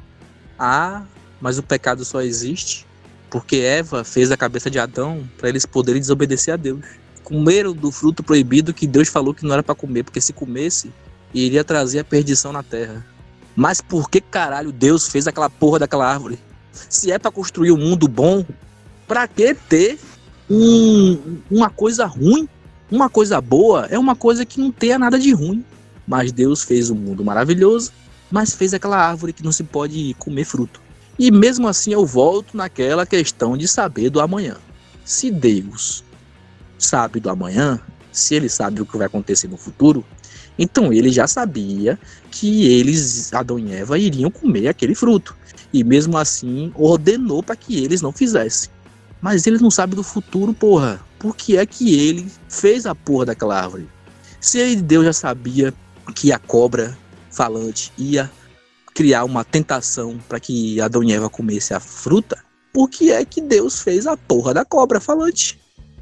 Ah, 0.57 1.03
mas 1.39 1.57
o 1.57 1.63
pecado 1.63 2.03
só 2.05 2.21
existe 2.21 2.85
porque 3.29 3.57
Eva 3.57 4.03
fez 4.03 4.29
a 4.29 4.37
cabeça 4.37 4.69
de 4.69 4.77
Adão 4.77 5.23
para 5.37 5.47
eles 5.47 5.65
poderem 5.65 6.01
desobedecer 6.01 6.53
a 6.53 6.57
Deus. 6.57 6.81
Comeram 7.23 7.71
do 7.71 7.89
fruto 7.89 8.21
proibido 8.21 8.73
que 8.73 8.85
Deus 8.85 9.07
falou 9.07 9.33
que 9.33 9.45
não 9.45 9.53
era 9.53 9.63
para 9.63 9.73
comer, 9.73 10.03
porque 10.03 10.19
se 10.19 10.33
comesse, 10.33 10.91
iria 11.33 11.63
trazer 11.63 11.99
a 11.99 12.03
perdição 12.03 12.51
na 12.51 12.61
terra. 12.61 13.05
Mas 13.55 13.81
por 13.81 14.09
que 14.09 14.21
caralho 14.21 14.71
Deus 14.71 15.07
fez 15.07 15.27
aquela 15.27 15.49
porra 15.49 15.79
daquela 15.79 16.07
árvore? 16.07 16.39
Se 16.71 17.11
é 17.11 17.19
para 17.19 17.31
construir 17.31 17.71
um 17.71 17.77
mundo 17.77 18.07
bom, 18.07 18.45
pra 19.07 19.27
que 19.27 19.53
ter 19.53 19.99
um- 20.49 21.37
uma 21.49 21.69
coisa 21.69 22.05
ruim? 22.05 22.47
Uma 22.89 23.09
coisa 23.09 23.39
boa 23.39 23.87
é 23.89 23.97
uma 23.97 24.15
coisa 24.15 24.45
que 24.45 24.59
não 24.59 24.71
tenha 24.71 24.99
nada 24.99 25.19
de 25.19 25.31
ruim. 25.33 25.63
Mas 26.07 26.31
Deus 26.31 26.63
fez 26.63 26.89
um 26.89 26.95
mundo 26.95 27.23
maravilhoso, 27.23 27.91
mas 28.29 28.53
fez 28.53 28.73
aquela 28.73 28.97
árvore 28.97 29.33
que 29.33 29.43
não 29.43 29.51
se 29.51 29.63
pode 29.63 30.15
comer 30.19 30.45
fruto. 30.45 30.81
E 31.19 31.29
mesmo 31.29 31.67
assim 31.67 31.93
eu 31.93 32.05
volto 32.05 32.57
naquela 32.57 33.05
questão 33.05 33.55
de 33.55 33.67
saber 33.67 34.09
do 34.09 34.19
amanhã. 34.19 34.57
Se 35.05 35.29
Deus 35.29 36.03
sabe 36.77 37.19
do 37.19 37.29
amanhã, 37.29 37.79
se 38.11 38.35
ele 38.35 38.49
sabe 38.49 38.81
o 38.81 38.85
que 38.85 38.97
vai 38.97 39.07
acontecer 39.07 39.47
no 39.47 39.57
futuro, 39.57 40.03
então 40.61 40.93
ele 40.93 41.11
já 41.11 41.25
sabia 41.25 41.97
que 42.29 42.67
eles, 42.67 43.33
Adão 43.33 43.57
e 43.57 43.73
Eva, 43.73 43.97
iriam 43.97 44.29
comer 44.29 44.67
aquele 44.67 44.93
fruto. 44.93 45.35
E 45.73 45.83
mesmo 45.83 46.17
assim 46.17 46.71
ordenou 46.75 47.41
para 47.41 47.55
que 47.55 47.83
eles 47.83 48.01
não 48.01 48.11
fizessem. 48.11 48.69
Mas 49.19 49.47
ele 49.47 49.57
não 49.57 49.71
sabe 49.71 49.95
do 49.95 50.03
futuro, 50.03 50.53
porra. 50.53 51.01
Por 51.17 51.35
que 51.35 51.57
é 51.57 51.65
que 51.65 51.95
ele 51.95 52.31
fez 52.47 52.85
a 52.85 52.93
porra 52.93 53.25
daquela 53.25 53.59
árvore? 53.59 53.89
Se 54.39 54.75
Deus 54.75 55.05
já 55.05 55.13
sabia 55.13 55.73
que 56.15 56.31
a 56.31 56.37
cobra 56.37 56.97
falante 57.31 57.91
ia 57.97 58.29
criar 58.93 59.23
uma 59.23 59.43
tentação 59.43 60.19
para 60.27 60.39
que 60.39 60.81
Adão 60.81 61.03
e 61.03 61.13
Eva 61.13 61.29
comessem 61.29 61.75
a 61.75 61.79
fruta, 61.79 62.37
por 62.73 62.89
que 62.89 63.11
é 63.11 63.23
que 63.23 63.41
Deus 63.41 63.81
fez 63.81 64.05
a 64.05 64.15
porra 64.15 64.53
da 64.53 64.65
cobra 64.65 64.99
falante? 64.99 65.60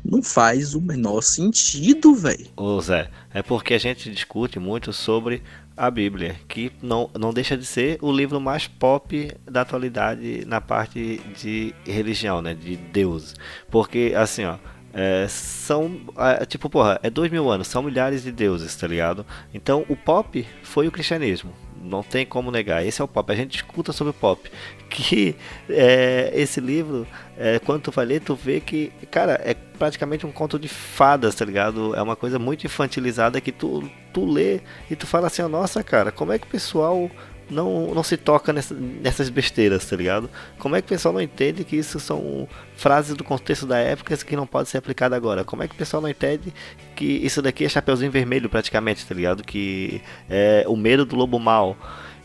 Não 0.10 0.24
faz 0.24 0.74
o 0.74 0.82
menor 0.82 1.22
sentido, 1.22 2.16
velho. 2.16 2.48
Ô 2.58 2.82
Zé, 2.82 3.10
é 3.32 3.44
porque 3.44 3.76
a 3.76 3.78
gente 3.78 4.10
discute 4.10 4.60
muito 4.60 4.92
sobre 4.92 5.44
a 5.78 5.90
Bíblia, 5.92 6.36
que 6.48 6.72
não, 6.82 7.10
não 7.18 7.32
deixa 7.32 7.56
de 7.56 7.66
ser 7.66 8.00
o 8.02 8.12
livro 8.12 8.42
mais 8.42 8.68
pop 8.68 9.32
da 9.46 9.62
atualidade 9.62 10.44
na 10.46 10.60
parte 10.60 11.22
de 11.40 11.74
religião, 11.86 12.42
né? 12.42 12.54
De 12.54 12.76
Deus. 12.76 13.36
Porque, 13.70 14.14
assim, 14.16 14.46
ó. 14.46 14.58
É, 14.92 15.28
são, 15.30 16.02
é, 16.18 16.44
tipo, 16.46 16.68
porra, 16.68 17.00
é 17.04 17.12
dois 17.12 17.32
mil 17.32 17.48
anos, 17.52 17.68
são 17.68 17.84
milhares 17.84 18.24
de 18.24 18.32
deuses, 18.32 18.76
tá 18.76 18.88
ligado? 18.88 19.24
Então 19.54 19.86
o 19.88 19.96
pop 19.96 20.44
foi 20.64 20.88
o 20.88 20.92
cristianismo, 20.92 21.54
não 21.82 22.04
tem 22.04 22.26
como 22.26 22.52
negar. 22.52 22.86
Esse 22.86 23.02
é 23.02 23.04
o 23.04 23.08
pop. 23.08 23.32
A 23.32 23.36
gente 23.36 23.56
escuta 23.56 23.92
sobre 23.92 24.12
o 24.12 24.14
pop. 24.14 24.50
Que 24.90 25.36
é, 25.70 26.32
esse 26.34 26.60
livro, 26.60 27.06
é, 27.38 27.60
quando 27.60 27.84
tu 27.84 27.92
vai 27.92 28.06
ler, 28.06 28.22
tu 28.22 28.34
vê 28.34 28.60
que, 28.60 28.92
cara, 29.12 29.40
é 29.46 29.54
praticamente 29.54 30.26
um 30.26 30.32
conto 30.32 30.58
de 30.58 30.68
fadas, 30.68 31.36
tá 31.36 31.46
ligado? 31.46 31.96
É 31.96 32.02
uma 32.02 32.16
coisa 32.16 32.40
muito 32.40 32.66
infantilizada 32.66 33.40
que 33.40 33.52
tu, 33.52 33.88
tu 34.12 34.26
lê 34.26 34.62
e 34.90 34.96
tu 34.96 35.06
fala 35.06 35.28
assim, 35.28 35.44
nossa, 35.44 35.84
cara, 35.84 36.12
como 36.12 36.32
é 36.32 36.40
que 36.40 36.48
o 36.48 36.50
pessoal 36.50 37.08
não, 37.50 37.94
não 37.94 38.04
se 38.04 38.18
toca 38.18 38.54
nessa, 38.54 38.74
nessas 38.74 39.30
besteiras, 39.30 39.86
tá 39.86 39.96
ligado? 39.96 40.30
Como 40.58 40.76
é 40.76 40.82
que 40.82 40.86
o 40.86 40.90
pessoal 40.90 41.14
não 41.14 41.22
entende 41.22 41.64
que 41.64 41.76
isso 41.76 42.00
são 42.00 42.48
frases 42.76 43.16
do 43.16 43.24
contexto 43.24 43.66
da 43.66 43.78
época 43.78 44.16
que 44.18 44.36
não 44.36 44.46
pode 44.46 44.70
ser 44.70 44.78
aplicada 44.78 45.16
agora? 45.16 45.44
Como 45.44 45.64
é 45.64 45.68
que 45.68 45.74
o 45.74 45.78
pessoal 45.78 46.02
não 46.02 46.10
entende 46.10 46.54
que 46.96 47.06
isso 47.06 47.42
daqui 47.42 47.66
é 47.66 47.70
Chapeuzinho 47.70 48.12
Vermelho 48.12 48.50
praticamente, 48.50 49.06
tá 49.06 49.16
ligado? 49.16 49.44
Que 49.44 50.02
é 50.30 50.64
o 50.68 50.76
medo 50.76 51.06
do 51.06 51.16
lobo 51.16 51.40
mal. 51.40 51.78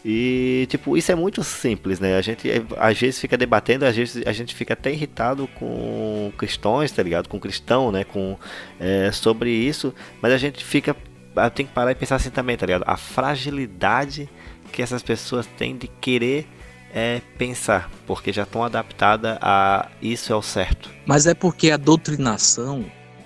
E, 0.04 0.66
tipo, 0.68 0.98
isso 0.98 1.10
é 1.10 1.14
muito 1.14 1.42
simples, 1.42 1.98
né? 1.98 2.18
A 2.18 2.20
gente 2.20 2.46
às 2.76 3.00
vezes 3.00 3.18
fica 3.18 3.38
debatendo, 3.38 3.86
às 3.86 3.96
vezes 3.96 4.26
a 4.26 4.32
gente 4.32 4.54
fica 4.54 4.74
até 4.74 4.92
irritado 4.92 5.48
com 5.58 6.30
cristãos, 6.36 6.92
tá 6.92 7.02
ligado? 7.02 7.26
Com 7.26 7.40
cristão, 7.40 7.90
né? 7.90 8.04
Com, 8.04 8.38
é, 8.78 9.10
sobre 9.10 9.50
isso, 9.50 9.94
mas 10.20 10.32
a 10.32 10.36
gente 10.36 10.62
fica. 10.62 10.94
Tem 11.54 11.66
que 11.66 11.72
parar 11.72 11.90
e 11.90 11.94
pensar 11.94 12.16
assim 12.16 12.30
também, 12.30 12.56
tá 12.56 12.66
ligado? 12.66 12.84
A 12.86 12.96
fragilidade 12.96 14.28
que 14.74 14.82
essas 14.82 15.02
pessoas 15.02 15.46
têm 15.56 15.76
de 15.76 15.86
querer 15.86 16.46
é, 16.92 17.22
pensar, 17.38 17.88
porque 18.06 18.32
já 18.32 18.42
estão 18.42 18.64
adaptadas 18.64 19.38
a 19.40 19.88
isso 20.02 20.32
é 20.32 20.36
o 20.36 20.42
certo. 20.42 20.90
Mas 21.06 21.26
é 21.26 21.34
porque 21.34 21.70
a 21.70 21.76
doutrinação 21.76 22.84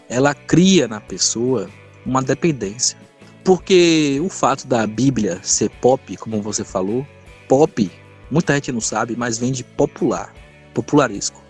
ela 0.09 0.35
cria 0.35 0.87
na 0.87 1.01
pessoa 1.01 1.69
uma 2.05 2.23
dependência. 2.23 2.99
Porque 3.43 4.21
o 4.23 4.29
fato 4.29 4.67
da 4.67 4.87
Bíblia 4.87 5.41
ser 5.43 5.71
pop, 5.71 6.17
como 6.19 6.43
você 6.43 6.65
falou, 6.65 7.07
pop, 7.49 7.91
muita 8.31 8.55
gente 8.55 8.71
não 8.71 8.81
sabe, 8.81 9.17
mas 9.17 9.39
vem 9.39 9.51
de 9.51 9.65
popular, 9.65 10.35
popularesco. 10.75 11.43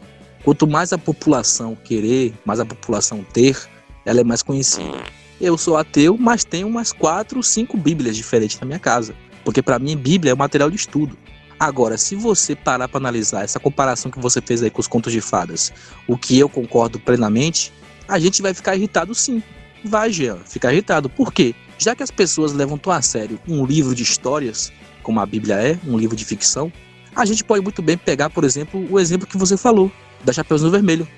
Quanto 0.45 0.67
mais 0.67 0.93
a 0.93 0.99
população 0.99 1.75
querer, 1.75 2.33
mais 2.45 2.61
a 2.61 2.65
população 2.65 3.25
ter, 3.33 3.59
ela 4.05 4.21
é 4.21 4.25
mais 4.25 4.43
conhecida. 4.43 5.03
Eu 5.41 5.59
sou 5.59 5.77
ateu, 5.77 6.17
mas 6.19 6.45
tenho 6.45 6.69
umas 6.69 6.93
quatro, 6.93 7.43
cinco 7.43 7.77
Bíblias 7.77 8.17
diferentes 8.17 8.59
na 8.61 8.67
minha 8.67 8.79
casa. 8.79 9.15
Porque 9.49 9.63
para 9.63 9.79
mim, 9.79 9.97
Bíblia 9.97 10.33
é 10.33 10.35
um 10.35 10.37
material 10.37 10.69
de 10.69 10.77
estudo. 10.77 11.17
Agora, 11.59 11.97
se 11.97 12.15
você 12.15 12.55
parar 12.55 12.87
para 12.87 12.99
analisar 12.99 13.45
essa 13.45 13.59
comparação 13.59 14.11
que 14.11 14.19
você 14.19 14.43
fez 14.43 14.63
aí 14.63 14.69
com 14.69 14.79
os 14.79 14.87
contos 14.87 15.11
de 15.11 15.23
fadas, 15.23 15.73
o 16.07 16.19
que 16.19 16.39
eu 16.39 16.51
concordo 16.51 17.01
plenamente, 17.01 17.73
a 18.07 18.19
gente 18.19 18.43
vai 18.43 18.53
ficar 18.53 18.77
irritado 18.77 19.15
sim. 19.15 19.43
Vai, 19.83 20.13
Jean, 20.13 20.37
ficar 20.45 20.71
irritado. 20.71 21.09
Por 21.09 21.33
quê? 21.33 21.55
Já 21.79 21.97
que 21.97 22.03
as 22.03 22.11
pessoas 22.11 22.53
levam 22.53 22.77
tão 22.77 22.93
a 22.93 23.01
sério 23.01 23.41
um 23.49 23.65
livro 23.65 23.95
de 23.95 24.03
histórias, 24.03 24.71
como 25.03 25.19
a 25.19 25.25
Bíblia 25.25 25.55
é, 25.55 25.79
um 25.87 25.97
livro 25.97 26.15
de 26.15 26.27
ficção, 26.27 26.71
a 27.17 27.25
gente 27.25 27.43
pode 27.43 27.63
muito 27.63 27.81
bem 27.81 27.97
pegar, 27.97 28.29
por 28.29 28.45
exemplo, 28.45 28.87
o 28.91 29.01
exemplo 29.01 29.27
que 29.27 29.39
você 29.39 29.57
falou, 29.57 29.91
da 30.23 30.31
Chapeuzinho 30.31 30.71
Vermelho, 30.71 31.09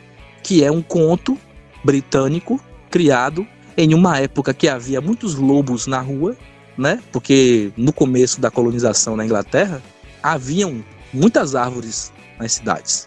que 0.41 0.63
é 0.63 0.71
um 0.71 0.83
conto 0.83 1.37
britânico 1.83 2.61
criado 2.93 3.45
em 3.77 3.93
uma 3.93 4.19
época 4.19 4.55
que 4.55 4.69
havia 4.69 5.01
muitos 5.01 5.35
lobos 5.35 5.89
na 5.89 6.01
rua 6.01 6.37
né? 6.81 6.99
Porque 7.13 7.71
no 7.77 7.93
começo 7.93 8.41
da 8.41 8.51
colonização 8.51 9.15
na 9.15 9.25
Inglaterra, 9.25 9.83
haviam 10.23 10.83
muitas 11.13 11.55
árvores 11.55 12.11
nas 12.39 12.53
cidades. 12.53 13.07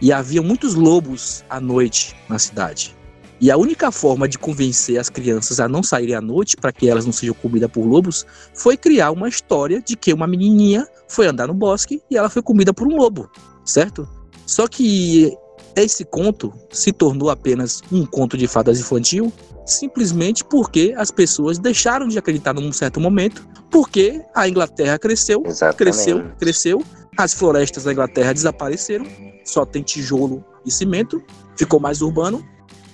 E 0.00 0.12
havia 0.12 0.42
muitos 0.42 0.74
lobos 0.74 1.44
à 1.48 1.60
noite 1.60 2.16
na 2.28 2.38
cidade. 2.38 2.96
E 3.40 3.50
a 3.50 3.56
única 3.56 3.90
forma 3.92 4.28
de 4.28 4.38
convencer 4.38 4.98
as 4.98 5.08
crianças 5.08 5.60
a 5.60 5.68
não 5.68 5.82
saírem 5.82 6.14
à 6.14 6.20
noite 6.20 6.56
para 6.56 6.72
que 6.72 6.88
elas 6.88 7.04
não 7.04 7.12
sejam 7.12 7.34
comidas 7.34 7.70
por 7.70 7.84
lobos 7.84 8.26
foi 8.54 8.76
criar 8.76 9.12
uma 9.12 9.28
história 9.28 9.80
de 9.80 9.96
que 9.96 10.12
uma 10.12 10.26
menininha 10.26 10.86
foi 11.08 11.26
andar 11.26 11.46
no 11.46 11.54
bosque 11.54 12.02
e 12.10 12.16
ela 12.16 12.28
foi 12.28 12.42
comida 12.42 12.72
por 12.74 12.86
um 12.86 12.96
lobo, 12.96 13.30
certo? 13.64 14.08
Só 14.46 14.66
que 14.66 15.32
esse 15.74 16.04
conto 16.04 16.52
se 16.70 16.92
tornou 16.92 17.30
apenas 17.30 17.80
um 17.90 18.04
conto 18.04 18.36
de 18.36 18.46
fadas 18.46 18.78
infantil 18.78 19.32
simplesmente 19.64 20.44
porque 20.44 20.94
as 20.96 21.10
pessoas 21.10 21.58
deixaram 21.58 22.08
de 22.08 22.18
acreditar 22.18 22.52
num 22.52 22.72
certo 22.72 23.00
momento, 23.00 23.46
porque 23.70 24.22
a 24.34 24.48
Inglaterra 24.48 24.98
cresceu, 24.98 25.42
Exatamente. 25.46 25.76
cresceu, 25.76 26.24
cresceu, 26.38 26.84
as 27.16 27.34
florestas 27.34 27.84
da 27.84 27.92
Inglaterra 27.92 28.32
desapareceram, 28.32 29.06
só 29.44 29.64
tem 29.64 29.82
tijolo 29.82 30.44
e 30.64 30.70
cimento, 30.70 31.22
ficou 31.56 31.80
mais 31.80 32.02
urbano, 32.02 32.44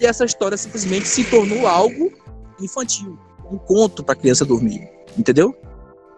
e 0.01 0.07
essa 0.07 0.25
história 0.25 0.57
simplesmente 0.57 1.09
se 1.09 1.25
tornou 1.25 1.67
algo 1.67 2.13
infantil, 2.61 3.19
um 3.51 3.59
conto 3.59 4.03
para 4.03 4.15
a 4.15 4.17
criança 4.17 4.45
dormir, 4.45 4.89
entendeu? 5.17 5.55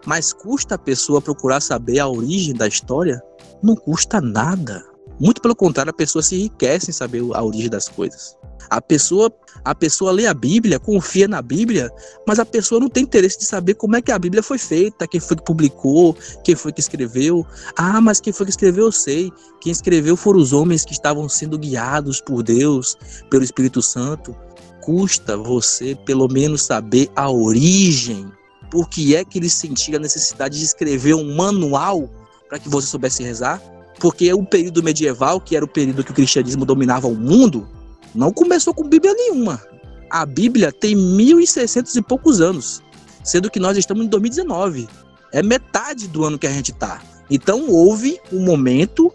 Mas 0.05 0.33
custa 0.33 0.75
a 0.75 0.79
pessoa 0.79 1.21
procurar 1.21 1.61
saber 1.61 1.99
a 1.99 2.07
origem 2.07 2.55
da 2.55 2.67
história? 2.67 3.21
Não 3.61 3.75
custa 3.75 4.19
nada. 4.19 4.83
Muito 5.21 5.39
pelo 5.39 5.55
contrário, 5.55 5.91
a 5.91 5.93
pessoa 5.93 6.23
se 6.23 6.35
enriquece 6.35 6.89
em 6.89 6.93
saber 6.93 7.21
a 7.35 7.43
origem 7.43 7.69
das 7.69 7.87
coisas. 7.87 8.35
A 8.71 8.81
pessoa, 8.81 9.31
a 9.63 9.75
pessoa 9.75 10.11
lê 10.11 10.25
a 10.25 10.33
Bíblia, 10.33 10.79
confia 10.79 11.27
na 11.27 11.43
Bíblia, 11.43 11.91
mas 12.27 12.39
a 12.39 12.45
pessoa 12.45 12.81
não 12.81 12.89
tem 12.89 13.03
interesse 13.03 13.37
de 13.37 13.45
saber 13.45 13.75
como 13.75 13.95
é 13.95 14.01
que 14.01 14.11
a 14.11 14.17
Bíblia 14.17 14.41
foi 14.41 14.57
feita, 14.57 15.07
quem 15.07 15.19
foi 15.19 15.37
que 15.37 15.43
publicou, 15.43 16.17
quem 16.43 16.55
foi 16.55 16.71
que 16.71 16.79
escreveu. 16.79 17.45
Ah, 17.75 18.01
mas 18.01 18.19
quem 18.19 18.33
foi 18.33 18.47
que 18.47 18.49
escreveu 18.49 18.85
eu 18.85 18.91
sei. 18.91 19.31
Quem 19.61 19.71
escreveu 19.71 20.17
foram 20.17 20.39
os 20.39 20.53
homens 20.53 20.83
que 20.83 20.93
estavam 20.93 21.29
sendo 21.29 21.55
guiados 21.55 22.19
por 22.19 22.41
Deus, 22.41 22.97
pelo 23.29 23.43
Espírito 23.43 23.79
Santo. 23.79 24.35
Custa 24.81 25.37
você 25.37 25.95
pelo 26.03 26.27
menos 26.27 26.63
saber 26.63 27.11
a 27.15 27.29
origem. 27.29 28.31
Por 28.71 28.89
que 28.89 29.15
é 29.15 29.23
que 29.23 29.37
ele 29.37 29.51
sentia 29.51 29.97
a 29.97 30.01
necessidade 30.01 30.57
de 30.57 30.65
escrever 30.65 31.13
um 31.13 31.35
manual 31.35 32.09
para 32.49 32.57
que 32.57 32.67
você 32.67 32.87
soubesse 32.87 33.21
rezar? 33.21 33.61
Porque 34.01 34.33
o 34.33 34.43
período 34.43 34.81
medieval, 34.81 35.39
que 35.39 35.55
era 35.55 35.63
o 35.63 35.67
período 35.67 36.03
que 36.03 36.09
o 36.09 36.15
cristianismo 36.15 36.65
dominava 36.65 37.07
o 37.07 37.15
mundo, 37.15 37.69
não 38.15 38.33
começou 38.33 38.73
com 38.73 38.89
Bíblia 38.89 39.13
nenhuma. 39.13 39.61
A 40.09 40.25
Bíblia 40.25 40.71
tem 40.71 40.95
1.600 40.95 41.95
e 41.95 42.01
poucos 42.01 42.41
anos, 42.41 42.81
sendo 43.23 43.49
que 43.49 43.59
nós 43.59 43.77
estamos 43.77 44.03
em 44.03 44.09
2019. 44.09 44.89
É 45.31 45.43
metade 45.43 46.07
do 46.07 46.25
ano 46.25 46.39
que 46.39 46.47
a 46.47 46.51
gente 46.51 46.71
está. 46.71 46.99
Então 47.29 47.69
houve 47.69 48.19
um 48.33 48.43
momento 48.43 49.13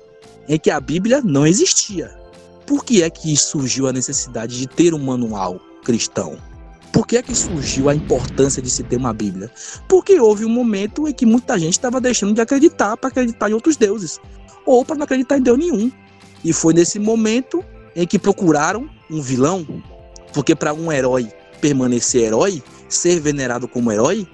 em 0.49 0.57
que 0.57 0.71
a 0.71 0.79
Bíblia 0.79 1.21
não 1.21 1.45
existia. 1.45 2.17
Por 2.65 2.85
que 2.85 3.03
é 3.03 3.11
que 3.11 3.37
surgiu 3.37 3.89
a 3.89 3.93
necessidade 3.93 4.57
de 4.57 4.69
ter 4.69 4.95
um 4.95 4.99
manual 4.99 5.61
cristão? 5.83 6.39
Por 6.93 7.09
que 7.09 7.17
é 7.17 7.23
que 7.23 7.35
surgiu 7.35 7.89
a 7.89 7.95
importância 7.95 8.63
de 8.63 8.71
se 8.71 8.85
ter 8.85 8.97
uma 8.97 9.13
Bíblia? 9.13 9.51
Porque 9.89 10.19
houve 10.19 10.45
um 10.45 10.49
momento 10.49 11.09
em 11.09 11.13
que 11.13 11.27
muita 11.27 11.59
gente 11.59 11.73
estava 11.73 12.01
deixando 12.01 12.33
de 12.33 12.41
acreditar 12.41 12.97
para 12.97 13.09
acreditar 13.09 13.51
em 13.51 13.53
outros 13.53 13.77
deuses 13.77 14.21
ou 14.67 14.85
para 14.85 14.97
não 14.97 15.05
acreditar 15.05 15.39
em 15.39 15.43
Deus 15.43 15.59
nenhum. 15.59 15.91
E 16.45 16.53
foi 16.53 16.75
nesse 16.75 16.99
momento 16.99 17.65
em 17.95 18.07
que 18.07 18.19
procuraram 18.19 18.91
um 19.11 19.23
vilão, 19.23 19.67
porque 20.35 20.55
para 20.55 20.75
um 20.75 20.93
herói 20.93 21.31
permanecer 21.61 22.25
herói, 22.25 22.63
ser 22.89 23.21
venerado 23.21 23.67
como 23.67 23.91
herói, 23.91 24.29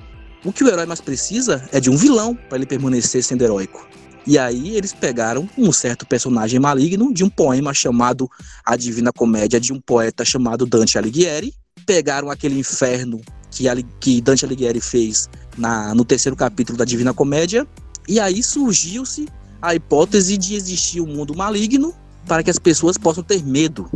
o 0.45 0.53
que 0.53 0.65
o 0.65 0.69
herói 0.69 0.87
mais 0.87 1.01
precisa 1.01 1.69
é 1.71 1.79
de 1.79 1.89
um 1.89 1.97
vilão 1.97 2.35
para 2.35 2.59
ele 2.59 2.67
permanecer 2.67 3.23
sendo 3.23 3.43
heróico. 3.43 3.87
E 4.27 4.39
aí 4.39 4.77
eles 4.77 4.93
pegaram 4.93 5.49
um 5.59 5.73
certo 5.73 6.07
personagem 6.07 6.59
maligno 6.59 7.13
de 7.13 7.25
um 7.25 7.29
poema 7.29 7.75
chamado 7.75 8.29
A 8.65 8.77
Divina 8.77 9.13
Comédia 9.13 9.61
de 9.61 9.73
um 9.73 9.81
poeta 9.81 10.25
chamado 10.25 10.67
Dante 10.67 10.97
Alighieri, 10.97 11.55
pegaram 11.87 12.31
aquele 12.31 12.59
inferno 12.59 13.21
que, 13.51 13.65
que 14.01 14.21
Dante 14.21 14.45
Alighieri 14.45 14.81
fez 14.81 15.29
na, 15.57 15.95
no 15.95 16.05
terceiro 16.05 16.37
capítulo 16.37 16.79
da 16.79 16.85
Divina 16.85 17.13
Comédia, 17.13 17.67
e 18.09 18.21
aí 18.21 18.43
surgiu-se 18.43 19.27
a 19.63 19.77
hipótese 19.77 20.37
de 20.37 20.57
existir 20.57 21.01
um 21.01 21.07
mundo 21.07 21.35
maligno 21.37 21.95
para 22.27 22.43
que 22.43 22.51
as 22.51 22.59
pessoas 22.59 22.99
possam 22.99 23.23
ter 23.23 23.45
medo. 23.45 23.89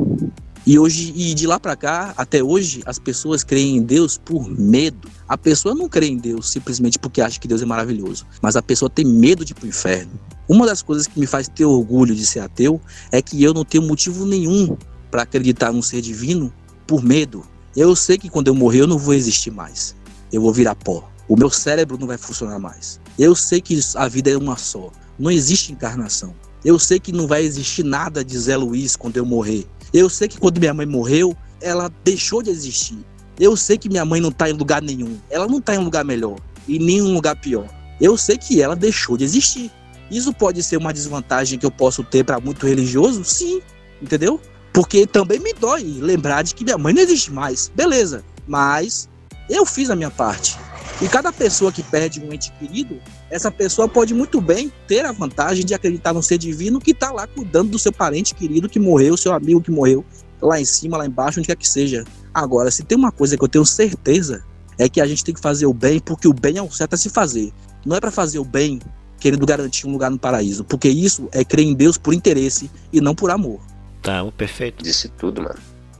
E 0.65 0.79
hoje 0.79 1.13
e 1.15 1.35
de 1.35 1.47
lá 1.47 1.61
para 1.61 1.77
cá, 1.77 2.15
até 2.17 2.43
hoje, 2.43 2.83
as 2.87 2.99
pessoas 2.99 3.45
creem 3.45 3.77
em 3.77 3.83
Deus 3.83 4.19
por 4.19 4.49
medo. 4.49 5.09
A 5.29 5.37
pessoa 5.37 5.75
não 5.75 5.89
crê 5.89 6.07
em 6.07 6.17
Deus 6.17 6.51
simplesmente 6.51 6.99
porque 6.99 7.21
acha 7.21 7.39
que 7.39 7.47
Deus 7.47 7.63
é 7.63 7.65
maravilhoso, 7.65 8.27
mas 8.41 8.57
a 8.57 8.63
pessoa 8.63 8.91
tem 8.91 9.05
medo 9.05 9.45
de 9.45 9.53
ir 9.53 9.55
pro 9.55 9.67
inferno. 9.67 10.13
Uma 10.49 10.67
das 10.67 10.83
coisas 10.83 11.07
que 11.07 11.19
me 11.19 11.27
faz 11.27 11.49
ter 11.49 11.65
orgulho 11.65 12.15
de 12.15 12.25
ser 12.25 12.41
ateu 12.41 12.81
é 13.13 13.21
que 13.21 13.43
eu 13.43 13.53
não 13.53 13.65
tenho 13.65 13.85
motivo 13.85 14.25
nenhum 14.25 14.77
para 15.11 15.23
acreditar 15.23 15.73
num 15.73 15.83
ser 15.83 16.01
divino 16.01 16.53
por 16.87 17.03
medo. 17.03 17.45
Eu 17.77 17.95
sei 17.95 18.19
que 18.19 18.29
quando 18.29 18.49
eu 18.49 18.55
morrer 18.55 18.81
eu 18.83 18.87
não 18.87 18.99
vou 18.99 19.15
existir 19.15 19.51
mais. 19.51 19.95
Eu 20.33 20.41
vou 20.43 20.53
virar 20.53 20.75
pó. 20.75 21.09
O 21.29 21.37
meu 21.37 21.51
cérebro 21.51 21.99
não 21.99 22.07
vai 22.07 22.19
funcionar 22.19 22.59
mais. 22.59 23.01
Eu 23.19 23.35
sei 23.35 23.61
que 23.61 23.79
a 23.95 24.09
vida 24.09 24.31
é 24.31 24.37
uma 24.37 24.57
só. 24.57 24.91
Não 25.19 25.31
existe 25.31 25.73
encarnação. 25.73 26.35
Eu 26.65 26.79
sei 26.79 26.99
que 26.99 27.13
não 27.13 27.27
vai 27.27 27.43
existir 27.43 27.85
nada 27.85 28.25
de 28.25 28.37
Zé 28.39 28.57
Luiz 28.57 28.97
quando 28.97 29.17
eu 29.17 29.25
morrer. 29.25 29.67
Eu 29.93 30.09
sei 30.09 30.29
que 30.29 30.39
quando 30.39 30.59
minha 30.59 30.75
mãe 30.75 30.87
morreu, 30.87 31.37
ela 31.61 31.91
deixou 32.05 32.43
de 32.43 32.51
existir. 32.51 32.99
Eu 33.39 33.57
sei 33.57 33.79
que 33.79 33.89
minha 33.89 34.05
mãe 34.05 34.21
não 34.21 34.33
tá 34.33 34.49
em 34.49 34.53
lugar 34.53 34.83
nenhum. 34.83 35.19
Ela 35.31 35.47
não 35.47 35.61
tá 35.61 35.75
em 35.75 35.79
lugar 35.79 36.05
melhor 36.05 36.39
e 36.67 36.79
nem 36.79 36.99
em 36.99 37.03
um 37.03 37.15
lugar 37.15 37.37
pior. 37.37 37.67
Eu 38.01 38.17
sei 38.17 38.37
que 38.37 38.61
ela 38.61 38.75
deixou 38.75 39.17
de 39.17 39.25
existir. 39.25 39.71
Isso 40.11 40.33
pode 40.33 40.63
ser 40.63 40.77
uma 40.77 40.93
desvantagem 40.93 41.59
que 41.59 41.67
eu 41.67 41.71
posso 41.71 42.05
ter 42.05 42.25
para 42.25 42.41
muito 42.41 42.67
religioso? 42.67 43.25
Sim, 43.25 43.61
entendeu? 44.01 44.41
Porque 44.73 45.07
também 45.07 45.39
me 45.39 45.53
dói 45.53 45.83
lembrar 45.83 46.43
de 46.43 46.55
que 46.55 46.65
minha 46.65 46.79
mãe 46.79 46.93
não 46.93 47.03
existe 47.03 47.33
mais. 47.33 47.71
Beleza, 47.75 48.25
mas 48.47 49.09
eu 49.49 49.65
fiz 49.65 49.91
a 49.91 49.97
minha 49.97 50.11
parte. 50.11 50.57
E 51.01 51.09
cada 51.09 51.33
pessoa 51.33 51.73
que 51.73 51.83
perde 51.83 52.21
um 52.21 52.33
ente 52.33 52.53
querido, 52.53 53.01
essa 53.31 53.51
pessoa 53.51 53.89
pode 53.89 54.15
muito 54.15 54.41
bem 54.41 54.73
ter 54.87 55.05
a 55.05 55.13
vantagem 55.13 55.65
de 55.65 55.75
acreditar 55.75 56.13
no 56.13 56.23
ser 56.23 56.39
divino 56.39 56.79
que 56.79 56.93
está 56.93 57.11
lá 57.11 57.27
cuidando 57.27 57.71
do 57.71 57.79
seu 57.79 57.93
parente 57.93 58.35
querido 58.35 58.69
que 58.69 58.79
morreu, 58.79 59.17
seu 59.17 59.33
amigo 59.33 59.61
que 59.61 59.71
morreu, 59.71 60.05
lá 60.41 60.61
em 60.61 60.65
cima, 60.65 60.97
lá 60.97 61.07
embaixo, 61.07 61.41
onde 61.41 61.49
quer 61.49 61.57
que 61.57 61.69
seja. 61.69 62.05
Agora, 62.33 62.71
se 62.71 62.85
tem 62.85 62.97
uma 62.97 63.11
coisa 63.11 63.37
que 63.37 63.43
eu 63.43 63.49
tenho 63.49 63.65
certeza, 63.65 64.45
é 64.79 64.89
que 64.89 65.01
a 65.01 65.07
gente 65.07 65.25
tem 65.25 65.35
que 65.35 65.41
fazer 65.41 65.67
o 65.67 65.75
bem 65.75 65.99
porque 65.99 66.29
o 66.29 66.33
bem 66.33 66.59
é 66.59 66.63
o 66.63 66.71
certo 66.71 66.95
a 66.95 66.97
se 66.97 67.09
fazer. 67.09 67.53
Não 67.85 67.97
é 67.97 68.01
para 68.01 68.11
fazer 68.11 68.39
o 68.39 68.45
bem 68.45 68.81
querendo 69.19 69.47
garantir 69.47 69.87
um 69.87 69.93
lugar 69.93 70.11
no 70.11 70.19
paraíso, 70.19 70.65
porque 70.65 70.89
isso 70.89 71.29
é 71.33 71.45
crer 71.45 71.65
em 71.65 71.75
Deus 71.75 71.97
por 71.97 72.13
interesse 72.13 72.71
e 72.93 73.01
não 73.01 73.15
por 73.15 73.31
amor. 73.31 73.61
Tá, 74.03 74.25
perfeito. 74.33 74.85
Disse 74.85 75.09
tudo, 75.09 75.43
mano. 75.43 75.59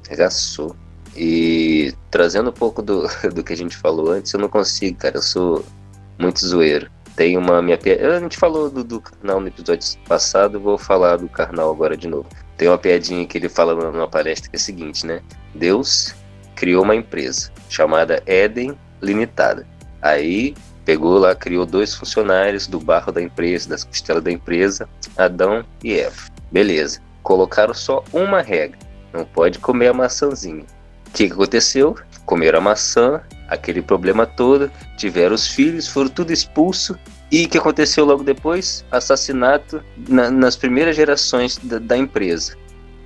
Regaçou. 0.09 0.77
E 1.17 1.95
trazendo 2.11 2.51
um 2.51 2.53
pouco 2.53 2.83
do, 2.83 3.09
do 3.35 3.43
que 3.43 3.53
a 3.53 3.57
gente 3.57 3.77
falou 3.77 4.11
antes, 4.11 4.33
eu 4.33 4.39
não 4.39 4.49
consigo, 4.49 4.99
cara. 4.99 5.17
Eu 5.17 5.23
sou 5.23 5.65
muito 6.19 6.47
zoeiro. 6.47 6.91
Tem 7.17 7.37
uma 7.39 7.63
minha. 7.63 7.79
A 8.15 8.21
gente 8.21 8.37
falou 8.37 8.71
do, 8.71 8.85
do 8.85 9.01
carnal 9.01 9.41
no 9.41 9.49
episódio 9.49 9.99
passado, 10.07 10.61
vou 10.61 10.77
falar 10.77 11.17
do 11.17 11.29
carnal 11.29 11.71
agora 11.71 11.97
de 11.97 12.07
novo. 12.07 12.29
Tem 12.59 12.69
uma 12.69 12.77
piadinha 12.77 13.27
que 13.27 13.39
ele 13.39 13.49
fala 13.49 13.75
numa 13.75 14.07
palestra 14.07 14.51
que 14.51 14.57
é 14.57 14.59
a 14.59 14.63
seguinte, 14.63 15.07
né? 15.07 15.23
Deus 15.55 16.15
criou 16.55 16.85
uma 16.85 16.95
empresa 16.95 17.51
chamada 17.71 18.23
Eden 18.27 18.77
Limitada. 19.03 19.67
Aí 20.03 20.55
pegou 20.85 21.19
lá, 21.19 21.35
criou 21.35 21.65
dois 21.65 21.95
funcionários 21.95 22.67
do 22.67 22.79
barro 22.79 23.11
da 23.11 23.23
empresa, 23.23 23.69
das 23.69 23.83
costelas 23.83 24.23
da 24.23 24.31
empresa, 24.31 24.87
Adão 25.17 25.65
e 25.83 25.99
Eva. 25.99 26.17
Beleza. 26.53 27.01
Colocaram 27.23 27.75
só 27.75 28.05
uma 28.13 28.43
regra: 28.43 28.79
não 29.13 29.25
pode 29.25 29.59
comer 29.59 29.89
a 29.89 29.95
maçãzinha. 29.95 30.65
O 31.09 31.11
que, 31.13 31.27
que 31.29 31.33
aconteceu? 31.33 31.97
Comeram 32.27 32.59
a 32.59 32.63
maçã, 32.63 33.23
aquele 33.49 33.83
problema 33.83 34.27
todo, 34.27 34.71
tiveram 34.97 35.35
os 35.35 35.47
filhos, 35.49 35.89
foram 35.89 36.09
tudo 36.09 36.33
expulso. 36.33 36.99
E 37.31 37.45
o 37.45 37.49
que 37.49 37.59
aconteceu 37.59 38.05
logo 38.05 38.23
depois? 38.23 38.85
Assassinato 38.91 39.83
na, 40.09 40.31
nas 40.31 40.57
primeiras 40.57 40.95
gerações 40.97 41.59
da, 41.63 41.79
da 41.79 41.97
empresa 41.97 42.55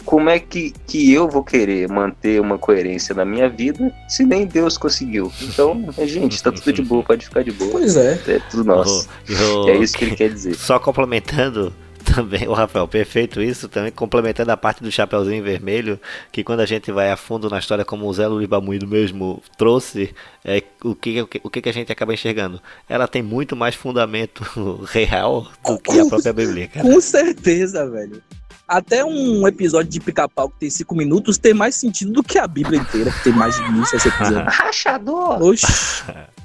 como 0.05 0.30
é 0.30 0.38
que, 0.41 0.72
que 0.86 1.12
eu 1.12 1.28
vou 1.28 1.45
querer 1.45 1.86
manter 1.88 2.41
uma 2.41 2.59
coerência 2.59 3.14
na 3.14 3.24
minha 3.24 3.49
vida 3.49 3.95
se 4.09 4.24
nem 4.24 4.47
Deus 4.47 4.76
conseguiu? 4.78 5.30
Então, 5.43 5.84
gente, 6.05 6.43
tá 6.43 6.51
tudo 6.51 6.72
de 6.72 6.82
boa, 6.82 7.03
pode 7.03 7.26
ficar 7.26 7.45
de 7.45 7.53
boa. 7.53 7.70
Pois 7.70 7.97
é. 7.97 8.18
É 8.26 8.41
tudo 8.51 8.64
nosso. 8.64 9.07
Eu- 9.28 9.36
eu- 9.36 9.68
É 9.68 9.76
isso 9.76 9.97
que 9.97 10.05
ele 10.05 10.16
quer 10.16 10.30
dizer. 10.32 10.55
Só 10.57 10.78
complementando 10.78 11.72
também, 12.05 12.48
o 12.48 12.53
Rafael, 12.53 12.86
perfeito 12.88 13.40
isso, 13.40 13.68
também 13.68 13.92
complementando 13.92 14.51
a 14.51 14.57
parte 14.57 14.82
do 14.82 14.90
Chapeuzinho 14.90 15.42
Vermelho, 15.42 16.01
que 16.32 16.42
quando 16.42 16.61
a 16.61 16.66
gente 16.66 16.90
vai 16.90 17.11
a 17.11 17.16
fundo 17.16 17.48
na 17.48 17.59
história, 17.59 17.84
como 17.84 18.07
o 18.07 18.12
Zé 18.12 18.26
Luiz 18.26 18.48
Bamuído 18.48 18.86
mesmo 18.86 19.42
trouxe, 19.57 20.14
é, 20.44 20.62
o, 20.82 20.94
que, 20.94 21.22
o, 21.22 21.26
que, 21.26 21.40
o 21.44 21.51
que 21.51 21.62
que 21.62 21.68
a 21.68 21.72
gente 21.72 21.92
acaba 21.92 22.14
enxergando? 22.14 22.61
Ela 22.88 23.07
tem 23.07 23.22
muito 23.22 23.55
mais 23.55 23.74
fundamento 23.74 24.42
real 24.90 25.46
do 25.64 25.78
que 25.78 25.98
a 25.98 26.07
própria 26.07 26.32
Bíblia, 26.32 26.68
cara. 26.68 26.88
Com 26.88 27.01
certeza, 27.01 27.88
velho. 27.88 28.22
Até 28.66 29.05
um 29.05 29.48
episódio 29.48 29.90
de 29.90 29.98
pica-pau 29.98 30.48
que 30.48 30.61
tem 30.61 30.70
cinco 30.70 30.94
minutos 30.94 31.36
tem 31.36 31.53
mais 31.53 31.74
sentido 31.74 32.12
do 32.12 32.22
que 32.22 32.38
a 32.38 32.46
Bíblia 32.46 32.78
inteira, 32.78 33.11
que 33.11 33.24
tem 33.24 33.32
mais 33.32 33.57
de 33.57 33.62
1.600 33.62 34.26
anos. 34.38 34.55
Rachador. 34.55 35.42
Oxi. 35.42 35.66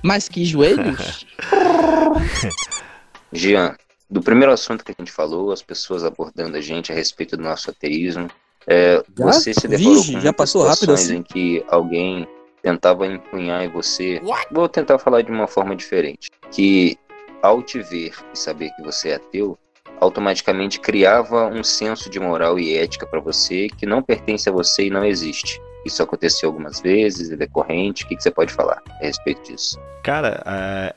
Mas 0.02 0.28
que 0.28 0.44
joelhos? 0.44 1.26
Jean, 3.32 3.76
do 4.10 4.22
primeiro 4.22 4.52
assunto 4.52 4.84
que 4.84 4.92
a 4.92 4.96
gente 4.98 5.12
falou, 5.12 5.52
as 5.52 5.62
pessoas 5.62 6.04
abordando 6.04 6.58
a 6.58 6.62
gente 6.62 6.92
a 6.92 6.96
respeito 6.96 7.36
do 7.36 7.44
nosso 7.44 7.70
ateísmo, 7.70 8.30
é, 8.68 9.04
Já? 9.18 9.26
você 9.26 9.54
se 9.54 9.68
deparou 9.68 9.96
Vige, 9.96 10.14
com 10.14 10.20
já 10.20 10.34
passou 10.34 10.64
rápido 10.64 10.80
situações 10.80 11.10
assim? 11.10 11.18
em 11.18 11.24
que 11.24 11.66
alguém 11.68 12.28
tentava 12.62 13.06
empunhar 13.06 13.64
em 13.64 13.70
você. 13.70 14.22
Vou 14.52 14.68
tentar 14.68 14.98
falar 14.98 15.22
de 15.22 15.32
uma 15.32 15.48
forma 15.48 15.76
diferente. 15.76 16.32
Que 16.52 16.98
ao 17.42 17.62
te 17.62 17.80
ver 17.80 18.14
e 18.34 18.38
saber 18.38 18.72
que 18.72 18.82
você 18.82 19.10
é 19.10 19.16
ateu, 19.16 19.58
automaticamente 20.00 20.80
criava 20.80 21.48
um 21.48 21.64
senso 21.64 22.10
de 22.10 22.20
moral 22.20 22.58
e 22.58 22.76
ética 22.76 23.06
para 23.06 23.20
você 23.20 23.68
que 23.68 23.86
não 23.86 24.02
pertence 24.02 24.50
a 24.50 24.52
você 24.52 24.88
e 24.88 24.90
não 24.90 25.06
existe. 25.06 25.62
Isso 25.86 26.02
aconteceu 26.02 26.50
algumas 26.50 26.82
vezes, 26.82 27.32
é 27.32 27.36
decorrente. 27.36 28.04
O 28.04 28.08
que, 28.08 28.16
que 28.16 28.24
você 28.24 28.32
pode 28.32 28.52
falar 28.52 28.82
a 28.90 29.06
respeito 29.06 29.44
disso? 29.44 29.80
Cara, 30.04 30.42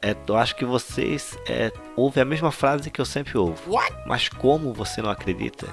é, 0.02 0.10
é, 0.10 0.16
eu 0.26 0.36
acho 0.36 0.56
que 0.56 0.64
vocês 0.64 1.38
é, 1.46 1.70
ouvem 1.94 2.22
a 2.22 2.24
mesma 2.24 2.50
frase 2.50 2.90
que 2.90 3.00
eu 3.00 3.04
sempre 3.04 3.36
ouvo. 3.36 3.62
Mas 4.06 4.28
como 4.28 4.72
você 4.72 5.02
não 5.02 5.10
acredita? 5.10 5.66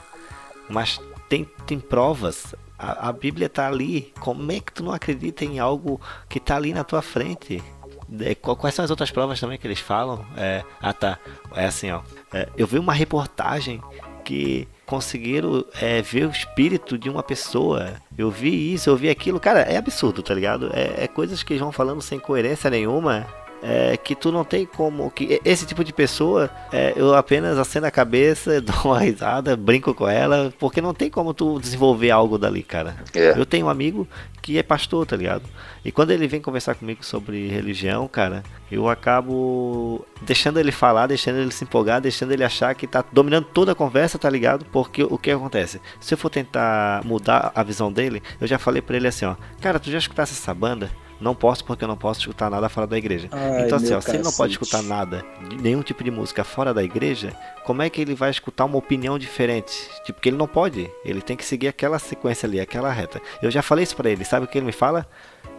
Mas 0.69 0.99
tem, 1.29 1.45
tem 1.65 1.79
provas. 1.79 2.53
A, 2.77 3.09
a 3.09 3.11
Bíblia 3.13 3.47
tá 3.47 3.67
ali. 3.67 4.13
Como 4.19 4.51
é 4.51 4.59
que 4.59 4.73
tu 4.73 4.83
não 4.83 4.91
acredita 4.91 5.45
em 5.45 5.59
algo 5.59 5.99
que 6.27 6.39
tá 6.39 6.55
ali 6.57 6.73
na 6.73 6.83
tua 6.83 7.01
frente? 7.01 7.63
É, 8.19 8.35
qu- 8.35 8.55
Quais 8.55 8.75
são 8.75 8.83
as 8.85 8.91
outras 8.91 9.11
provas 9.11 9.39
também 9.39 9.57
que 9.57 9.65
eles 9.65 9.79
falam? 9.79 10.25
É, 10.37 10.63
ah 10.81 10.93
tá, 10.93 11.17
é 11.55 11.65
assim 11.65 11.89
ó. 11.91 12.01
É, 12.33 12.47
eu 12.57 12.67
vi 12.67 12.77
uma 12.77 12.93
reportagem 12.93 13.81
que 14.23 14.67
conseguiram 14.85 15.65
é, 15.81 16.01
ver 16.01 16.27
o 16.27 16.31
espírito 16.31 16.97
de 16.97 17.09
uma 17.09 17.23
pessoa. 17.23 17.95
Eu 18.17 18.29
vi 18.29 18.73
isso, 18.73 18.89
eu 18.89 18.95
vi 18.95 19.09
aquilo. 19.09 19.39
Cara, 19.39 19.61
é 19.61 19.77
absurdo, 19.77 20.21
tá 20.21 20.33
ligado? 20.33 20.69
É, 20.73 21.03
é 21.03 21.07
coisas 21.07 21.43
que 21.43 21.53
eles 21.53 21.61
vão 21.61 21.71
falando 21.71 22.01
sem 22.01 22.19
coerência 22.19 22.69
nenhuma. 22.69 23.27
É, 23.67 23.97
que 23.97 24.13
tu 24.13 24.31
não 24.31 24.43
tem 24.43 24.63
como. 24.63 25.09
que 25.09 25.41
Esse 25.43 25.65
tipo 25.65 25.83
de 25.83 25.91
pessoa, 25.91 26.51
é, 26.71 26.93
eu 26.95 27.15
apenas 27.15 27.57
aceno 27.57 27.87
a 27.87 27.91
cabeça, 27.91 28.61
dou 28.61 28.75
uma 28.85 28.99
risada, 28.99 29.57
brinco 29.57 29.91
com 29.95 30.07
ela, 30.07 30.53
porque 30.59 30.79
não 30.79 30.93
tem 30.93 31.09
como 31.09 31.33
tu 31.33 31.59
desenvolver 31.59 32.11
algo 32.11 32.37
dali, 32.37 32.61
cara. 32.61 32.95
É. 33.15 33.31
Eu 33.35 33.43
tenho 33.43 33.65
um 33.65 33.69
amigo 33.69 34.07
que 34.39 34.59
é 34.59 34.61
pastor, 34.61 35.07
tá 35.07 35.15
ligado? 35.15 35.41
E 35.83 35.91
quando 35.91 36.11
ele 36.11 36.27
vem 36.27 36.39
conversar 36.39 36.75
comigo 36.75 37.03
sobre 37.03 37.47
religião, 37.47 38.07
cara, 38.07 38.43
eu 38.71 38.87
acabo 38.87 40.05
deixando 40.21 40.59
ele 40.59 40.71
falar, 40.71 41.07
deixando 41.07 41.39
ele 41.39 41.49
se 41.49 41.63
empolgar, 41.63 41.99
deixando 41.99 42.31
ele 42.31 42.43
achar 42.43 42.75
que 42.75 42.85
tá 42.85 43.03
dominando 43.11 43.45
toda 43.45 43.71
a 43.71 43.75
conversa, 43.75 44.19
tá 44.19 44.29
ligado? 44.29 44.63
Porque 44.65 45.03
o 45.03 45.17
que 45.17 45.31
acontece? 45.31 45.81
Se 45.99 46.13
eu 46.13 46.17
for 46.19 46.29
tentar 46.29 47.03
mudar 47.03 47.51
a 47.55 47.63
visão 47.63 47.91
dele, 47.91 48.21
eu 48.39 48.45
já 48.45 48.59
falei 48.59 48.83
pra 48.83 48.95
ele 48.95 49.07
assim, 49.07 49.25
ó, 49.25 49.35
cara, 49.59 49.79
tu 49.79 49.89
já 49.89 49.97
escutasse 49.97 50.33
essa 50.33 50.53
banda? 50.53 50.91
Não 51.19 51.33
posso 51.33 51.63
porque 51.63 51.83
eu 51.83 51.87
não 51.87 51.95
posso 51.95 52.19
escutar 52.19 52.49
nada 52.49 52.67
fora 52.67 52.85
da 52.85 52.97
igreja. 52.97 53.29
Ai, 53.31 53.61
então 53.65 53.77
assim, 53.77 53.93
ó, 53.93 54.01
se 54.01 54.11
ele 54.11 54.23
não 54.23 54.31
pode 54.33 54.51
escutar 54.53 54.81
nada, 54.83 55.23
nenhum 55.61 55.81
tipo 55.81 56.03
de 56.03 56.11
música 56.11 56.43
fora 56.43 56.73
da 56.73 56.83
igreja, 56.83 57.33
como 57.65 57.81
é 57.81 57.89
que 57.89 58.01
ele 58.01 58.13
vai 58.13 58.29
escutar 58.29 58.65
uma 58.65 58.77
opinião 58.77 59.17
diferente? 59.17 59.73
Tipo, 60.05 60.19
que 60.19 60.29
ele 60.29 60.37
não 60.37 60.47
pode. 60.47 60.91
Ele 61.05 61.21
tem 61.21 61.37
que 61.37 61.45
seguir 61.45 61.67
aquela 61.69 61.97
sequência 61.99 62.45
ali, 62.47 62.59
aquela 62.59 62.91
reta. 62.91 63.21
Eu 63.41 63.49
já 63.49 63.61
falei 63.61 63.83
isso 63.83 63.95
pra 63.95 64.09
ele, 64.09 64.25
sabe 64.25 64.45
o 64.45 64.47
que 64.47 64.57
ele 64.57 64.65
me 64.65 64.71
fala? 64.73 65.07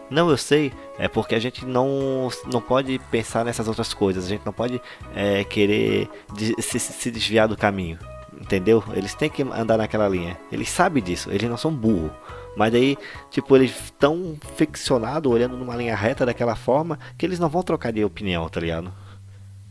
Não, 0.09 0.29
eu 0.29 0.37
sei, 0.37 0.71
é 0.97 1.09
porque 1.09 1.35
a 1.35 1.39
gente 1.39 1.65
não, 1.65 2.29
não 2.51 2.61
pode 2.61 2.97
pensar 3.11 3.43
nessas 3.43 3.67
outras 3.67 3.93
coisas, 3.93 4.25
a 4.25 4.29
gente 4.29 4.45
não 4.45 4.53
pode 4.53 4.81
é, 5.13 5.43
querer 5.43 6.09
de- 6.33 6.55
se, 6.61 6.79
se 6.79 7.11
desviar 7.11 7.45
do 7.49 7.57
caminho, 7.57 7.99
entendeu? 8.39 8.81
Eles 8.93 9.13
têm 9.13 9.29
que 9.29 9.41
andar 9.41 9.75
naquela 9.77 10.07
linha, 10.07 10.37
eles 10.49 10.69
sabem 10.69 11.03
disso, 11.03 11.29
eles 11.29 11.49
não 11.49 11.57
são 11.57 11.73
burros, 11.73 12.11
mas 12.57 12.71
daí, 12.71 12.97
tipo, 13.29 13.55
eles 13.55 13.71
estão 13.85 14.35
ficcionados, 14.55 15.31
olhando 15.31 15.55
numa 15.55 15.75
linha 15.75 15.95
reta 15.95 16.25
daquela 16.25 16.55
forma, 16.55 16.97
que 17.15 17.23
eles 17.23 17.37
não 17.37 17.47
vão 17.47 17.61
trocar 17.61 17.93
de 17.93 18.03
opinião, 18.03 18.49
tá 18.49 18.59
ligado? 18.59 18.91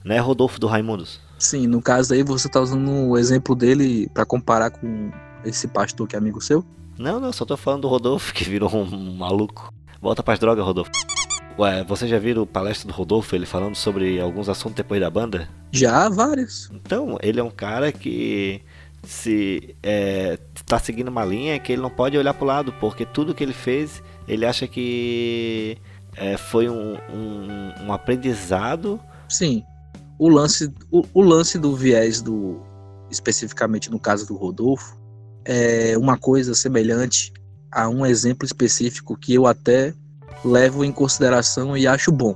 Né, 0.05 0.19
Rodolfo 0.21 0.61
do 0.61 0.69
Raimundos? 0.69 1.21
Sim, 1.37 1.67
no 1.67 1.83
caso 1.83 2.15
aí 2.15 2.23
você 2.23 2.49
tá 2.49 2.61
usando 2.61 2.89
o 2.89 3.19
exemplo 3.19 3.57
dele 3.57 4.09
pra 4.15 4.25
comparar 4.25 4.71
com 4.71 5.11
esse 5.45 5.67
pastor 5.67 6.07
que 6.07 6.15
é 6.15 6.19
amigo 6.19 6.41
seu? 6.41 6.65
Não, 6.97 7.19
não, 7.19 7.33
só 7.33 7.45
tô 7.45 7.57
falando 7.57 7.83
do 7.83 7.89
Rodolfo, 7.89 8.33
que 8.33 8.45
virou 8.45 8.73
um 8.73 9.17
maluco. 9.17 9.73
Volta 10.01 10.23
pras 10.23 10.39
drogas, 10.39 10.65
Rodolfo. 10.65 10.93
Ué, 11.59 11.83
vocês 11.83 12.09
já 12.09 12.19
viram 12.19 12.47
palestra 12.47 12.87
do 12.87 12.95
Rodolfo, 12.95 13.35
ele 13.35 13.47
falando 13.47 13.75
sobre 13.75 14.21
alguns 14.21 14.49
assuntos 14.49 14.77
depois 14.77 15.01
da 15.01 15.11
banda? 15.11 15.49
Já 15.73 16.09
vários. 16.09 16.71
Então, 16.73 17.19
ele 17.21 17.41
é 17.41 17.43
um 17.43 17.51
cara 17.51 17.91
que 17.91 18.63
se 19.03 19.77
é, 19.83 20.39
tá 20.67 20.79
seguindo 20.79 21.09
uma 21.09 21.25
linha 21.25 21.59
que 21.59 21.73
ele 21.73 21.81
não 21.81 21.91
pode 21.91 22.19
olhar 22.19 22.35
pro 22.35 22.45
lado, 22.45 22.73
porque 22.75 23.07
tudo 23.07 23.35
que 23.35 23.43
ele 23.43 23.53
fez, 23.53 24.03
ele 24.27 24.45
acha 24.45 24.67
que 24.67 25.79
é, 26.17 26.37
foi 26.37 26.69
um, 26.69 26.95
um, 26.95 27.87
um 27.87 27.93
aprendizado. 27.93 29.01
Sim. 29.29 29.63
O 30.19 30.29
lance, 30.29 30.73
o, 30.91 31.03
o 31.15 31.23
lance 31.23 31.59
do 31.59 31.75
viés 31.77 32.21
do. 32.21 32.61
Especificamente 33.11 33.91
no 33.91 34.01
caso 34.01 34.27
do 34.27 34.35
Rodolfo, 34.35 34.99
é 35.45 35.97
uma 35.97 36.19
coisa 36.19 36.55
semelhante 36.55 37.33
a 37.71 37.89
um 37.89 38.05
exemplo 38.05 38.45
específico 38.45 39.17
que 39.17 39.33
eu 39.35 39.47
até 39.47 39.95
levo 40.45 40.85
em 40.85 40.91
consideração 40.91 41.77
e 41.77 41.87
acho 41.87 42.11
bom. 42.11 42.35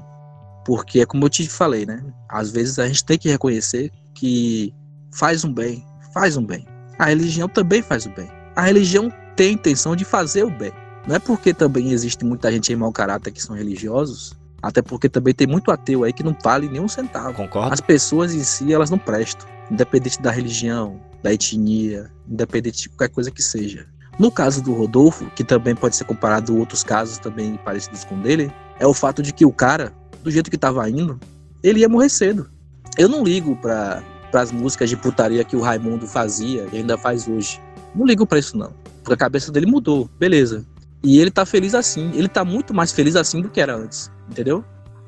Porque 0.65 1.01
é 1.01 1.07
como 1.07 1.25
eu 1.25 1.31
te 1.31 1.49
falei, 1.49 1.85
né? 1.85 2.05
Às 2.29 2.51
vezes 2.51 2.79
a 2.79 2.87
gente 2.87 3.05
tem 3.05 3.19
que 3.19 3.29
reconhecer 3.29 3.91
que 4.15 4.73
faz 5.13 5.45
um 5.45 5.53
bem, 5.53 5.85
faz 6.13 6.37
um 6.37 6.45
bem. 6.45 6.65
A 7.01 7.07
religião 7.07 7.49
também 7.49 7.81
faz 7.81 8.05
o 8.05 8.11
bem. 8.11 8.31
A 8.55 8.61
religião 8.61 9.11
tem 9.35 9.49
a 9.49 9.53
intenção 9.53 9.97
de 9.97 10.05
fazer 10.05 10.45
o 10.45 10.51
bem. 10.51 10.71
Não 11.09 11.17
é 11.17 11.19
porque 11.19 11.55
também 11.55 11.93
existe 11.93 12.27
muita 12.27 12.53
gente 12.53 12.71
em 12.71 12.77
mau 12.77 12.93
caráter 12.93 13.31
que 13.31 13.43
são 13.43 13.57
religiosos, 13.57 14.35
até 14.63 14.83
porque 14.83 15.09
também 15.09 15.33
tem 15.33 15.47
muito 15.47 15.71
ateu 15.71 16.05
aí 16.05 16.13
que 16.13 16.23
não 16.23 16.37
vale 16.45 16.69
nem 16.69 16.79
um 16.79 16.87
centavo. 16.87 17.33
Concordo. 17.33 17.73
As 17.73 17.81
pessoas 17.81 18.35
em 18.35 18.45
si, 18.45 18.71
elas 18.71 18.91
não 18.91 18.99
prestam, 18.99 19.49
independente 19.71 20.21
da 20.21 20.31
religião, 20.31 21.01
da 21.23 21.33
etnia, 21.33 22.11
independente 22.29 22.83
de 22.83 22.91
qualquer 22.91 23.09
coisa 23.09 23.31
que 23.31 23.43
seja. 23.43 23.87
No 24.19 24.31
caso 24.31 24.63
do 24.63 24.75
Rodolfo, 24.75 25.25
que 25.35 25.43
também 25.43 25.75
pode 25.75 25.97
ser 25.97 26.05
comparado 26.05 26.55
a 26.55 26.59
outros 26.59 26.85
casos 26.85 27.17
também 27.17 27.59
parecidos 27.65 28.05
com 28.05 28.21
dele, 28.21 28.53
é 28.79 28.87
o 28.87 28.93
fato 28.93 29.23
de 29.23 29.33
que 29.33 29.47
o 29.47 29.53
cara, 29.55 29.91
do 30.23 30.31
jeito 30.31 30.51
que 30.51 30.59
tava 30.59 30.87
indo, 30.91 31.19
ele 31.63 31.81
ia 31.81 31.89
morrer 31.89 32.11
cedo. 32.11 32.51
Eu 32.99 33.09
não 33.09 33.25
ligo 33.25 33.57
para 33.57 34.03
as 34.39 34.53
músicas 34.53 34.89
de 34.89 34.97
putaria 34.97 35.45
que 35.45 35.57
o 35.57 35.61
Raimundo 35.61 36.07
fazia 36.07 36.67
e 36.73 36.79
ainda 36.79 36.97
faz 36.97 37.27
hoje. 37.27 37.61
Não 37.95 38.07
ligo 38.07 38.27
para 38.27 38.39
isso 38.39 38.57
não, 38.57 38.73
porque 39.03 39.15
a 39.15 39.17
cabeça 39.17 39.51
dele 39.51 39.67
mudou, 39.67 40.09
beleza. 40.19 40.65
E 41.03 41.19
ele 41.19 41.31
tá 41.31 41.47
feliz 41.47 41.75
assim, 41.75 42.11
ele 42.15 42.29
tá 42.29 42.45
muito 42.45 42.75
mais 42.75 42.93
feliz 42.93 43.17
assim 43.17 43.41
do 43.41 43.49
que 43.49 43.61
era 43.61 43.75
antes, 43.75 44.11
entendeu? 44.31 44.65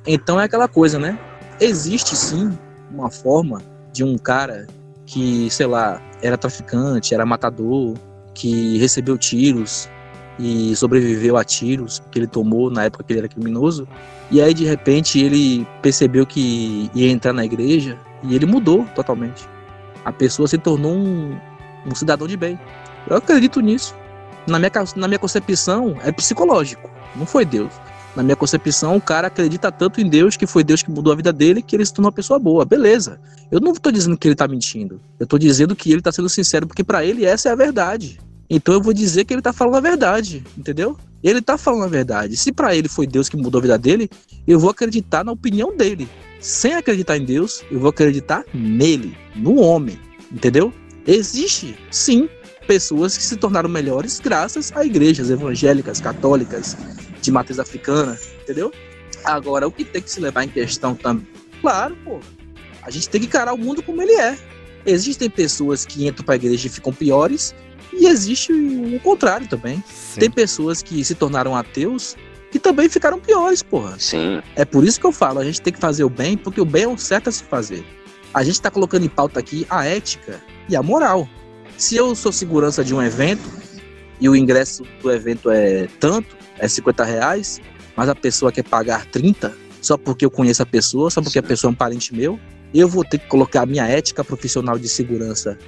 Então 0.06 0.40
é 0.40 0.44
aquela 0.44 0.66
coisa, 0.66 0.98
né? 0.98 1.18
Existe 1.60 2.16
sim 2.16 2.56
uma 2.90 3.10
forma 3.10 3.62
de 3.92 4.02
um 4.02 4.16
cara 4.16 4.66
que, 5.06 5.50
sei 5.50 5.66
lá, 5.66 6.00
era 6.22 6.38
traficante, 6.38 7.14
era 7.14 7.26
matador, 7.26 7.94
que 8.34 8.78
recebeu 8.78 9.18
tiros 9.18 9.88
e 10.38 10.74
sobreviveu 10.74 11.36
a 11.36 11.44
tiros 11.44 12.02
que 12.10 12.18
ele 12.18 12.26
tomou 12.26 12.70
na 12.70 12.84
época 12.84 13.04
que 13.04 13.12
ele 13.12 13.20
era 13.20 13.28
criminoso. 13.28 13.86
E 14.30 14.40
aí 14.40 14.54
de 14.54 14.64
repente 14.64 15.20
ele 15.20 15.66
percebeu 15.82 16.26
que 16.26 16.90
ia 16.94 17.10
entrar 17.10 17.32
na 17.32 17.44
igreja 17.44 17.98
e 18.22 18.34
ele 18.34 18.46
mudou 18.46 18.84
totalmente. 18.94 19.48
A 20.04 20.12
pessoa 20.12 20.48
se 20.48 20.58
tornou 20.58 20.94
um, 20.94 21.38
um 21.86 21.94
cidadão 21.94 22.26
de 22.26 22.36
bem. 22.36 22.58
Eu 23.08 23.16
acredito 23.16 23.60
nisso. 23.60 23.94
Na 24.46 24.58
minha, 24.58 24.70
na 24.96 25.08
minha 25.08 25.18
concepção 25.18 25.96
é 26.02 26.10
psicológico, 26.10 26.90
não 27.14 27.26
foi 27.26 27.44
Deus. 27.44 27.72
Na 28.14 28.22
minha 28.22 28.36
concepção, 28.36 28.96
o 28.96 29.00
cara 29.00 29.28
acredita 29.28 29.72
tanto 29.72 30.00
em 30.00 30.08
Deus 30.08 30.36
que 30.36 30.46
foi 30.46 30.62
Deus 30.62 30.82
que 30.82 30.90
mudou 30.90 31.12
a 31.12 31.16
vida 31.16 31.32
dele 31.32 31.62
que 31.62 31.74
ele 31.74 31.84
se 31.84 31.94
tornou 31.94 32.08
uma 32.08 32.12
pessoa 32.12 32.38
boa. 32.38 32.64
Beleza. 32.64 33.18
Eu 33.50 33.58
não 33.58 33.72
estou 33.72 33.90
dizendo 33.90 34.18
que 34.18 34.28
ele 34.28 34.34
está 34.34 34.46
mentindo. 34.46 35.00
Eu 35.18 35.24
estou 35.24 35.38
dizendo 35.38 35.74
que 35.74 35.90
ele 35.90 36.00
está 36.00 36.12
sendo 36.12 36.28
sincero 36.28 36.66
porque 36.66 36.84
para 36.84 37.04
ele 37.04 37.24
essa 37.24 37.48
é 37.48 37.52
a 37.52 37.54
verdade. 37.54 38.20
Então 38.50 38.74
eu 38.74 38.82
vou 38.82 38.92
dizer 38.92 39.24
que 39.24 39.32
ele 39.32 39.40
está 39.40 39.52
falando 39.52 39.76
a 39.76 39.80
verdade, 39.80 40.44
entendeu? 40.58 40.98
Ele 41.22 41.38
está 41.38 41.56
falando 41.56 41.84
a 41.84 41.88
verdade. 41.88 42.36
Se 42.36 42.52
para 42.52 42.76
ele 42.76 42.86
foi 42.86 43.06
Deus 43.06 43.30
que 43.30 43.36
mudou 43.36 43.60
a 43.60 43.62
vida 43.62 43.78
dele, 43.78 44.10
eu 44.46 44.58
vou 44.58 44.68
acreditar 44.68 45.24
na 45.24 45.32
opinião 45.32 45.74
dele. 45.74 46.06
Sem 46.42 46.74
acreditar 46.74 47.16
em 47.16 47.24
Deus, 47.24 47.64
eu 47.70 47.78
vou 47.78 47.90
acreditar 47.90 48.44
nele, 48.52 49.16
no 49.36 49.60
homem, 49.60 49.96
entendeu? 50.30 50.74
Existe, 51.06 51.76
sim, 51.88 52.28
pessoas 52.66 53.16
que 53.16 53.22
se 53.22 53.36
tornaram 53.36 53.68
melhores 53.68 54.18
graças 54.18 54.72
a 54.74 54.84
igrejas 54.84 55.30
evangélicas, 55.30 56.00
católicas, 56.00 56.76
de 57.20 57.30
matriz 57.30 57.60
africana, 57.60 58.18
entendeu? 58.42 58.72
Agora, 59.24 59.68
o 59.68 59.70
que 59.70 59.84
tem 59.84 60.02
que 60.02 60.10
se 60.10 60.18
levar 60.18 60.42
em 60.42 60.48
questão 60.48 60.96
também? 60.96 61.28
Claro, 61.60 61.96
pô, 62.04 62.18
a 62.82 62.90
gente 62.90 63.08
tem 63.08 63.20
que 63.20 63.28
encarar 63.28 63.54
o 63.54 63.58
mundo 63.58 63.80
como 63.80 64.02
ele 64.02 64.14
é. 64.14 64.36
Existem 64.84 65.30
pessoas 65.30 65.86
que 65.86 66.08
entram 66.08 66.24
para 66.24 66.34
a 66.34 66.36
igreja 66.36 66.66
e 66.66 66.70
ficam 66.70 66.92
piores, 66.92 67.54
e 67.92 68.06
existe 68.06 68.52
o 68.52 68.98
contrário 68.98 69.46
também. 69.46 69.82
Sim. 69.88 70.18
Tem 70.18 70.30
pessoas 70.30 70.82
que 70.82 71.04
se 71.04 71.14
tornaram 71.14 71.54
ateus 71.54 72.16
que 72.52 72.58
também 72.58 72.86
ficaram 72.86 73.18
piores, 73.18 73.62
porra. 73.62 73.98
Sim. 73.98 74.42
É 74.54 74.64
por 74.64 74.84
isso 74.84 75.00
que 75.00 75.06
eu 75.06 75.10
falo, 75.10 75.40
a 75.40 75.44
gente 75.44 75.62
tem 75.62 75.72
que 75.72 75.78
fazer 75.78 76.04
o 76.04 76.10
bem, 76.10 76.36
porque 76.36 76.60
o 76.60 76.64
bem 76.66 76.82
é 76.82 76.88
o 76.88 76.98
certo 76.98 77.28
a 77.28 77.32
se 77.32 77.42
fazer. 77.42 77.82
A 78.34 78.44
gente 78.44 78.54
está 78.54 78.70
colocando 78.70 79.06
em 79.06 79.08
pauta 79.08 79.40
aqui 79.40 79.66
a 79.70 79.86
ética 79.86 80.38
e 80.68 80.76
a 80.76 80.82
moral. 80.82 81.26
Se 81.78 81.96
eu 81.96 82.14
sou 82.14 82.30
segurança 82.30 82.84
de 82.84 82.94
um 82.94 83.02
evento 83.02 83.42
e 84.20 84.28
o 84.28 84.36
ingresso 84.36 84.84
do 85.00 85.10
evento 85.10 85.50
é 85.50 85.88
tanto, 85.98 86.36
é 86.58 86.68
50 86.68 87.02
reais, 87.02 87.58
mas 87.96 88.10
a 88.10 88.14
pessoa 88.14 88.52
quer 88.52 88.64
pagar 88.64 89.06
30 89.06 89.56
só 89.80 89.96
porque 89.96 90.24
eu 90.24 90.30
conheço 90.30 90.62
a 90.62 90.66
pessoa, 90.66 91.10
só 91.10 91.20
porque 91.20 91.40
Sim. 91.40 91.44
a 91.44 91.48
pessoa 91.48 91.70
é 91.70 91.72
um 91.72 91.74
parente 91.74 92.14
meu, 92.14 92.38
eu 92.74 92.86
vou 92.86 93.02
ter 93.02 93.18
que 93.18 93.26
colocar 93.28 93.62
a 93.62 93.66
minha 93.66 93.86
ética 93.86 94.22
profissional 94.22 94.78
de 94.78 94.88
segurança 94.88 95.58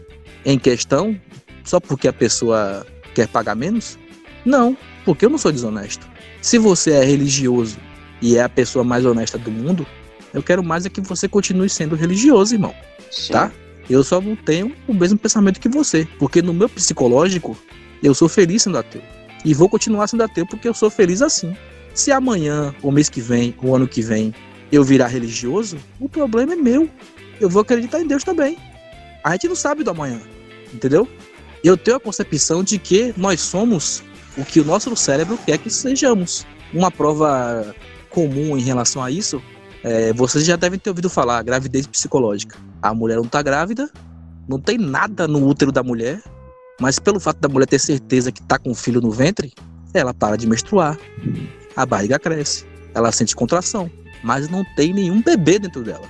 em 0.45 0.59
questão 0.59 1.19
só 1.65 1.81
porque 1.81 2.07
a 2.07 2.13
pessoa 2.13 2.87
quer 3.15 3.27
pagar 3.27 3.55
menos? 3.55 3.99
Não, 4.45 4.77
porque 5.05 5.25
eu 5.25 5.31
não 5.31 5.39
sou 5.39 5.51
desonesto. 5.51 6.14
Se 6.45 6.59
você 6.59 6.91
é 6.91 7.03
religioso 7.03 7.79
e 8.21 8.37
é 8.37 8.43
a 8.43 8.51
pessoa 8.51 8.85
mais 8.85 9.07
honesta 9.07 9.39
do 9.39 9.51
mundo, 9.51 9.87
eu 10.31 10.43
quero 10.43 10.63
mais 10.63 10.85
é 10.85 10.91
que 10.91 11.01
você 11.01 11.27
continue 11.27 11.71
sendo 11.71 11.97
religioso, 11.97 12.55
irmão. 12.55 12.75
Sim. 13.11 13.33
Tá? 13.33 13.51
Eu 13.89 14.05
só 14.05 14.21
não 14.21 14.37
tenho 14.37 14.77
o 14.87 14.93
mesmo 14.93 15.19
pensamento 15.19 15.59
que 15.59 15.71
você, 15.71 16.07
porque 16.19 16.43
no 16.43 16.53
meu 16.53 16.69
psicológico 16.69 17.57
eu 18.03 18.15
sou 18.15 18.29
feliz 18.29 18.63
sendo 18.63 18.77
ateu. 18.77 19.01
E 19.43 19.55
vou 19.55 19.71
continuar 19.71 20.07
sendo 20.07 20.23
ateu 20.23 20.47
porque 20.47 20.69
eu 20.69 20.75
sou 20.75 20.91
feliz 20.91 21.23
assim. 21.23 21.57
Se 21.95 22.13
amanhã, 22.13 22.75
ou 22.83 22.93
mês 22.93 23.09
que 23.09 23.23
vem, 23.23 23.55
ou 23.63 23.75
ano 23.75 23.89
que 23.89 24.03
vem, 24.03 24.35
eu 24.71 24.85
virar 24.85 25.07
religioso, 25.07 25.79
o 25.99 26.11
problema 26.11 26.53
é 26.53 26.57
meu. 26.57 26.91
Eu 27.41 27.49
vou 27.49 27.63
acreditar 27.63 28.03
em 28.03 28.07
Deus 28.07 28.23
também. 28.23 28.59
A 29.25 29.33
gente 29.33 29.49
não 29.49 29.57
sabe 29.57 29.83
do 29.83 29.93
amanhã, 29.93 30.21
entendeu? 30.75 31.09
Eu 31.65 31.75
tenho 31.75 31.97
a 31.97 32.01
concepção 32.01 32.63
de 32.63 32.79
que 32.79 33.15
nós 33.17 33.41
somos 33.41 34.03
o 34.37 34.45
que 34.45 34.61
o 34.61 34.65
nosso 34.65 34.95
cérebro 34.97 35.39
quer 35.45 35.59
que 35.59 35.71
sejamos. 35.71 36.47
Uma 36.73 36.91
prova 36.91 37.75
comum 38.11 38.57
em 38.57 38.63
relação 38.63 39.03
a 39.03 39.11
isso 39.11 39.43
é, 39.85 40.15
vocês 40.15 40.47
já 40.47 40.57
devem 40.57 40.79
ter 40.79 40.89
ouvido 40.89 41.11
falar, 41.11 41.43
gravidez 41.43 41.87
psicológica. 41.87 42.57
A 42.81 42.95
mulher 42.95 43.17
não 43.17 43.27
tá 43.27 43.43
grávida, 43.43 43.91
não 44.49 44.59
tem 44.59 44.79
nada 44.79 45.29
no 45.29 45.47
útero 45.47 45.71
da 45.71 45.83
mulher, 45.83 46.23
mas 46.81 46.99
pelo 46.99 47.21
fato 47.21 47.39
da 47.39 47.51
mulher 47.51 47.67
ter 47.67 47.79
certeza 47.79 48.33
que 48.33 48.43
tá 48.43 48.59
com 48.59 48.71
um 48.71 48.75
filho 48.75 49.03
no 49.03 49.11
ventre, 49.11 49.53
ela 49.93 50.15
para 50.15 50.37
de 50.37 50.47
menstruar. 50.47 50.99
A 51.77 51.85
barriga 51.85 52.19
cresce, 52.19 52.65
ela 52.95 53.13
sente 53.13 53.37
contração, 53.37 53.91
mas 54.23 54.49
não 54.49 54.65
tem 54.75 54.95
nenhum 54.95 55.21
bebê 55.21 55.59
dentro 55.59 55.83
dela. 55.83 56.09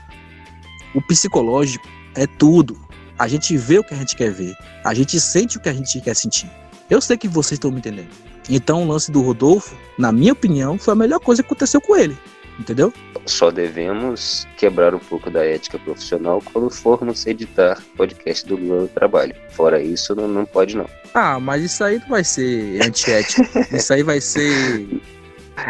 O 0.95 1.03
psicológico 1.03 1.87
é 2.15 2.29
tudo. 2.29 2.81
A 3.19 3.27
gente 3.27 3.57
vê 3.57 3.79
o 3.79 3.85
que 3.85 3.93
a 3.93 3.97
gente 3.97 4.15
quer 4.15 4.31
ver, 4.31 4.55
a 4.85 4.95
gente 4.95 5.19
sente 5.21 5.57
o 5.57 5.61
que 5.61 5.69
a 5.69 5.73
gente 5.73 6.01
quer 6.01 6.15
sentir. 6.15 6.49
Eu 6.91 7.01
sei 7.01 7.17
que 7.17 7.29
vocês 7.29 7.53
estão 7.53 7.71
me 7.71 7.79
entendendo. 7.79 8.11
Então 8.49 8.83
o 8.83 8.87
lance 8.87 9.11
do 9.11 9.23
Rodolfo, 9.23 9.77
na 9.99 10.13
minha 10.13 10.33
opinião, 10.33 10.79
foi 10.79 10.93
a 10.93 10.97
melhor 10.97 11.21
coisa 11.21 11.43
que 11.43 11.47
aconteceu 11.47 11.81
com 11.81 11.97
ele 11.97 12.17
entendeu? 12.59 12.93
Só 13.27 13.51
devemos 13.51 14.47
quebrar 14.57 14.95
um 14.95 14.99
pouco 14.99 15.31
da 15.31 15.45
ética 15.45 15.79
profissional 15.79 16.43
quando 16.53 16.71
formos 16.71 17.27
editar 17.27 17.83
podcast 17.97 18.47
do 18.47 18.57
Lula 18.57 18.83
do 18.83 18.89
Trabalho. 18.89 19.35
Fora 19.51 19.83
isso, 19.83 20.15
não, 20.15 20.29
não 20.29 20.45
pode 20.45 20.77
não. 20.77 20.89
Ah, 21.15 21.41
mas 21.41 21.63
isso 21.63 21.83
aí 21.83 21.99
não 22.01 22.09
vai 22.09 22.25
ser 22.25 22.83
antiético. 22.83 23.43
isso 23.75 23.93
aí 23.93 24.03
vai 24.03 24.21
ser. 24.21 25.01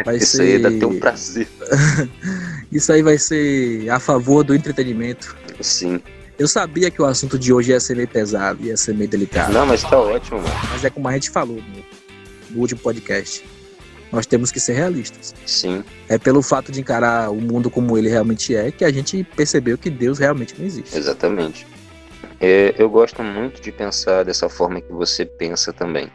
Vai 0.03 0.17
isso 0.17 0.37
ser... 0.37 0.41
aí 0.41 0.55
ainda 0.55 0.69
tem 0.71 0.85
um 0.85 0.99
prazer. 0.99 1.47
isso 2.71 2.91
aí 2.91 3.01
vai 3.01 3.17
ser 3.17 3.89
a 3.89 3.99
favor 3.99 4.43
do 4.43 4.53
entretenimento. 4.53 5.35
Sim. 5.61 6.01
Eu 6.37 6.47
sabia 6.47 6.91
que 6.91 7.01
o 7.01 7.05
assunto 7.05 7.39
de 7.39 7.53
hoje 7.53 7.71
ia 7.71 7.79
ser 7.79 7.95
meio 7.95 8.07
pesado, 8.07 8.63
ia 8.63 8.75
ser 8.75 8.93
meio 8.93 9.09
delicado. 9.09 9.53
Não, 9.53 9.65
mas 9.65 9.83
tá 9.83 9.97
ótimo, 9.97 10.41
mano. 10.41 10.55
Mas 10.71 10.83
é 10.83 10.89
como 10.89 11.07
a 11.07 11.13
gente 11.13 11.29
falou 11.29 11.57
no, 11.57 11.85
no 12.51 12.61
último 12.61 12.81
podcast 12.81 13.43
nós 14.11 14.25
temos 14.25 14.51
que 14.51 14.59
ser 14.59 14.73
realistas. 14.73 15.35
Sim. 15.45 15.83
É 16.07 16.17
pelo 16.17 16.41
fato 16.41 16.71
de 16.71 16.79
encarar 16.79 17.29
o 17.31 17.35
mundo 17.35 17.69
como 17.69 17.97
ele 17.97 18.09
realmente 18.09 18.55
é 18.55 18.71
que 18.71 18.85
a 18.85 18.91
gente 18.91 19.23
percebeu 19.35 19.77
que 19.77 19.89
Deus 19.89 20.19
realmente 20.19 20.55
não 20.57 20.65
existe. 20.65 20.97
Exatamente. 20.97 21.67
É, 22.39 22.73
eu 22.77 22.89
gosto 22.89 23.21
muito 23.21 23.61
de 23.61 23.71
pensar 23.71 24.23
dessa 24.23 24.47
forma 24.49 24.81
que 24.81 24.91
você 24.91 25.25
pensa 25.25 25.73
também. 25.73 26.09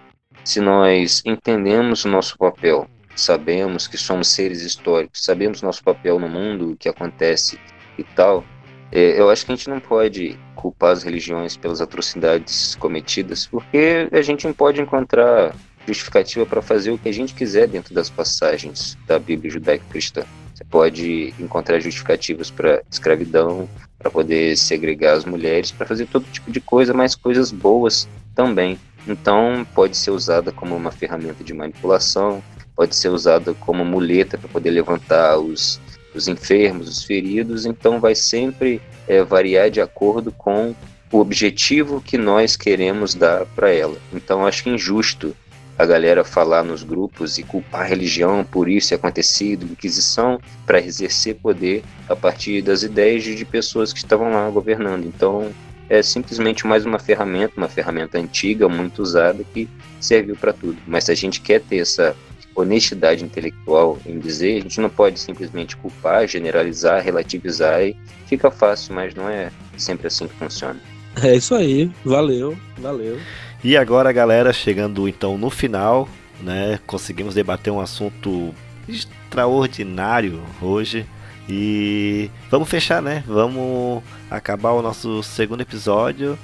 Se 0.44 0.60
nós 0.60 1.22
entendemos 1.24 2.04
o 2.04 2.08
nosso 2.08 2.36
papel, 2.38 2.88
sabemos 3.14 3.86
que 3.86 3.98
somos 3.98 4.28
seres 4.28 4.62
históricos, 4.62 5.22
sabemos 5.22 5.60
nosso 5.60 5.84
papel 5.84 6.18
no 6.18 6.28
mundo, 6.28 6.72
o 6.72 6.76
que 6.76 6.88
acontece 6.88 7.58
e 7.98 8.04
tal, 8.04 8.44
é, 8.92 9.20
eu 9.20 9.30
acho 9.30 9.46
que 9.46 9.52
a 9.52 9.56
gente 9.56 9.70
não 9.70 9.80
pode 9.80 10.38
culpar 10.54 10.92
as 10.92 11.02
religiões 11.02 11.56
pelas 11.56 11.80
atrocidades 11.80 12.74
cometidas, 12.76 13.46
porque 13.46 14.08
a 14.10 14.22
gente 14.22 14.50
pode 14.52 14.80
encontrar 14.80 15.54
justificativa 15.86 16.44
para 16.44 16.60
fazer 16.60 16.90
o 16.90 16.98
que 16.98 17.08
a 17.08 17.12
gente 17.12 17.34
quiser 17.34 17.66
dentro 17.66 17.94
das 17.94 18.10
passagens 18.10 18.98
da 19.06 19.18
Bíblia 19.18 19.50
judaico-cristã. 19.50 20.24
Você 20.54 20.64
pode 20.64 21.34
encontrar 21.38 21.80
justificativas 21.80 22.50
para 22.50 22.82
escravidão, 22.90 23.68
para 23.98 24.10
poder 24.10 24.56
segregar 24.56 25.14
as 25.14 25.24
mulheres, 25.24 25.70
para 25.70 25.86
fazer 25.86 26.06
todo 26.06 26.30
tipo 26.30 26.50
de 26.50 26.60
coisa, 26.60 26.92
mas 26.92 27.14
coisas 27.14 27.50
boas 27.50 28.08
também. 28.34 28.78
Então, 29.06 29.66
pode 29.74 29.96
ser 29.96 30.10
usada 30.10 30.52
como 30.52 30.76
uma 30.76 30.90
ferramenta 30.90 31.42
de 31.42 31.54
manipulação, 31.54 32.42
pode 32.76 32.94
ser 32.94 33.08
usada 33.08 33.54
como 33.54 33.84
muleta 33.84 34.36
para 34.36 34.48
poder 34.48 34.70
levantar 34.70 35.38
os, 35.38 35.80
os 36.14 36.28
enfermos, 36.28 36.88
os 36.88 37.04
feridos. 37.04 37.66
Então, 37.66 38.00
vai 38.00 38.14
sempre 38.14 38.80
é, 39.06 39.22
variar 39.22 39.70
de 39.70 39.80
acordo 39.80 40.32
com 40.32 40.74
o 41.12 41.18
objetivo 41.18 42.00
que 42.00 42.16
nós 42.16 42.56
queremos 42.56 43.14
dar 43.14 43.44
para 43.46 43.70
ela. 43.70 43.96
Então, 44.12 44.46
acho 44.46 44.68
injusto 44.68 45.34
a 45.76 45.86
galera 45.86 46.22
falar 46.22 46.62
nos 46.62 46.82
grupos 46.82 47.38
e 47.38 47.42
culpar 47.42 47.80
a 47.80 47.84
religião 47.84 48.44
por 48.44 48.68
isso 48.68 48.94
acontecido, 48.94 49.64
Inquisição, 49.64 50.38
para 50.66 50.78
exercer 50.78 51.36
poder 51.36 51.82
a 52.06 52.14
partir 52.14 52.60
das 52.60 52.82
ideias 52.82 53.24
de 53.24 53.44
pessoas 53.46 53.92
que 53.92 53.98
estavam 53.98 54.30
lá 54.30 54.48
governando. 54.50 55.06
Então, 55.06 55.50
é 55.88 56.02
simplesmente 56.02 56.66
mais 56.66 56.84
uma 56.84 56.98
ferramenta, 56.98 57.54
uma 57.56 57.68
ferramenta 57.68 58.18
antiga, 58.18 58.68
muito 58.68 59.02
usada, 59.02 59.42
que 59.54 59.68
serviu 59.98 60.36
para 60.36 60.52
tudo. 60.52 60.76
Mas 60.86 61.04
se 61.04 61.12
a 61.12 61.14
gente 61.14 61.40
quer 61.40 61.60
ter 61.60 61.78
essa 61.78 62.14
honestidade 62.60 63.24
intelectual 63.24 63.98
em 64.06 64.18
dizer, 64.18 64.58
a 64.58 64.60
gente 64.62 64.80
não 64.80 64.90
pode 64.90 65.18
simplesmente 65.18 65.76
culpar, 65.76 66.26
generalizar, 66.26 67.02
relativizar 67.02 67.82
e 67.82 67.96
fica 68.26 68.50
fácil, 68.50 68.94
mas 68.94 69.14
não 69.14 69.28
é 69.28 69.50
sempre 69.76 70.06
assim 70.06 70.26
que 70.26 70.34
funciona. 70.34 70.80
É 71.22 71.34
isso 71.34 71.54
aí, 71.54 71.90
valeu, 72.04 72.56
valeu. 72.78 73.18
E 73.62 73.76
agora, 73.76 74.12
galera, 74.12 74.52
chegando 74.52 75.08
então 75.08 75.36
no 75.36 75.50
final, 75.50 76.08
né? 76.40 76.78
Conseguimos 76.86 77.34
debater 77.34 77.72
um 77.72 77.80
assunto 77.80 78.54
extraordinário 78.88 80.40
hoje. 80.62 81.06
E 81.48 82.30
vamos 82.50 82.68
fechar, 82.68 83.02
né? 83.02 83.24
Vamos 83.26 84.02
acabar 84.30 84.70
o 84.70 84.82
nosso 84.82 85.22
segundo 85.22 85.60
episódio. 85.60 86.38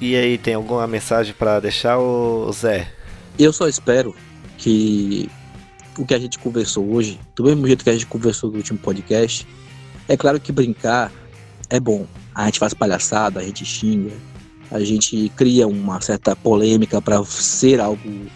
E 0.00 0.16
aí, 0.16 0.38
tem 0.38 0.54
alguma 0.54 0.86
mensagem 0.86 1.34
para 1.34 1.60
deixar, 1.60 1.98
o 1.98 2.50
Zé? 2.52 2.88
Eu 3.38 3.52
só 3.52 3.68
espero 3.68 4.14
que 4.56 5.28
o 5.98 6.06
que 6.06 6.14
a 6.14 6.18
gente 6.18 6.38
conversou 6.38 6.88
hoje, 6.90 7.20
do 7.34 7.44
mesmo 7.44 7.66
jeito 7.66 7.84
que 7.84 7.90
a 7.90 7.92
gente 7.92 8.06
conversou 8.06 8.50
no 8.50 8.56
último 8.56 8.78
podcast, 8.78 9.46
é 10.06 10.16
claro 10.16 10.40
que 10.40 10.52
brincar 10.52 11.12
é 11.68 11.78
bom. 11.78 12.06
A 12.34 12.46
gente 12.46 12.58
faz 12.58 12.72
palhaçada, 12.72 13.40
a 13.40 13.42
gente 13.42 13.64
xinga, 13.64 14.14
a 14.70 14.80
gente 14.80 15.30
cria 15.36 15.66
uma 15.66 16.00
certa 16.00 16.36
polêmica 16.36 17.02
para 17.02 17.22
ser 17.24 17.80
algo 17.80 18.26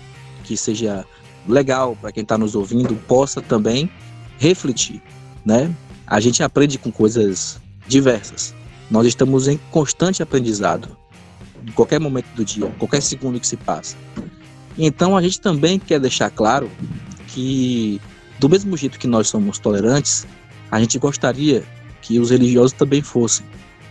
que 0.44 0.56
seja 0.56 1.06
legal 1.48 1.96
para 2.00 2.12
quem 2.12 2.22
está 2.22 2.36
nos 2.36 2.54
ouvindo, 2.54 2.94
possa 3.06 3.40
também 3.40 3.90
refletir, 4.38 5.00
né? 5.44 5.72
A 6.06 6.20
gente 6.20 6.42
aprende 6.42 6.78
com 6.78 6.90
coisas 6.90 7.60
diversas. 7.86 8.54
Nós 8.90 9.06
estamos 9.06 9.48
em 9.48 9.58
constante 9.70 10.22
aprendizado, 10.22 10.96
em 11.66 11.70
qualquer 11.72 12.00
momento 12.00 12.26
do 12.34 12.44
dia, 12.44 12.66
qualquer 12.78 13.00
segundo 13.00 13.38
que 13.38 13.46
se 13.46 13.56
passa. 13.56 13.96
Então 14.76 15.16
a 15.16 15.22
gente 15.22 15.40
também 15.40 15.78
quer 15.78 16.00
deixar 16.00 16.30
claro 16.30 16.70
que, 17.32 18.00
do 18.38 18.48
mesmo 18.48 18.76
jeito 18.76 18.98
que 18.98 19.06
nós 19.06 19.28
somos 19.28 19.58
tolerantes, 19.58 20.26
a 20.70 20.78
gente 20.78 20.98
gostaria 20.98 21.64
que 22.00 22.18
os 22.18 22.30
religiosos 22.30 22.72
também 22.72 23.02
fossem. 23.02 23.44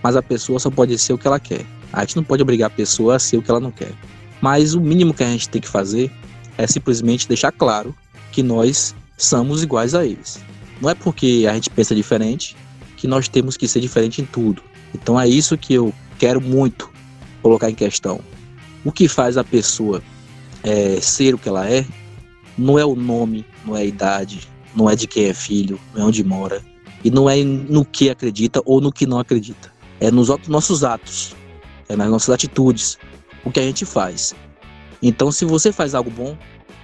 Mas 0.03 0.15
a 0.15 0.21
pessoa 0.21 0.59
só 0.59 0.69
pode 0.69 0.97
ser 0.97 1.13
o 1.13 1.17
que 1.17 1.27
ela 1.27 1.39
quer. 1.39 1.65
A 1.91 2.01
gente 2.01 2.15
não 2.15 2.23
pode 2.23 2.41
obrigar 2.41 2.67
a 2.67 2.73
pessoa 2.73 3.15
a 3.15 3.19
ser 3.19 3.37
o 3.37 3.41
que 3.41 3.49
ela 3.49 3.59
não 3.59 3.71
quer. 3.71 3.91
Mas 4.39 4.73
o 4.73 4.81
mínimo 4.81 5.13
que 5.13 5.23
a 5.23 5.29
gente 5.29 5.49
tem 5.49 5.61
que 5.61 5.67
fazer 5.67 6.11
é 6.57 6.65
simplesmente 6.65 7.27
deixar 7.27 7.51
claro 7.51 7.95
que 8.31 8.41
nós 8.41 8.95
somos 9.17 9.61
iguais 9.61 9.93
a 9.93 10.05
eles. 10.05 10.39
Não 10.79 10.89
é 10.89 10.95
porque 10.95 11.45
a 11.49 11.53
gente 11.53 11.69
pensa 11.69 11.93
diferente 11.93 12.55
que 12.97 13.07
nós 13.07 13.27
temos 13.27 13.57
que 13.57 13.67
ser 13.67 13.79
diferente 13.79 14.21
em 14.21 14.25
tudo. 14.25 14.63
Então 14.93 15.19
é 15.19 15.27
isso 15.27 15.57
que 15.57 15.73
eu 15.73 15.93
quero 16.17 16.41
muito 16.41 16.89
colocar 17.41 17.69
em 17.69 17.75
questão. 17.75 18.19
O 18.83 18.91
que 18.91 19.07
faz 19.07 19.37
a 19.37 19.43
pessoa 19.43 20.01
é, 20.63 20.99
ser 20.99 21.35
o 21.35 21.37
que 21.37 21.49
ela 21.49 21.69
é 21.69 21.85
não 22.57 22.77
é 22.77 22.85
o 22.85 22.95
nome, 22.95 23.45
não 23.65 23.75
é 23.75 23.81
a 23.81 23.85
idade, 23.85 24.47
não 24.75 24.89
é 24.89 24.95
de 24.95 25.07
quem 25.07 25.25
é 25.25 25.33
filho, 25.33 25.79
não 25.93 26.03
é 26.03 26.05
onde 26.05 26.23
mora, 26.23 26.61
e 27.03 27.09
não 27.09 27.29
é 27.29 27.43
no 27.43 27.83
que 27.83 28.09
acredita 28.09 28.61
ou 28.65 28.79
no 28.79 28.91
que 28.91 29.05
não 29.05 29.19
acredita. 29.19 29.71
É 29.99 30.09
nos 30.09 30.29
nossos 30.47 30.83
atos, 30.83 31.35
é 31.87 31.95
nas 31.95 32.09
nossas 32.09 32.33
atitudes, 32.33 32.97
o 33.43 33.51
que 33.51 33.59
a 33.59 33.63
gente 33.63 33.85
faz. 33.85 34.33
Então, 35.01 35.31
se 35.31 35.45
você 35.45 35.71
faz 35.71 35.95
algo 35.95 36.09
bom, 36.09 36.37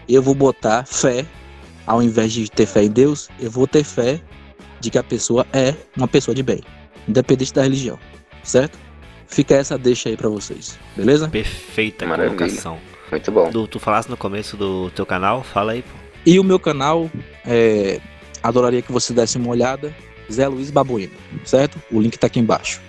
eu 0.07 0.21
vou 0.21 0.33
botar 0.33 0.85
fé, 0.85 1.25
ao 1.85 2.01
invés 2.01 2.33
de 2.33 2.49
ter 2.49 2.65
fé 2.65 2.83
em 2.83 2.89
Deus, 2.89 3.29
eu 3.39 3.49
vou 3.49 3.67
ter 3.67 3.83
fé 3.83 4.21
de 4.79 4.89
que 4.89 4.97
a 4.97 5.03
pessoa 5.03 5.45
é 5.53 5.73
uma 5.95 6.07
pessoa 6.07 6.33
de 6.33 6.43
bem, 6.43 6.61
independente 7.07 7.53
da 7.53 7.63
religião, 7.63 7.99
certo? 8.43 8.77
Fica 9.27 9.55
essa 9.55 9.77
deixa 9.77 10.09
aí 10.09 10.17
para 10.17 10.29
vocês, 10.29 10.79
beleza? 10.95 11.27
Perfeita 11.27 12.05
Maravilha. 12.05 12.37
colocação. 12.37 12.79
Muito 13.11 13.31
bom. 13.31 13.49
Du, 13.49 13.67
tu 13.67 13.79
falaste 13.79 14.09
no 14.09 14.17
começo 14.17 14.57
do 14.57 14.89
teu 14.91 15.05
canal, 15.05 15.43
fala 15.43 15.73
aí, 15.73 15.81
pô. 15.81 15.89
E 16.25 16.39
o 16.39 16.43
meu 16.43 16.59
canal, 16.59 17.09
é, 17.45 18.01
adoraria 18.43 18.81
que 18.81 18.91
você 18.91 19.13
desse 19.13 19.37
uma 19.37 19.49
olhada, 19.49 19.95
Zé 20.31 20.47
Luiz 20.47 20.69
Babuíno, 20.69 21.13
certo? 21.45 21.81
O 21.89 22.01
link 22.01 22.17
tá 22.17 22.27
aqui 22.27 22.39
embaixo. 22.39 22.81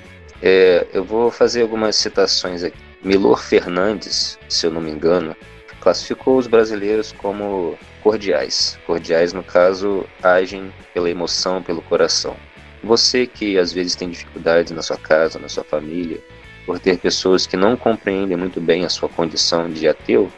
É, 0.43 0.87
eu 0.93 1.05
vou 1.05 1.31
fazer 1.31 1.63
algumas 1.63 1.97
citações 1.97 2.63
aqui. 2.63 2.77
Milor 3.03 3.41
Fernandes, 3.41 4.39
se 4.49 4.67
eu 4.67 4.73
não 4.73 4.81
me 4.81 4.91
engano, 4.91 5.37
classificou 5.81 6.37
os 6.37 6.49
brasileiros 6.49 7.13
como 7.13 7.79
cordiais. 8.03 8.79
Cordiais, 8.87 9.33
no 9.33 9.43
caso, 9.43 10.05
agem 10.23 10.73
pela 10.93 11.09
emoção, 11.09 11.63
pelo 11.63 11.81
coração. 11.83 12.37
Você 12.83 13.27
que 13.27 13.59
às 13.59 13.73
vezes 13.73 13.95
tem 13.95 14.11
dificuldades 14.11 14.73
na 14.73 14.83
sua 14.83 14.97
casa, 14.97 15.39
na 15.39 15.49
sua 15.49 15.65
família, 15.65 16.21
por 16.69 16.79
ter 16.79 16.99
pessoas 16.99 17.47
que 17.47 17.57
não 17.57 17.79
compreendem 17.79 18.37
muito 18.37 18.61
bem 18.61 18.85
a 18.85 18.91
sua 18.91 19.09
condição 19.09 19.71
de 19.71 19.89
ateu, 19.89 20.31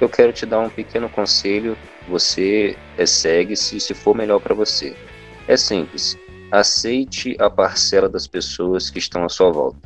eu 0.00 0.08
quero 0.08 0.32
te 0.32 0.44
dar 0.44 0.58
um 0.58 0.68
pequeno 0.68 1.08
conselho. 1.08 1.78
Você 2.08 2.76
é, 2.98 3.06
segue-se 3.06 3.78
se 3.78 3.94
for 3.94 4.12
melhor 4.12 4.40
para 4.40 4.52
você. 4.52 4.96
É 5.46 5.56
simples. 5.56 6.18
Aceite 6.50 7.36
a 7.38 7.48
parcela 7.48 8.08
das 8.08 8.26
pessoas 8.26 8.90
que 8.90 8.98
estão 8.98 9.24
à 9.24 9.28
sua 9.28 9.52
volta. 9.52 9.78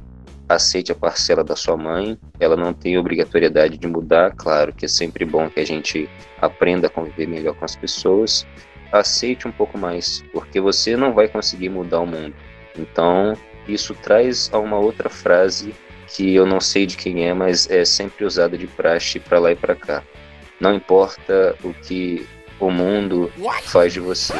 Aceite 0.48 0.90
a 0.90 0.94
parcela 0.94 1.44
da 1.44 1.54
sua 1.54 1.76
mãe. 1.76 2.18
Ela 2.40 2.56
não 2.56 2.72
tem 2.72 2.96
obrigatoriedade 2.96 3.76
de 3.76 3.86
mudar. 3.86 4.34
Claro 4.34 4.72
que 4.72 4.86
é 4.86 4.88
sempre 4.88 5.26
bom 5.26 5.50
que 5.50 5.60
a 5.60 5.66
gente 5.66 6.08
aprenda 6.40 6.86
a 6.86 6.90
conviver 6.90 7.28
melhor 7.28 7.54
com 7.56 7.66
as 7.66 7.76
pessoas. 7.76 8.46
Aceite 8.90 9.46
um 9.46 9.52
pouco 9.52 9.76
mais, 9.76 10.24
porque 10.32 10.62
você 10.62 10.96
não 10.96 11.12
vai 11.12 11.28
conseguir 11.28 11.68
mudar 11.68 12.00
o 12.00 12.06
mundo. 12.06 12.34
Então, 12.74 13.34
isso 13.68 13.94
traz 13.94 14.48
a 14.50 14.58
uma 14.58 14.78
outra 14.78 15.10
frase 15.10 15.74
que 16.10 16.34
eu 16.34 16.44
não 16.44 16.60
sei 16.60 16.86
de 16.86 16.96
quem 16.96 17.28
é, 17.28 17.32
mas 17.32 17.70
é 17.70 17.84
sempre 17.84 18.24
usada 18.24 18.58
de 18.58 18.66
praxe 18.66 19.20
para 19.20 19.38
lá 19.38 19.52
e 19.52 19.56
para 19.56 19.74
cá. 19.74 20.02
Não 20.60 20.74
importa 20.74 21.56
o 21.62 21.72
que 21.72 22.26
o 22.60 22.70
mundo 22.70 23.32
faz 23.64 23.92
de 23.92 24.00
você. 24.00 24.32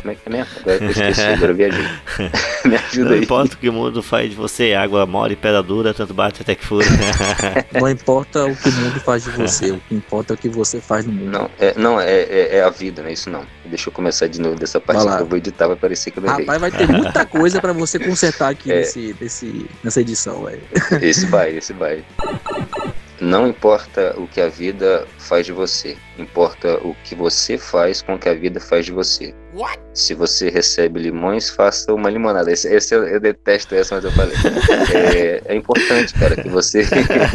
Como 0.00 0.10
é 0.12 0.14
que 0.14 0.20
é 0.26 0.30
mesmo? 0.30 0.52
Agora 0.60 0.84
eu 0.84 0.90
esqueci, 0.90 1.20
agora 1.22 1.52
eu 1.52 1.56
viajei. 1.56 1.84
Me 2.64 2.76
ajuda 2.76 3.10
Não 3.10 3.16
aí. 3.16 3.22
importa 3.22 3.54
o 3.54 3.58
que 3.58 3.68
o 3.68 3.72
mundo 3.72 4.02
faz 4.02 4.30
de 4.30 4.36
você, 4.36 4.74
água 4.74 5.06
mole 5.06 5.32
e 5.34 5.36
pedra 5.36 5.62
dura, 5.62 5.92
tanto 5.94 6.12
bate 6.14 6.42
até 6.42 6.54
que 6.54 6.64
fura. 6.64 6.86
Não 7.72 7.88
importa 7.88 8.44
o 8.44 8.54
que 8.56 8.68
o 8.68 8.72
mundo 8.72 9.00
faz 9.00 9.24
de 9.24 9.30
você, 9.30 9.70
o 9.70 9.78
que 9.88 9.94
importa 9.94 10.32
é 10.32 10.34
o 10.34 10.38
que 10.38 10.48
você 10.48 10.80
faz 10.80 11.04
no 11.06 11.12
mundo. 11.12 11.30
Não, 11.30 11.50
é, 11.58 11.74
não 11.76 12.00
é, 12.00 12.10
é, 12.22 12.56
é 12.58 12.62
a 12.62 12.70
vida, 12.70 13.02
não 13.02 13.08
é 13.08 13.12
isso 13.12 13.28
não. 13.30 13.44
Deixa 13.66 13.88
eu 13.88 13.92
começar 13.92 14.26
de 14.28 14.40
novo 14.40 14.56
dessa 14.56 14.80
parte 14.80 15.04
que 15.06 15.22
eu 15.22 15.26
vou 15.26 15.38
editar, 15.38 15.66
vai 15.66 15.76
parecer 15.76 16.10
que 16.10 16.18
eu 16.18 16.22
não 16.22 16.32
errei. 16.32 16.46
Rapaz, 16.46 16.60
vai 16.60 16.70
ter 16.70 16.86
muita 16.92 17.26
coisa 17.26 17.60
pra 17.60 17.72
você 17.72 17.98
consertar 17.98 18.50
aqui 18.50 18.70
É. 18.72 18.76
nesse, 18.80 19.16
nesse, 19.20 19.66
nessa 19.82 20.00
edição, 20.00 20.44
velho. 20.44 20.62
Esse 21.02 21.26
vai, 21.26 21.56
esse 21.56 21.72
vai. 21.72 22.04
Não 23.34 23.48
importa 23.48 24.14
o 24.16 24.28
que 24.28 24.40
a 24.40 24.48
vida 24.48 25.08
faz 25.18 25.44
de 25.44 25.50
você, 25.50 25.96
importa 26.16 26.78
o 26.86 26.94
que 27.02 27.16
você 27.16 27.58
faz 27.58 28.00
com 28.00 28.14
o 28.14 28.18
que 28.18 28.28
a 28.28 28.34
vida 28.34 28.60
faz 28.60 28.86
de 28.86 28.92
você. 28.92 29.34
Se 29.92 30.14
você 30.14 30.48
recebe 30.50 31.00
limões, 31.00 31.50
faça 31.50 31.92
uma 31.92 32.08
limonada. 32.08 32.52
Esse, 32.52 32.72
esse 32.72 32.94
eu, 32.94 33.04
eu 33.04 33.18
detesto 33.18 33.74
essa, 33.74 33.96
mas 33.96 34.04
eu 34.04 34.12
falei. 34.12 34.36
É, 34.94 35.42
é 35.46 35.56
importante, 35.56 36.14
cara, 36.14 36.36
que 36.36 36.48
você 36.48 36.84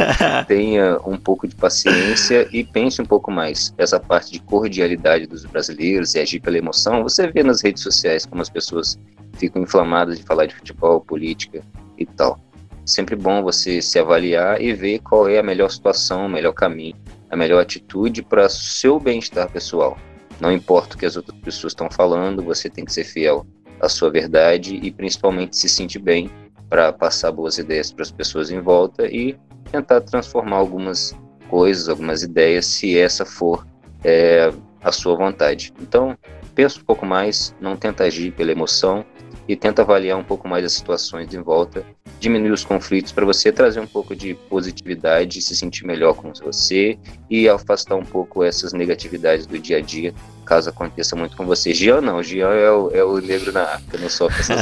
tenha 0.48 0.98
um 1.04 1.18
pouco 1.18 1.46
de 1.46 1.54
paciência 1.54 2.48
e 2.50 2.64
pense 2.64 3.02
um 3.02 3.06
pouco 3.06 3.30
mais. 3.30 3.74
Essa 3.76 4.00
parte 4.00 4.32
de 4.32 4.40
cordialidade 4.40 5.26
dos 5.26 5.44
brasileiros 5.44 6.14
e 6.14 6.18
agir 6.18 6.40
pela 6.40 6.56
emoção, 6.56 7.02
você 7.02 7.30
vê 7.30 7.42
nas 7.42 7.62
redes 7.62 7.82
sociais 7.82 8.24
como 8.24 8.40
as 8.40 8.48
pessoas 8.48 8.98
ficam 9.34 9.60
inflamadas 9.60 10.18
de 10.18 10.24
falar 10.24 10.46
de 10.46 10.54
futebol, 10.54 10.98
política 11.02 11.62
e 11.98 12.06
tal 12.06 12.40
sempre 12.90 13.16
bom 13.16 13.42
você 13.42 13.80
se 13.80 13.98
avaliar 13.98 14.60
e 14.60 14.72
ver 14.74 14.98
qual 15.00 15.28
é 15.28 15.38
a 15.38 15.42
melhor 15.42 15.70
situação, 15.70 16.26
o 16.26 16.28
melhor 16.28 16.52
caminho, 16.52 16.96
a 17.30 17.36
melhor 17.36 17.60
atitude 17.60 18.22
para 18.22 18.48
seu 18.48 18.98
bem-estar 18.98 19.50
pessoal. 19.50 19.96
Não 20.40 20.50
importa 20.50 20.96
o 20.96 20.98
que 20.98 21.06
as 21.06 21.16
outras 21.16 21.38
pessoas 21.40 21.72
estão 21.72 21.90
falando, 21.90 22.42
você 22.42 22.68
tem 22.68 22.84
que 22.84 22.92
ser 22.92 23.04
fiel 23.04 23.46
à 23.80 23.88
sua 23.88 24.10
verdade 24.10 24.74
e 24.74 24.90
principalmente 24.90 25.56
se 25.56 25.68
sentir 25.68 25.98
bem 25.98 26.30
para 26.68 26.92
passar 26.92 27.32
boas 27.32 27.58
ideias 27.58 27.92
para 27.92 28.02
as 28.02 28.10
pessoas 28.10 28.50
em 28.50 28.60
volta 28.60 29.06
e 29.06 29.36
tentar 29.70 30.00
transformar 30.00 30.56
algumas 30.56 31.14
coisas, 31.48 31.88
algumas 31.88 32.22
ideias, 32.22 32.66
se 32.66 32.98
essa 32.98 33.24
for 33.24 33.66
é, 34.04 34.52
a 34.82 34.92
sua 34.92 35.16
vontade. 35.16 35.72
Então, 35.80 36.16
pensa 36.54 36.80
um 36.80 36.84
pouco 36.84 37.04
mais, 37.04 37.54
não 37.60 37.76
tenta 37.76 38.04
agir 38.04 38.32
pela 38.32 38.52
emoção 38.52 39.04
e 39.46 39.56
tenta 39.56 39.82
avaliar 39.82 40.16
um 40.16 40.24
pouco 40.24 40.48
mais 40.48 40.64
as 40.64 40.72
situações 40.72 41.34
em 41.34 41.42
volta 41.42 41.84
diminuir 42.20 42.52
os 42.52 42.64
conflitos 42.64 43.10
para 43.10 43.24
você 43.24 43.50
trazer 43.50 43.80
um 43.80 43.86
pouco 43.86 44.14
de 44.14 44.34
positividade, 44.34 45.40
se 45.40 45.56
sentir 45.56 45.86
melhor 45.86 46.14
com 46.14 46.32
você 46.34 46.98
e 47.30 47.48
afastar 47.48 47.96
um 47.96 48.04
pouco 48.04 48.44
essas 48.44 48.74
negatividades 48.74 49.46
do 49.46 49.58
dia 49.58 49.78
a 49.78 49.80
dia, 49.80 50.14
caso 50.44 50.68
aconteça 50.68 51.16
muito 51.16 51.34
com 51.36 51.46
você. 51.46 51.72
Jean 51.72 52.02
não, 52.02 52.22
Jean 52.22 52.50
é 52.50 52.70
o, 52.70 52.90
é 52.90 53.02
o 53.02 53.18
negro 53.18 53.50
na 53.50 53.62
África, 53.62 53.98
não 53.98 54.10
sofre 54.10 54.40
essas 54.40 54.60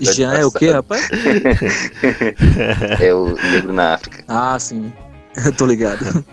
Jean 0.14 0.34
é 0.34 0.44
o 0.44 0.50
quê, 0.50 0.70
rapaz? 0.70 1.08
É 3.00 3.14
o 3.14 3.34
negro 3.52 3.72
na 3.72 3.94
África. 3.94 4.24
Ah, 4.26 4.58
sim. 4.58 4.92
Eu 5.44 5.52
tô 5.54 5.64
ligado. 5.66 6.24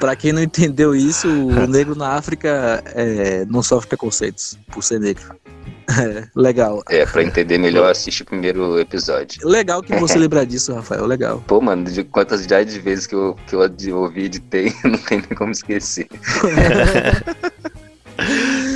Pra 0.00 0.14
quem 0.14 0.32
não 0.32 0.42
entendeu 0.42 0.94
isso, 0.94 1.28
o 1.28 1.66
negro 1.66 1.94
na 1.94 2.14
África 2.14 2.82
é, 2.86 3.44
não 3.46 3.62
sofre 3.62 3.88
preconceitos 3.88 4.58
por 4.68 4.82
ser 4.82 5.00
negro. 5.00 5.34
É, 5.88 6.28
legal. 6.36 6.82
É, 6.88 7.06
pra 7.06 7.22
entender 7.22 7.58
melhor, 7.58 7.90
assiste 7.90 8.22
o 8.22 8.26
primeiro 8.26 8.78
episódio. 8.78 9.46
Legal 9.46 9.82
que 9.82 9.94
você 9.96 10.16
lembra 10.18 10.44
disso, 10.44 10.74
Rafael. 10.74 11.06
Legal. 11.06 11.42
Pô, 11.46 11.60
mano, 11.60 11.84
de 11.84 12.04
quantas 12.04 12.44
já 12.44 12.62
de 12.62 12.78
vezes 12.78 13.06
que 13.06 13.14
eu, 13.14 13.36
que 13.46 13.54
eu 13.54 13.96
ouvi 13.96 14.24
e 14.24 14.38
tem, 14.38 14.74
não 14.84 14.98
tem 14.98 15.18
nem 15.18 15.36
como 15.36 15.52
esquecer. 15.52 16.08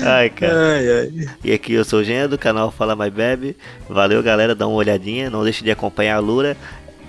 Ai, 0.05 0.31
cara. 0.31 0.53
Ai, 0.55 0.91
ai. 0.91 1.29
E 1.45 1.53
aqui 1.53 1.75
eu 1.75 1.85
sou 1.85 2.01
o 2.01 2.05
Jean 2.05 2.29
do 2.29 2.39
canal 2.39 2.71
Fala 2.71 2.97
Mais 2.97 3.13
Bebe. 3.13 3.57
Valeu, 3.89 4.23
galera. 4.23 4.55
Dá 4.55 4.67
uma 4.67 4.77
olhadinha. 4.77 5.31
Não 5.31 5.45
deixe 5.45 5.63
de 5.63 5.71
acompanhar 5.71 6.17
a 6.17 6.21
Lura. 6.21 6.57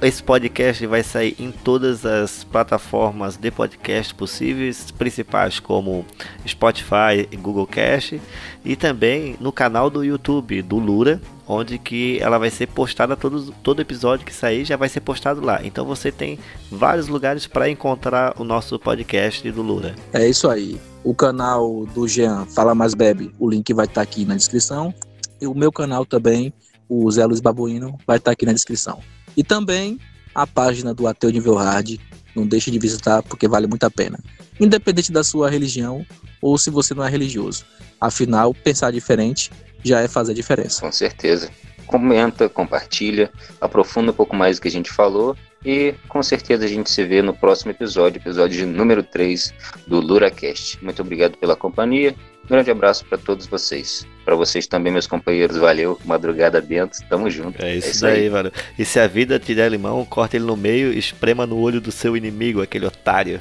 Esse 0.03 0.21
podcast 0.21 0.85
vai 0.85 1.01
sair 1.01 1.33
em 1.39 1.49
todas 1.49 2.05
as 2.05 2.43
plataformas 2.43 3.37
de 3.37 3.49
podcast 3.49 4.13
possíveis, 4.13 4.91
principais 4.91 5.61
como 5.61 6.05
Spotify 6.45 7.25
Google 7.41 7.65
Cast, 7.65 8.21
e 8.65 8.75
também 8.75 9.37
no 9.39 9.49
canal 9.49 9.89
do 9.89 10.03
YouTube 10.03 10.61
do 10.61 10.77
Lura, 10.77 11.21
onde 11.47 11.77
que 11.77 12.19
ela 12.19 12.37
vai 12.37 12.49
ser 12.49 12.67
postada 12.67 13.15
todo 13.15 13.53
todo 13.63 13.81
episódio 13.81 14.25
que 14.25 14.33
sair 14.33 14.65
já 14.65 14.75
vai 14.75 14.89
ser 14.89 14.99
postado 14.99 15.39
lá. 15.39 15.61
Então 15.63 15.85
você 15.85 16.11
tem 16.11 16.37
vários 16.69 17.07
lugares 17.07 17.47
para 17.47 17.69
encontrar 17.69 18.33
o 18.37 18.43
nosso 18.43 18.77
podcast 18.77 19.49
do 19.53 19.61
Lura. 19.61 19.95
É 20.11 20.27
isso 20.27 20.49
aí. 20.49 20.81
O 21.01 21.15
canal 21.15 21.85
do 21.95 22.09
Jean 22.09 22.45
Fala 22.47 22.75
Mais 22.75 22.93
Bebe, 22.93 23.33
o 23.39 23.49
link 23.49 23.73
vai 23.73 23.85
estar 23.85 24.01
aqui 24.01 24.25
na 24.25 24.35
descrição. 24.35 24.93
E 25.39 25.47
o 25.47 25.55
meu 25.55 25.71
canal 25.71 26.05
também, 26.05 26.53
o 26.89 27.09
Zé 27.09 27.25
Luiz 27.25 27.39
Babuíno, 27.39 27.97
vai 28.05 28.17
estar 28.17 28.31
aqui 28.31 28.45
na 28.45 28.51
descrição. 28.51 28.99
E 29.35 29.43
também 29.43 29.99
a 30.33 30.47
página 30.47 30.93
do 30.93 31.07
Ateu 31.07 31.29
Nível 31.29 31.55
Hard. 31.55 31.97
Não 32.35 32.47
deixe 32.47 32.71
de 32.71 32.79
visitar 32.79 33.21
porque 33.21 33.47
vale 33.47 33.67
muito 33.67 33.83
a 33.83 33.91
pena. 33.91 34.19
Independente 34.59 35.11
da 35.11 35.23
sua 35.23 35.49
religião 35.49 36.05
ou 36.41 36.57
se 36.57 36.69
você 36.69 36.93
não 36.93 37.03
é 37.03 37.09
religioso. 37.09 37.65
Afinal, 38.01 38.53
pensar 38.53 38.91
diferente 38.91 39.51
já 39.83 39.99
é 39.99 40.07
fazer 40.07 40.33
diferença. 40.33 40.81
Com 40.81 40.91
certeza. 40.91 41.49
Comenta, 41.93 42.49
compartilha, 42.49 43.29
aprofunda 43.61 44.09
um 44.09 44.15
pouco 44.15 44.35
mais 44.35 44.57
do 44.57 44.63
que 44.63 44.67
a 44.67 44.71
gente 44.71 44.89
falou 44.89 45.37
e 45.63 45.93
com 46.09 46.23
certeza 46.23 46.65
a 46.65 46.67
gente 46.67 46.89
se 46.89 47.03
vê 47.03 47.21
no 47.21 47.35
próximo 47.35 47.69
episódio, 47.69 48.19
episódio 48.19 48.65
número 48.65 49.03
3 49.03 49.53
do 49.85 49.99
LuraCast. 49.99 50.83
Muito 50.83 51.03
obrigado 51.03 51.37
pela 51.37 51.55
companhia. 51.55 52.15
Um 52.45 52.47
grande 52.47 52.71
abraço 52.71 53.05
para 53.05 53.15
todos 53.19 53.45
vocês. 53.45 54.07
Para 54.25 54.35
vocês 54.35 54.65
também, 54.65 54.91
meus 54.91 55.05
companheiros. 55.05 55.55
Valeu. 55.55 55.99
Madrugada 56.03 56.59
dentro. 56.59 56.99
Tamo 57.07 57.29
junto. 57.29 57.63
É 57.63 57.75
isso, 57.75 58.01
daí, 58.01 58.27
mano. 58.27 58.51
E 58.77 58.83
se 58.83 58.99
a 58.99 59.05
vida 59.05 59.39
te 59.39 59.53
der 59.53 59.69
limão, 59.69 60.03
corta 60.03 60.35
ele 60.35 60.45
no 60.45 60.57
meio 60.57 60.91
e 60.91 60.97
esprema 60.97 61.45
no 61.45 61.59
olho 61.59 61.79
do 61.79 61.91
seu 61.91 62.17
inimigo, 62.17 62.59
aquele 62.59 62.87
otário. 62.87 63.39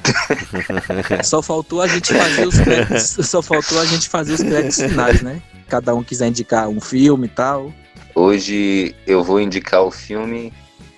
Só 1.25 1.41
faltou 1.41 1.81
a 1.81 1.87
gente 1.87 2.13
fazer 2.13 2.47
os 2.47 2.59
créditos, 2.59 3.17
só 3.27 3.41
faltou 3.41 3.79
a 3.79 3.85
gente 3.85 4.07
fazer 4.07 4.33
os 4.33 4.43
créditos 4.43 4.77
finais, 4.77 5.23
né? 5.23 5.41
Cada 5.67 5.95
um 5.95 6.03
quiser 6.03 6.27
indicar 6.27 6.69
um 6.69 6.79
filme 6.79 7.25
e 7.25 7.29
tal. 7.29 7.73
Hoje 8.15 8.95
eu 9.07 9.23
vou 9.23 9.39
indicar 9.39 9.83
o 9.83 9.91
filme 9.91 10.53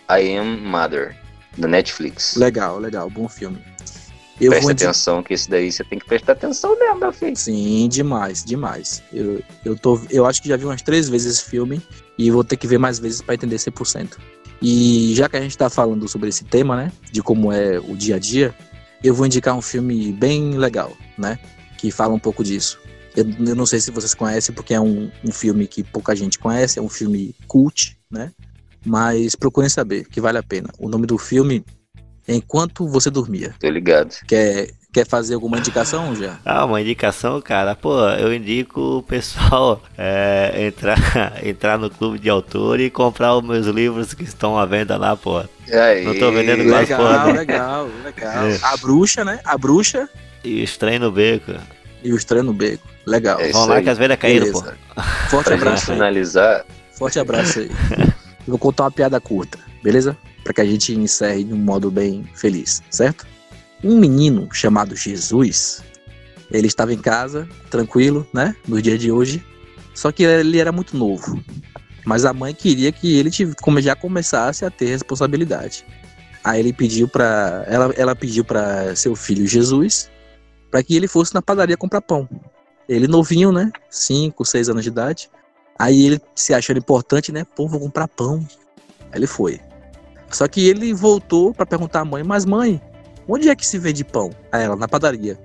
I 0.09 0.37
Am 0.37 0.57
Mother, 0.57 1.15
da 1.57 1.67
Netflix. 1.67 2.35
Legal, 2.35 2.77
legal, 2.77 3.09
bom 3.09 3.27
filme. 3.29 3.57
Eu 4.39 4.51
Presta 4.51 4.71
atenção 4.73 5.23
que 5.23 5.33
esse 5.33 5.49
daí 5.49 5.71
você 5.71 5.83
tem 5.85 5.97
que 5.97 6.05
prestar 6.05 6.33
atenção 6.33 6.77
mesmo, 6.77 6.99
meu 6.99 7.13
filho. 7.13 7.35
Sim, 7.37 7.87
demais, 7.87 8.43
demais. 8.43 9.01
Eu, 9.13 9.41
eu, 9.63 9.77
tô, 9.77 9.99
eu 10.09 10.25
acho 10.25 10.41
que 10.41 10.49
já 10.49 10.57
vi 10.57 10.65
umas 10.65 10.81
três 10.81 11.07
vezes 11.07 11.37
esse 11.37 11.49
filme 11.49 11.81
e 12.17 12.29
vou 12.29 12.43
ter 12.43 12.57
que 12.57 12.67
ver 12.67 12.77
mais 12.77 12.99
vezes 12.99 13.21
para 13.21 13.35
entender 13.35 13.55
100%. 13.55 14.17
E 14.61 15.13
já 15.15 15.29
que 15.29 15.37
a 15.37 15.41
gente 15.41 15.57
tá 15.57 15.69
falando 15.69 16.05
sobre 16.09 16.27
esse 16.27 16.43
tema, 16.43 16.75
né, 16.75 16.91
de 17.11 17.21
como 17.21 17.51
é 17.51 17.79
o 17.79 17.95
dia 17.95 18.15
a 18.15 18.19
dia, 18.19 18.53
eu 19.01 19.13
vou 19.13 19.25
indicar 19.25 19.55
um 19.55 19.61
filme 19.61 20.11
bem 20.11 20.57
legal, 20.57 20.91
né, 21.17 21.39
que 21.77 21.89
fala 21.89 22.13
um 22.13 22.19
pouco 22.19 22.43
disso. 22.43 22.79
Eu, 23.15 23.25
eu 23.47 23.55
não 23.55 23.65
sei 23.65 23.79
se 23.79 23.91
vocês 23.91 24.13
conhecem, 24.13 24.53
porque 24.53 24.73
é 24.73 24.79
um, 24.79 25.09
um 25.23 25.31
filme 25.31 25.67
que 25.67 25.83
pouca 25.83 26.15
gente 26.15 26.37
conhece, 26.39 26.79
é 26.79 26.81
um 26.81 26.89
filme 26.89 27.33
cult, 27.47 27.97
né, 28.11 28.31
mas 28.85 29.35
procurem 29.35 29.69
saber, 29.69 30.05
que 30.07 30.19
vale 30.21 30.37
a 30.37 30.43
pena. 30.43 30.69
O 30.77 30.89
nome 30.89 31.05
do 31.07 31.17
filme 31.17 31.63
é 32.27 32.33
Enquanto 32.35 32.87
Você 32.87 33.09
Dormia. 33.09 33.53
Tô 33.59 33.69
ligado. 33.69 34.15
Quer, 34.27 34.69
quer 34.91 35.07
fazer 35.07 35.35
alguma 35.35 35.57
indicação 35.59 36.15
já? 36.15 36.39
Ah, 36.45 36.65
uma 36.65 36.81
indicação, 36.81 37.39
cara. 37.41 37.75
Pô, 37.75 38.07
eu 38.09 38.33
indico 38.33 38.97
o 38.97 39.03
pessoal 39.03 39.81
é, 39.97 40.65
entrar, 40.67 40.97
entrar 41.45 41.77
no 41.79 41.89
clube 41.89 42.19
de 42.19 42.29
autor 42.29 42.79
e 42.79 42.89
comprar 42.89 43.35
os 43.37 43.43
meus 43.43 43.67
livros 43.67 44.13
que 44.13 44.23
estão 44.23 44.57
à 44.57 44.65
venda 44.65 44.97
lá, 44.97 45.15
pô. 45.15 45.39
Aí, 45.71 46.03
Não 46.03 46.13
tô 46.17 46.31
vendendo 46.31 46.63
quase 46.69 46.91
Legal, 46.91 46.99
porra, 46.99 47.25
né? 47.27 47.33
legal, 47.39 47.89
legal. 48.03 48.45
É. 48.45 48.59
A 48.61 48.77
bruxa, 48.77 49.23
né? 49.25 49.39
A 49.45 49.57
bruxa 49.57 50.07
E 50.43 50.61
os 50.63 50.77
trem 50.77 50.99
no 50.99 51.11
beco. 51.11 51.53
e 52.03 52.11
o 52.13 52.15
estranho 52.15 52.43
no 52.43 52.53
beco. 52.53 52.87
Legal. 53.05 53.39
É 53.39 53.51
Vão 53.51 53.61
isso 53.61 53.69
lá 53.69 53.75
aí. 53.77 53.83
que 53.83 53.89
as 53.89 53.97
velhas 53.97 54.17
caíram, 54.17 54.51
pô. 54.51 54.63
Forte 55.29 55.45
Pra 55.45 55.55
abraço 55.55 55.85
finalizar, 55.85 56.65
Forte 56.93 57.19
abraço 57.19 57.59
aí. 57.59 57.69
Eu 57.99 58.13
vou 58.47 58.57
contar 58.57 58.83
uma 58.83 58.91
piada 58.91 59.19
curta, 59.19 59.59
beleza? 59.83 60.17
Pra 60.43 60.53
que 60.53 60.61
a 60.61 60.65
gente 60.65 60.93
encerre 60.93 61.43
de 61.43 61.53
um 61.53 61.57
modo 61.57 61.91
bem 61.91 62.27
feliz, 62.35 62.81
certo? 62.89 63.27
Um 63.83 63.97
menino 63.97 64.47
chamado 64.51 64.95
Jesus, 64.95 65.83
ele 66.51 66.67
estava 66.67 66.93
em 66.93 66.97
casa, 66.97 67.47
tranquilo, 67.69 68.27
né? 68.33 68.55
No 68.67 68.81
dia 68.81 68.97
de 68.97 69.11
hoje. 69.11 69.43
Só 69.93 70.11
que 70.11 70.23
ele 70.23 70.59
era 70.59 70.71
muito 70.71 70.97
novo. 70.97 71.41
Mas 72.05 72.25
a 72.25 72.33
mãe 72.33 72.53
queria 72.53 72.91
que 72.91 73.17
ele 73.17 73.31
já 73.81 73.95
começasse 73.95 74.63
a 74.63 74.69
ter 74.69 74.85
responsabilidade. 74.85 75.85
Aí 76.43 76.59
ele 76.59 76.71
pediu 76.71 77.07
para 77.07 77.65
ela, 77.67 77.93
ela 77.97 78.15
pediu 78.15 78.45
para 78.45 78.95
seu 78.95 79.15
filho 79.15 79.47
Jesus 79.47 80.09
para 80.69 80.83
que 80.83 80.95
ele 80.95 81.07
fosse 81.07 81.33
na 81.33 81.41
padaria 81.41 81.75
comprar 81.75 82.01
pão. 82.01 82.29
Ele 82.87 83.07
novinho, 83.07 83.51
né? 83.51 83.71
5, 83.89 84.45
6 84.45 84.69
anos 84.69 84.83
de 84.83 84.89
idade. 84.89 85.29
Aí 85.77 86.05
ele 86.05 86.21
se 86.35 86.53
achando 86.53 86.77
importante, 86.77 87.31
né? 87.31 87.45
Pô, 87.55 87.67
vou 87.67 87.79
comprar 87.79 88.07
pão. 88.07 88.45
Aí 89.11 89.19
ele 89.19 89.27
foi. 89.27 89.59
Só 90.31 90.47
que 90.47 90.67
ele 90.67 90.93
voltou 90.93 91.53
para 91.53 91.65
perguntar 91.65 92.01
à 92.01 92.05
mãe: 92.05 92.23
Mas 92.23 92.45
mãe, 92.45 92.81
onde 93.27 93.49
é 93.49 93.55
que 93.55 93.65
se 93.65 93.77
vende 93.77 94.03
pão? 94.03 94.31
A 94.51 94.59
ela, 94.59 94.75
na 94.75 94.87
padaria. 94.87 95.39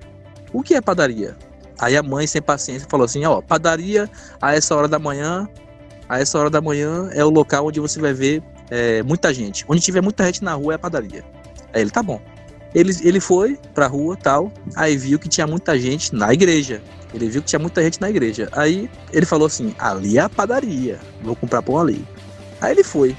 O 0.53 0.63
que 0.63 0.75
é 0.75 0.81
padaria? 0.81 1.37
Aí 1.79 1.97
a 1.97 2.03
mãe, 2.03 2.27
sem 2.27 2.43
paciência, 2.43 2.87
falou 2.89 3.05
assim: 3.05 3.25
Ó, 3.25 3.41
padaria 3.41 4.09
a 4.41 4.55
essa 4.55 4.75
hora 4.75 4.89
da 4.89 4.99
manhã. 4.99 5.49
A 6.09 6.19
essa 6.19 6.39
hora 6.39 6.51
da 6.51 6.61
manhã 6.61 7.09
é 7.13 7.25
o 7.25 7.31
local 7.31 7.67
onde 7.67 7.79
você 7.79 8.01
vai 8.01 8.13
ver 8.13 8.43
é, 8.69 9.03
muita 9.03 9.33
gente. 9.33 9.65
Onde 9.69 9.81
tiver 9.81 10.01
muita 10.01 10.25
gente 10.27 10.43
na 10.43 10.55
rua 10.55 10.75
é 10.75 10.77
a 10.77 10.79
padaria. 10.79 11.25
Aí 11.73 11.83
ele, 11.83 11.91
tá 11.91 12.03
bom. 12.03 12.21
Ele, 12.75 12.95
ele 13.03 13.21
foi 13.21 13.59
pra 13.75 13.87
rua 13.87 14.17
tal, 14.17 14.53
aí 14.77 14.97
viu 14.97 15.19
que 15.19 15.29
tinha 15.29 15.47
muita 15.47 15.79
gente 15.79 16.15
na 16.15 16.33
igreja. 16.33 16.81
Ele 17.13 17.29
viu 17.29 17.43
que 17.43 17.49
tinha 17.49 17.59
muita 17.59 17.83
gente 17.83 18.01
na 18.01 18.09
igreja. 18.09 18.49
Aí 18.53 18.89
ele 19.13 19.27
falou 19.27 19.47
assim: 19.47 19.75
ali 19.79 20.19
é 20.19 20.21
a 20.21 20.29
padaria, 20.29 20.99
vou 21.23 21.35
comprar 21.35 21.63
pão 21.63 21.79
ali. 21.79 22.05
Aí 22.61 22.73
ele 22.73 22.85
foi. 22.85 23.17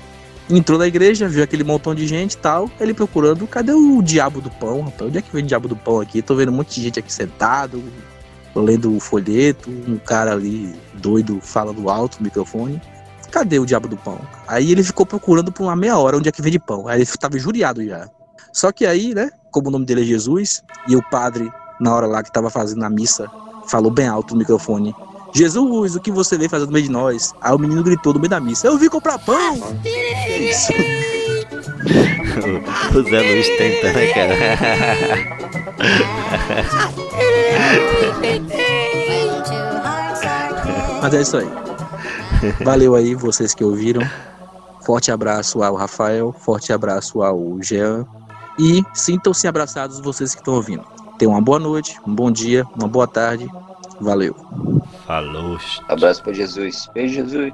Entrou 0.49 0.77
na 0.77 0.87
igreja, 0.87 1.27
viu 1.27 1.43
aquele 1.43 1.63
montão 1.63 1.95
de 1.95 2.05
gente 2.05 2.37
tal. 2.37 2.69
Ele 2.79 2.93
procurando, 2.93 3.47
cadê 3.47 3.71
o 3.73 4.01
diabo 4.01 4.41
do 4.41 4.49
pão, 4.51 4.81
rapaz? 4.81 5.09
Onde 5.09 5.17
é 5.17 5.21
que 5.21 5.31
vem 5.31 5.43
o 5.43 5.47
diabo 5.47 5.67
do 5.67 5.75
pão 5.75 5.99
aqui? 5.99 6.21
Tô 6.21 6.35
vendo 6.35 6.51
um 6.51 6.55
monte 6.55 6.75
de 6.75 6.81
gente 6.81 6.99
aqui 6.99 7.11
sentado, 7.11 7.81
lendo 8.55 8.95
o 8.95 8.99
folheto, 8.99 9.69
um 9.69 9.97
cara 9.97 10.33
ali 10.33 10.73
doido 10.95 11.39
falando 11.41 11.89
alto 11.89 12.17
no 12.19 12.25
microfone. 12.25 12.81
Cadê 13.31 13.59
o 13.59 13.65
diabo 13.65 13.87
do 13.87 13.95
pão? 13.95 14.19
Aí 14.45 14.71
ele 14.71 14.83
ficou 14.83 15.05
procurando 15.05 15.53
por 15.53 15.63
uma 15.63 15.75
meia 15.75 15.97
hora 15.97 16.17
onde 16.17 16.27
é 16.27 16.31
que 16.31 16.41
vende 16.41 16.59
pão. 16.59 16.87
Aí 16.87 17.01
ele 17.01 17.09
tava 17.17 17.37
injuriado 17.37 17.85
já. 17.85 18.09
Só 18.51 18.73
que 18.73 18.85
aí, 18.85 19.15
né, 19.15 19.31
como 19.51 19.67
o 19.67 19.71
nome 19.71 19.85
dele 19.85 20.01
é 20.01 20.05
Jesus, 20.05 20.63
e 20.87 20.95
o 20.95 21.03
padre, 21.09 21.51
na 21.79 21.93
hora 21.93 22.07
lá 22.07 22.23
que 22.23 22.31
tava 22.31 22.49
fazendo 22.49 22.83
a 22.83 22.89
missa, 22.89 23.29
falou 23.67 23.91
bem 23.91 24.07
alto 24.07 24.33
no 24.33 24.39
microfone: 24.39 24.95
Jesus, 25.33 25.95
o 25.95 25.99
que 25.99 26.11
você 26.11 26.37
veio 26.37 26.49
fazer 26.49 26.65
no 26.65 26.71
meio 26.71 26.85
de 26.85 26.91
nós? 26.91 27.33
Aí 27.41 27.53
o 27.53 27.59
menino 27.59 27.83
gritou 27.83 28.13
no 28.13 28.19
meio 28.19 28.29
da 28.29 28.39
missa: 28.39 28.67
Eu 28.67 28.77
vim 28.77 28.89
comprar 28.89 29.19
pão! 29.19 29.57
Isso. 30.39 30.71
o 32.95 33.03
Zé 33.03 33.21
Luiz 33.21 33.47
tenta, 33.57 33.93
né, 33.93 34.07
cara? 34.13 34.35
Mas 41.01 41.13
é 41.13 41.21
isso 41.21 41.37
aí. 41.37 41.47
Valeu 42.63 42.95
aí, 42.95 43.15
vocês 43.15 43.55
que 43.55 43.63
ouviram. 43.63 44.01
Forte 44.85 45.11
abraço 45.11 45.63
ao 45.63 45.75
Rafael, 45.75 46.31
forte 46.31 46.73
abraço 46.73 47.21
ao 47.21 47.61
Jean. 47.61 48.05
E 48.59 48.83
sintam-se 48.93 49.47
abraçados 49.47 49.99
vocês 49.99 50.33
que 50.33 50.41
estão 50.41 50.55
ouvindo. 50.55 50.83
Tenham 51.17 51.33
uma 51.33 51.41
boa 51.41 51.59
noite, 51.59 51.99
um 52.05 52.13
bom 52.13 52.31
dia, 52.31 52.65
uma 52.75 52.87
boa 52.87 53.07
tarde. 53.07 53.47
Valeu. 53.99 54.35
Falou. 55.05 55.59
abraço 55.87 56.23
pra 56.23 56.33
Jesus. 56.33 56.89
Beijo, 56.93 57.15
Jesus. 57.15 57.53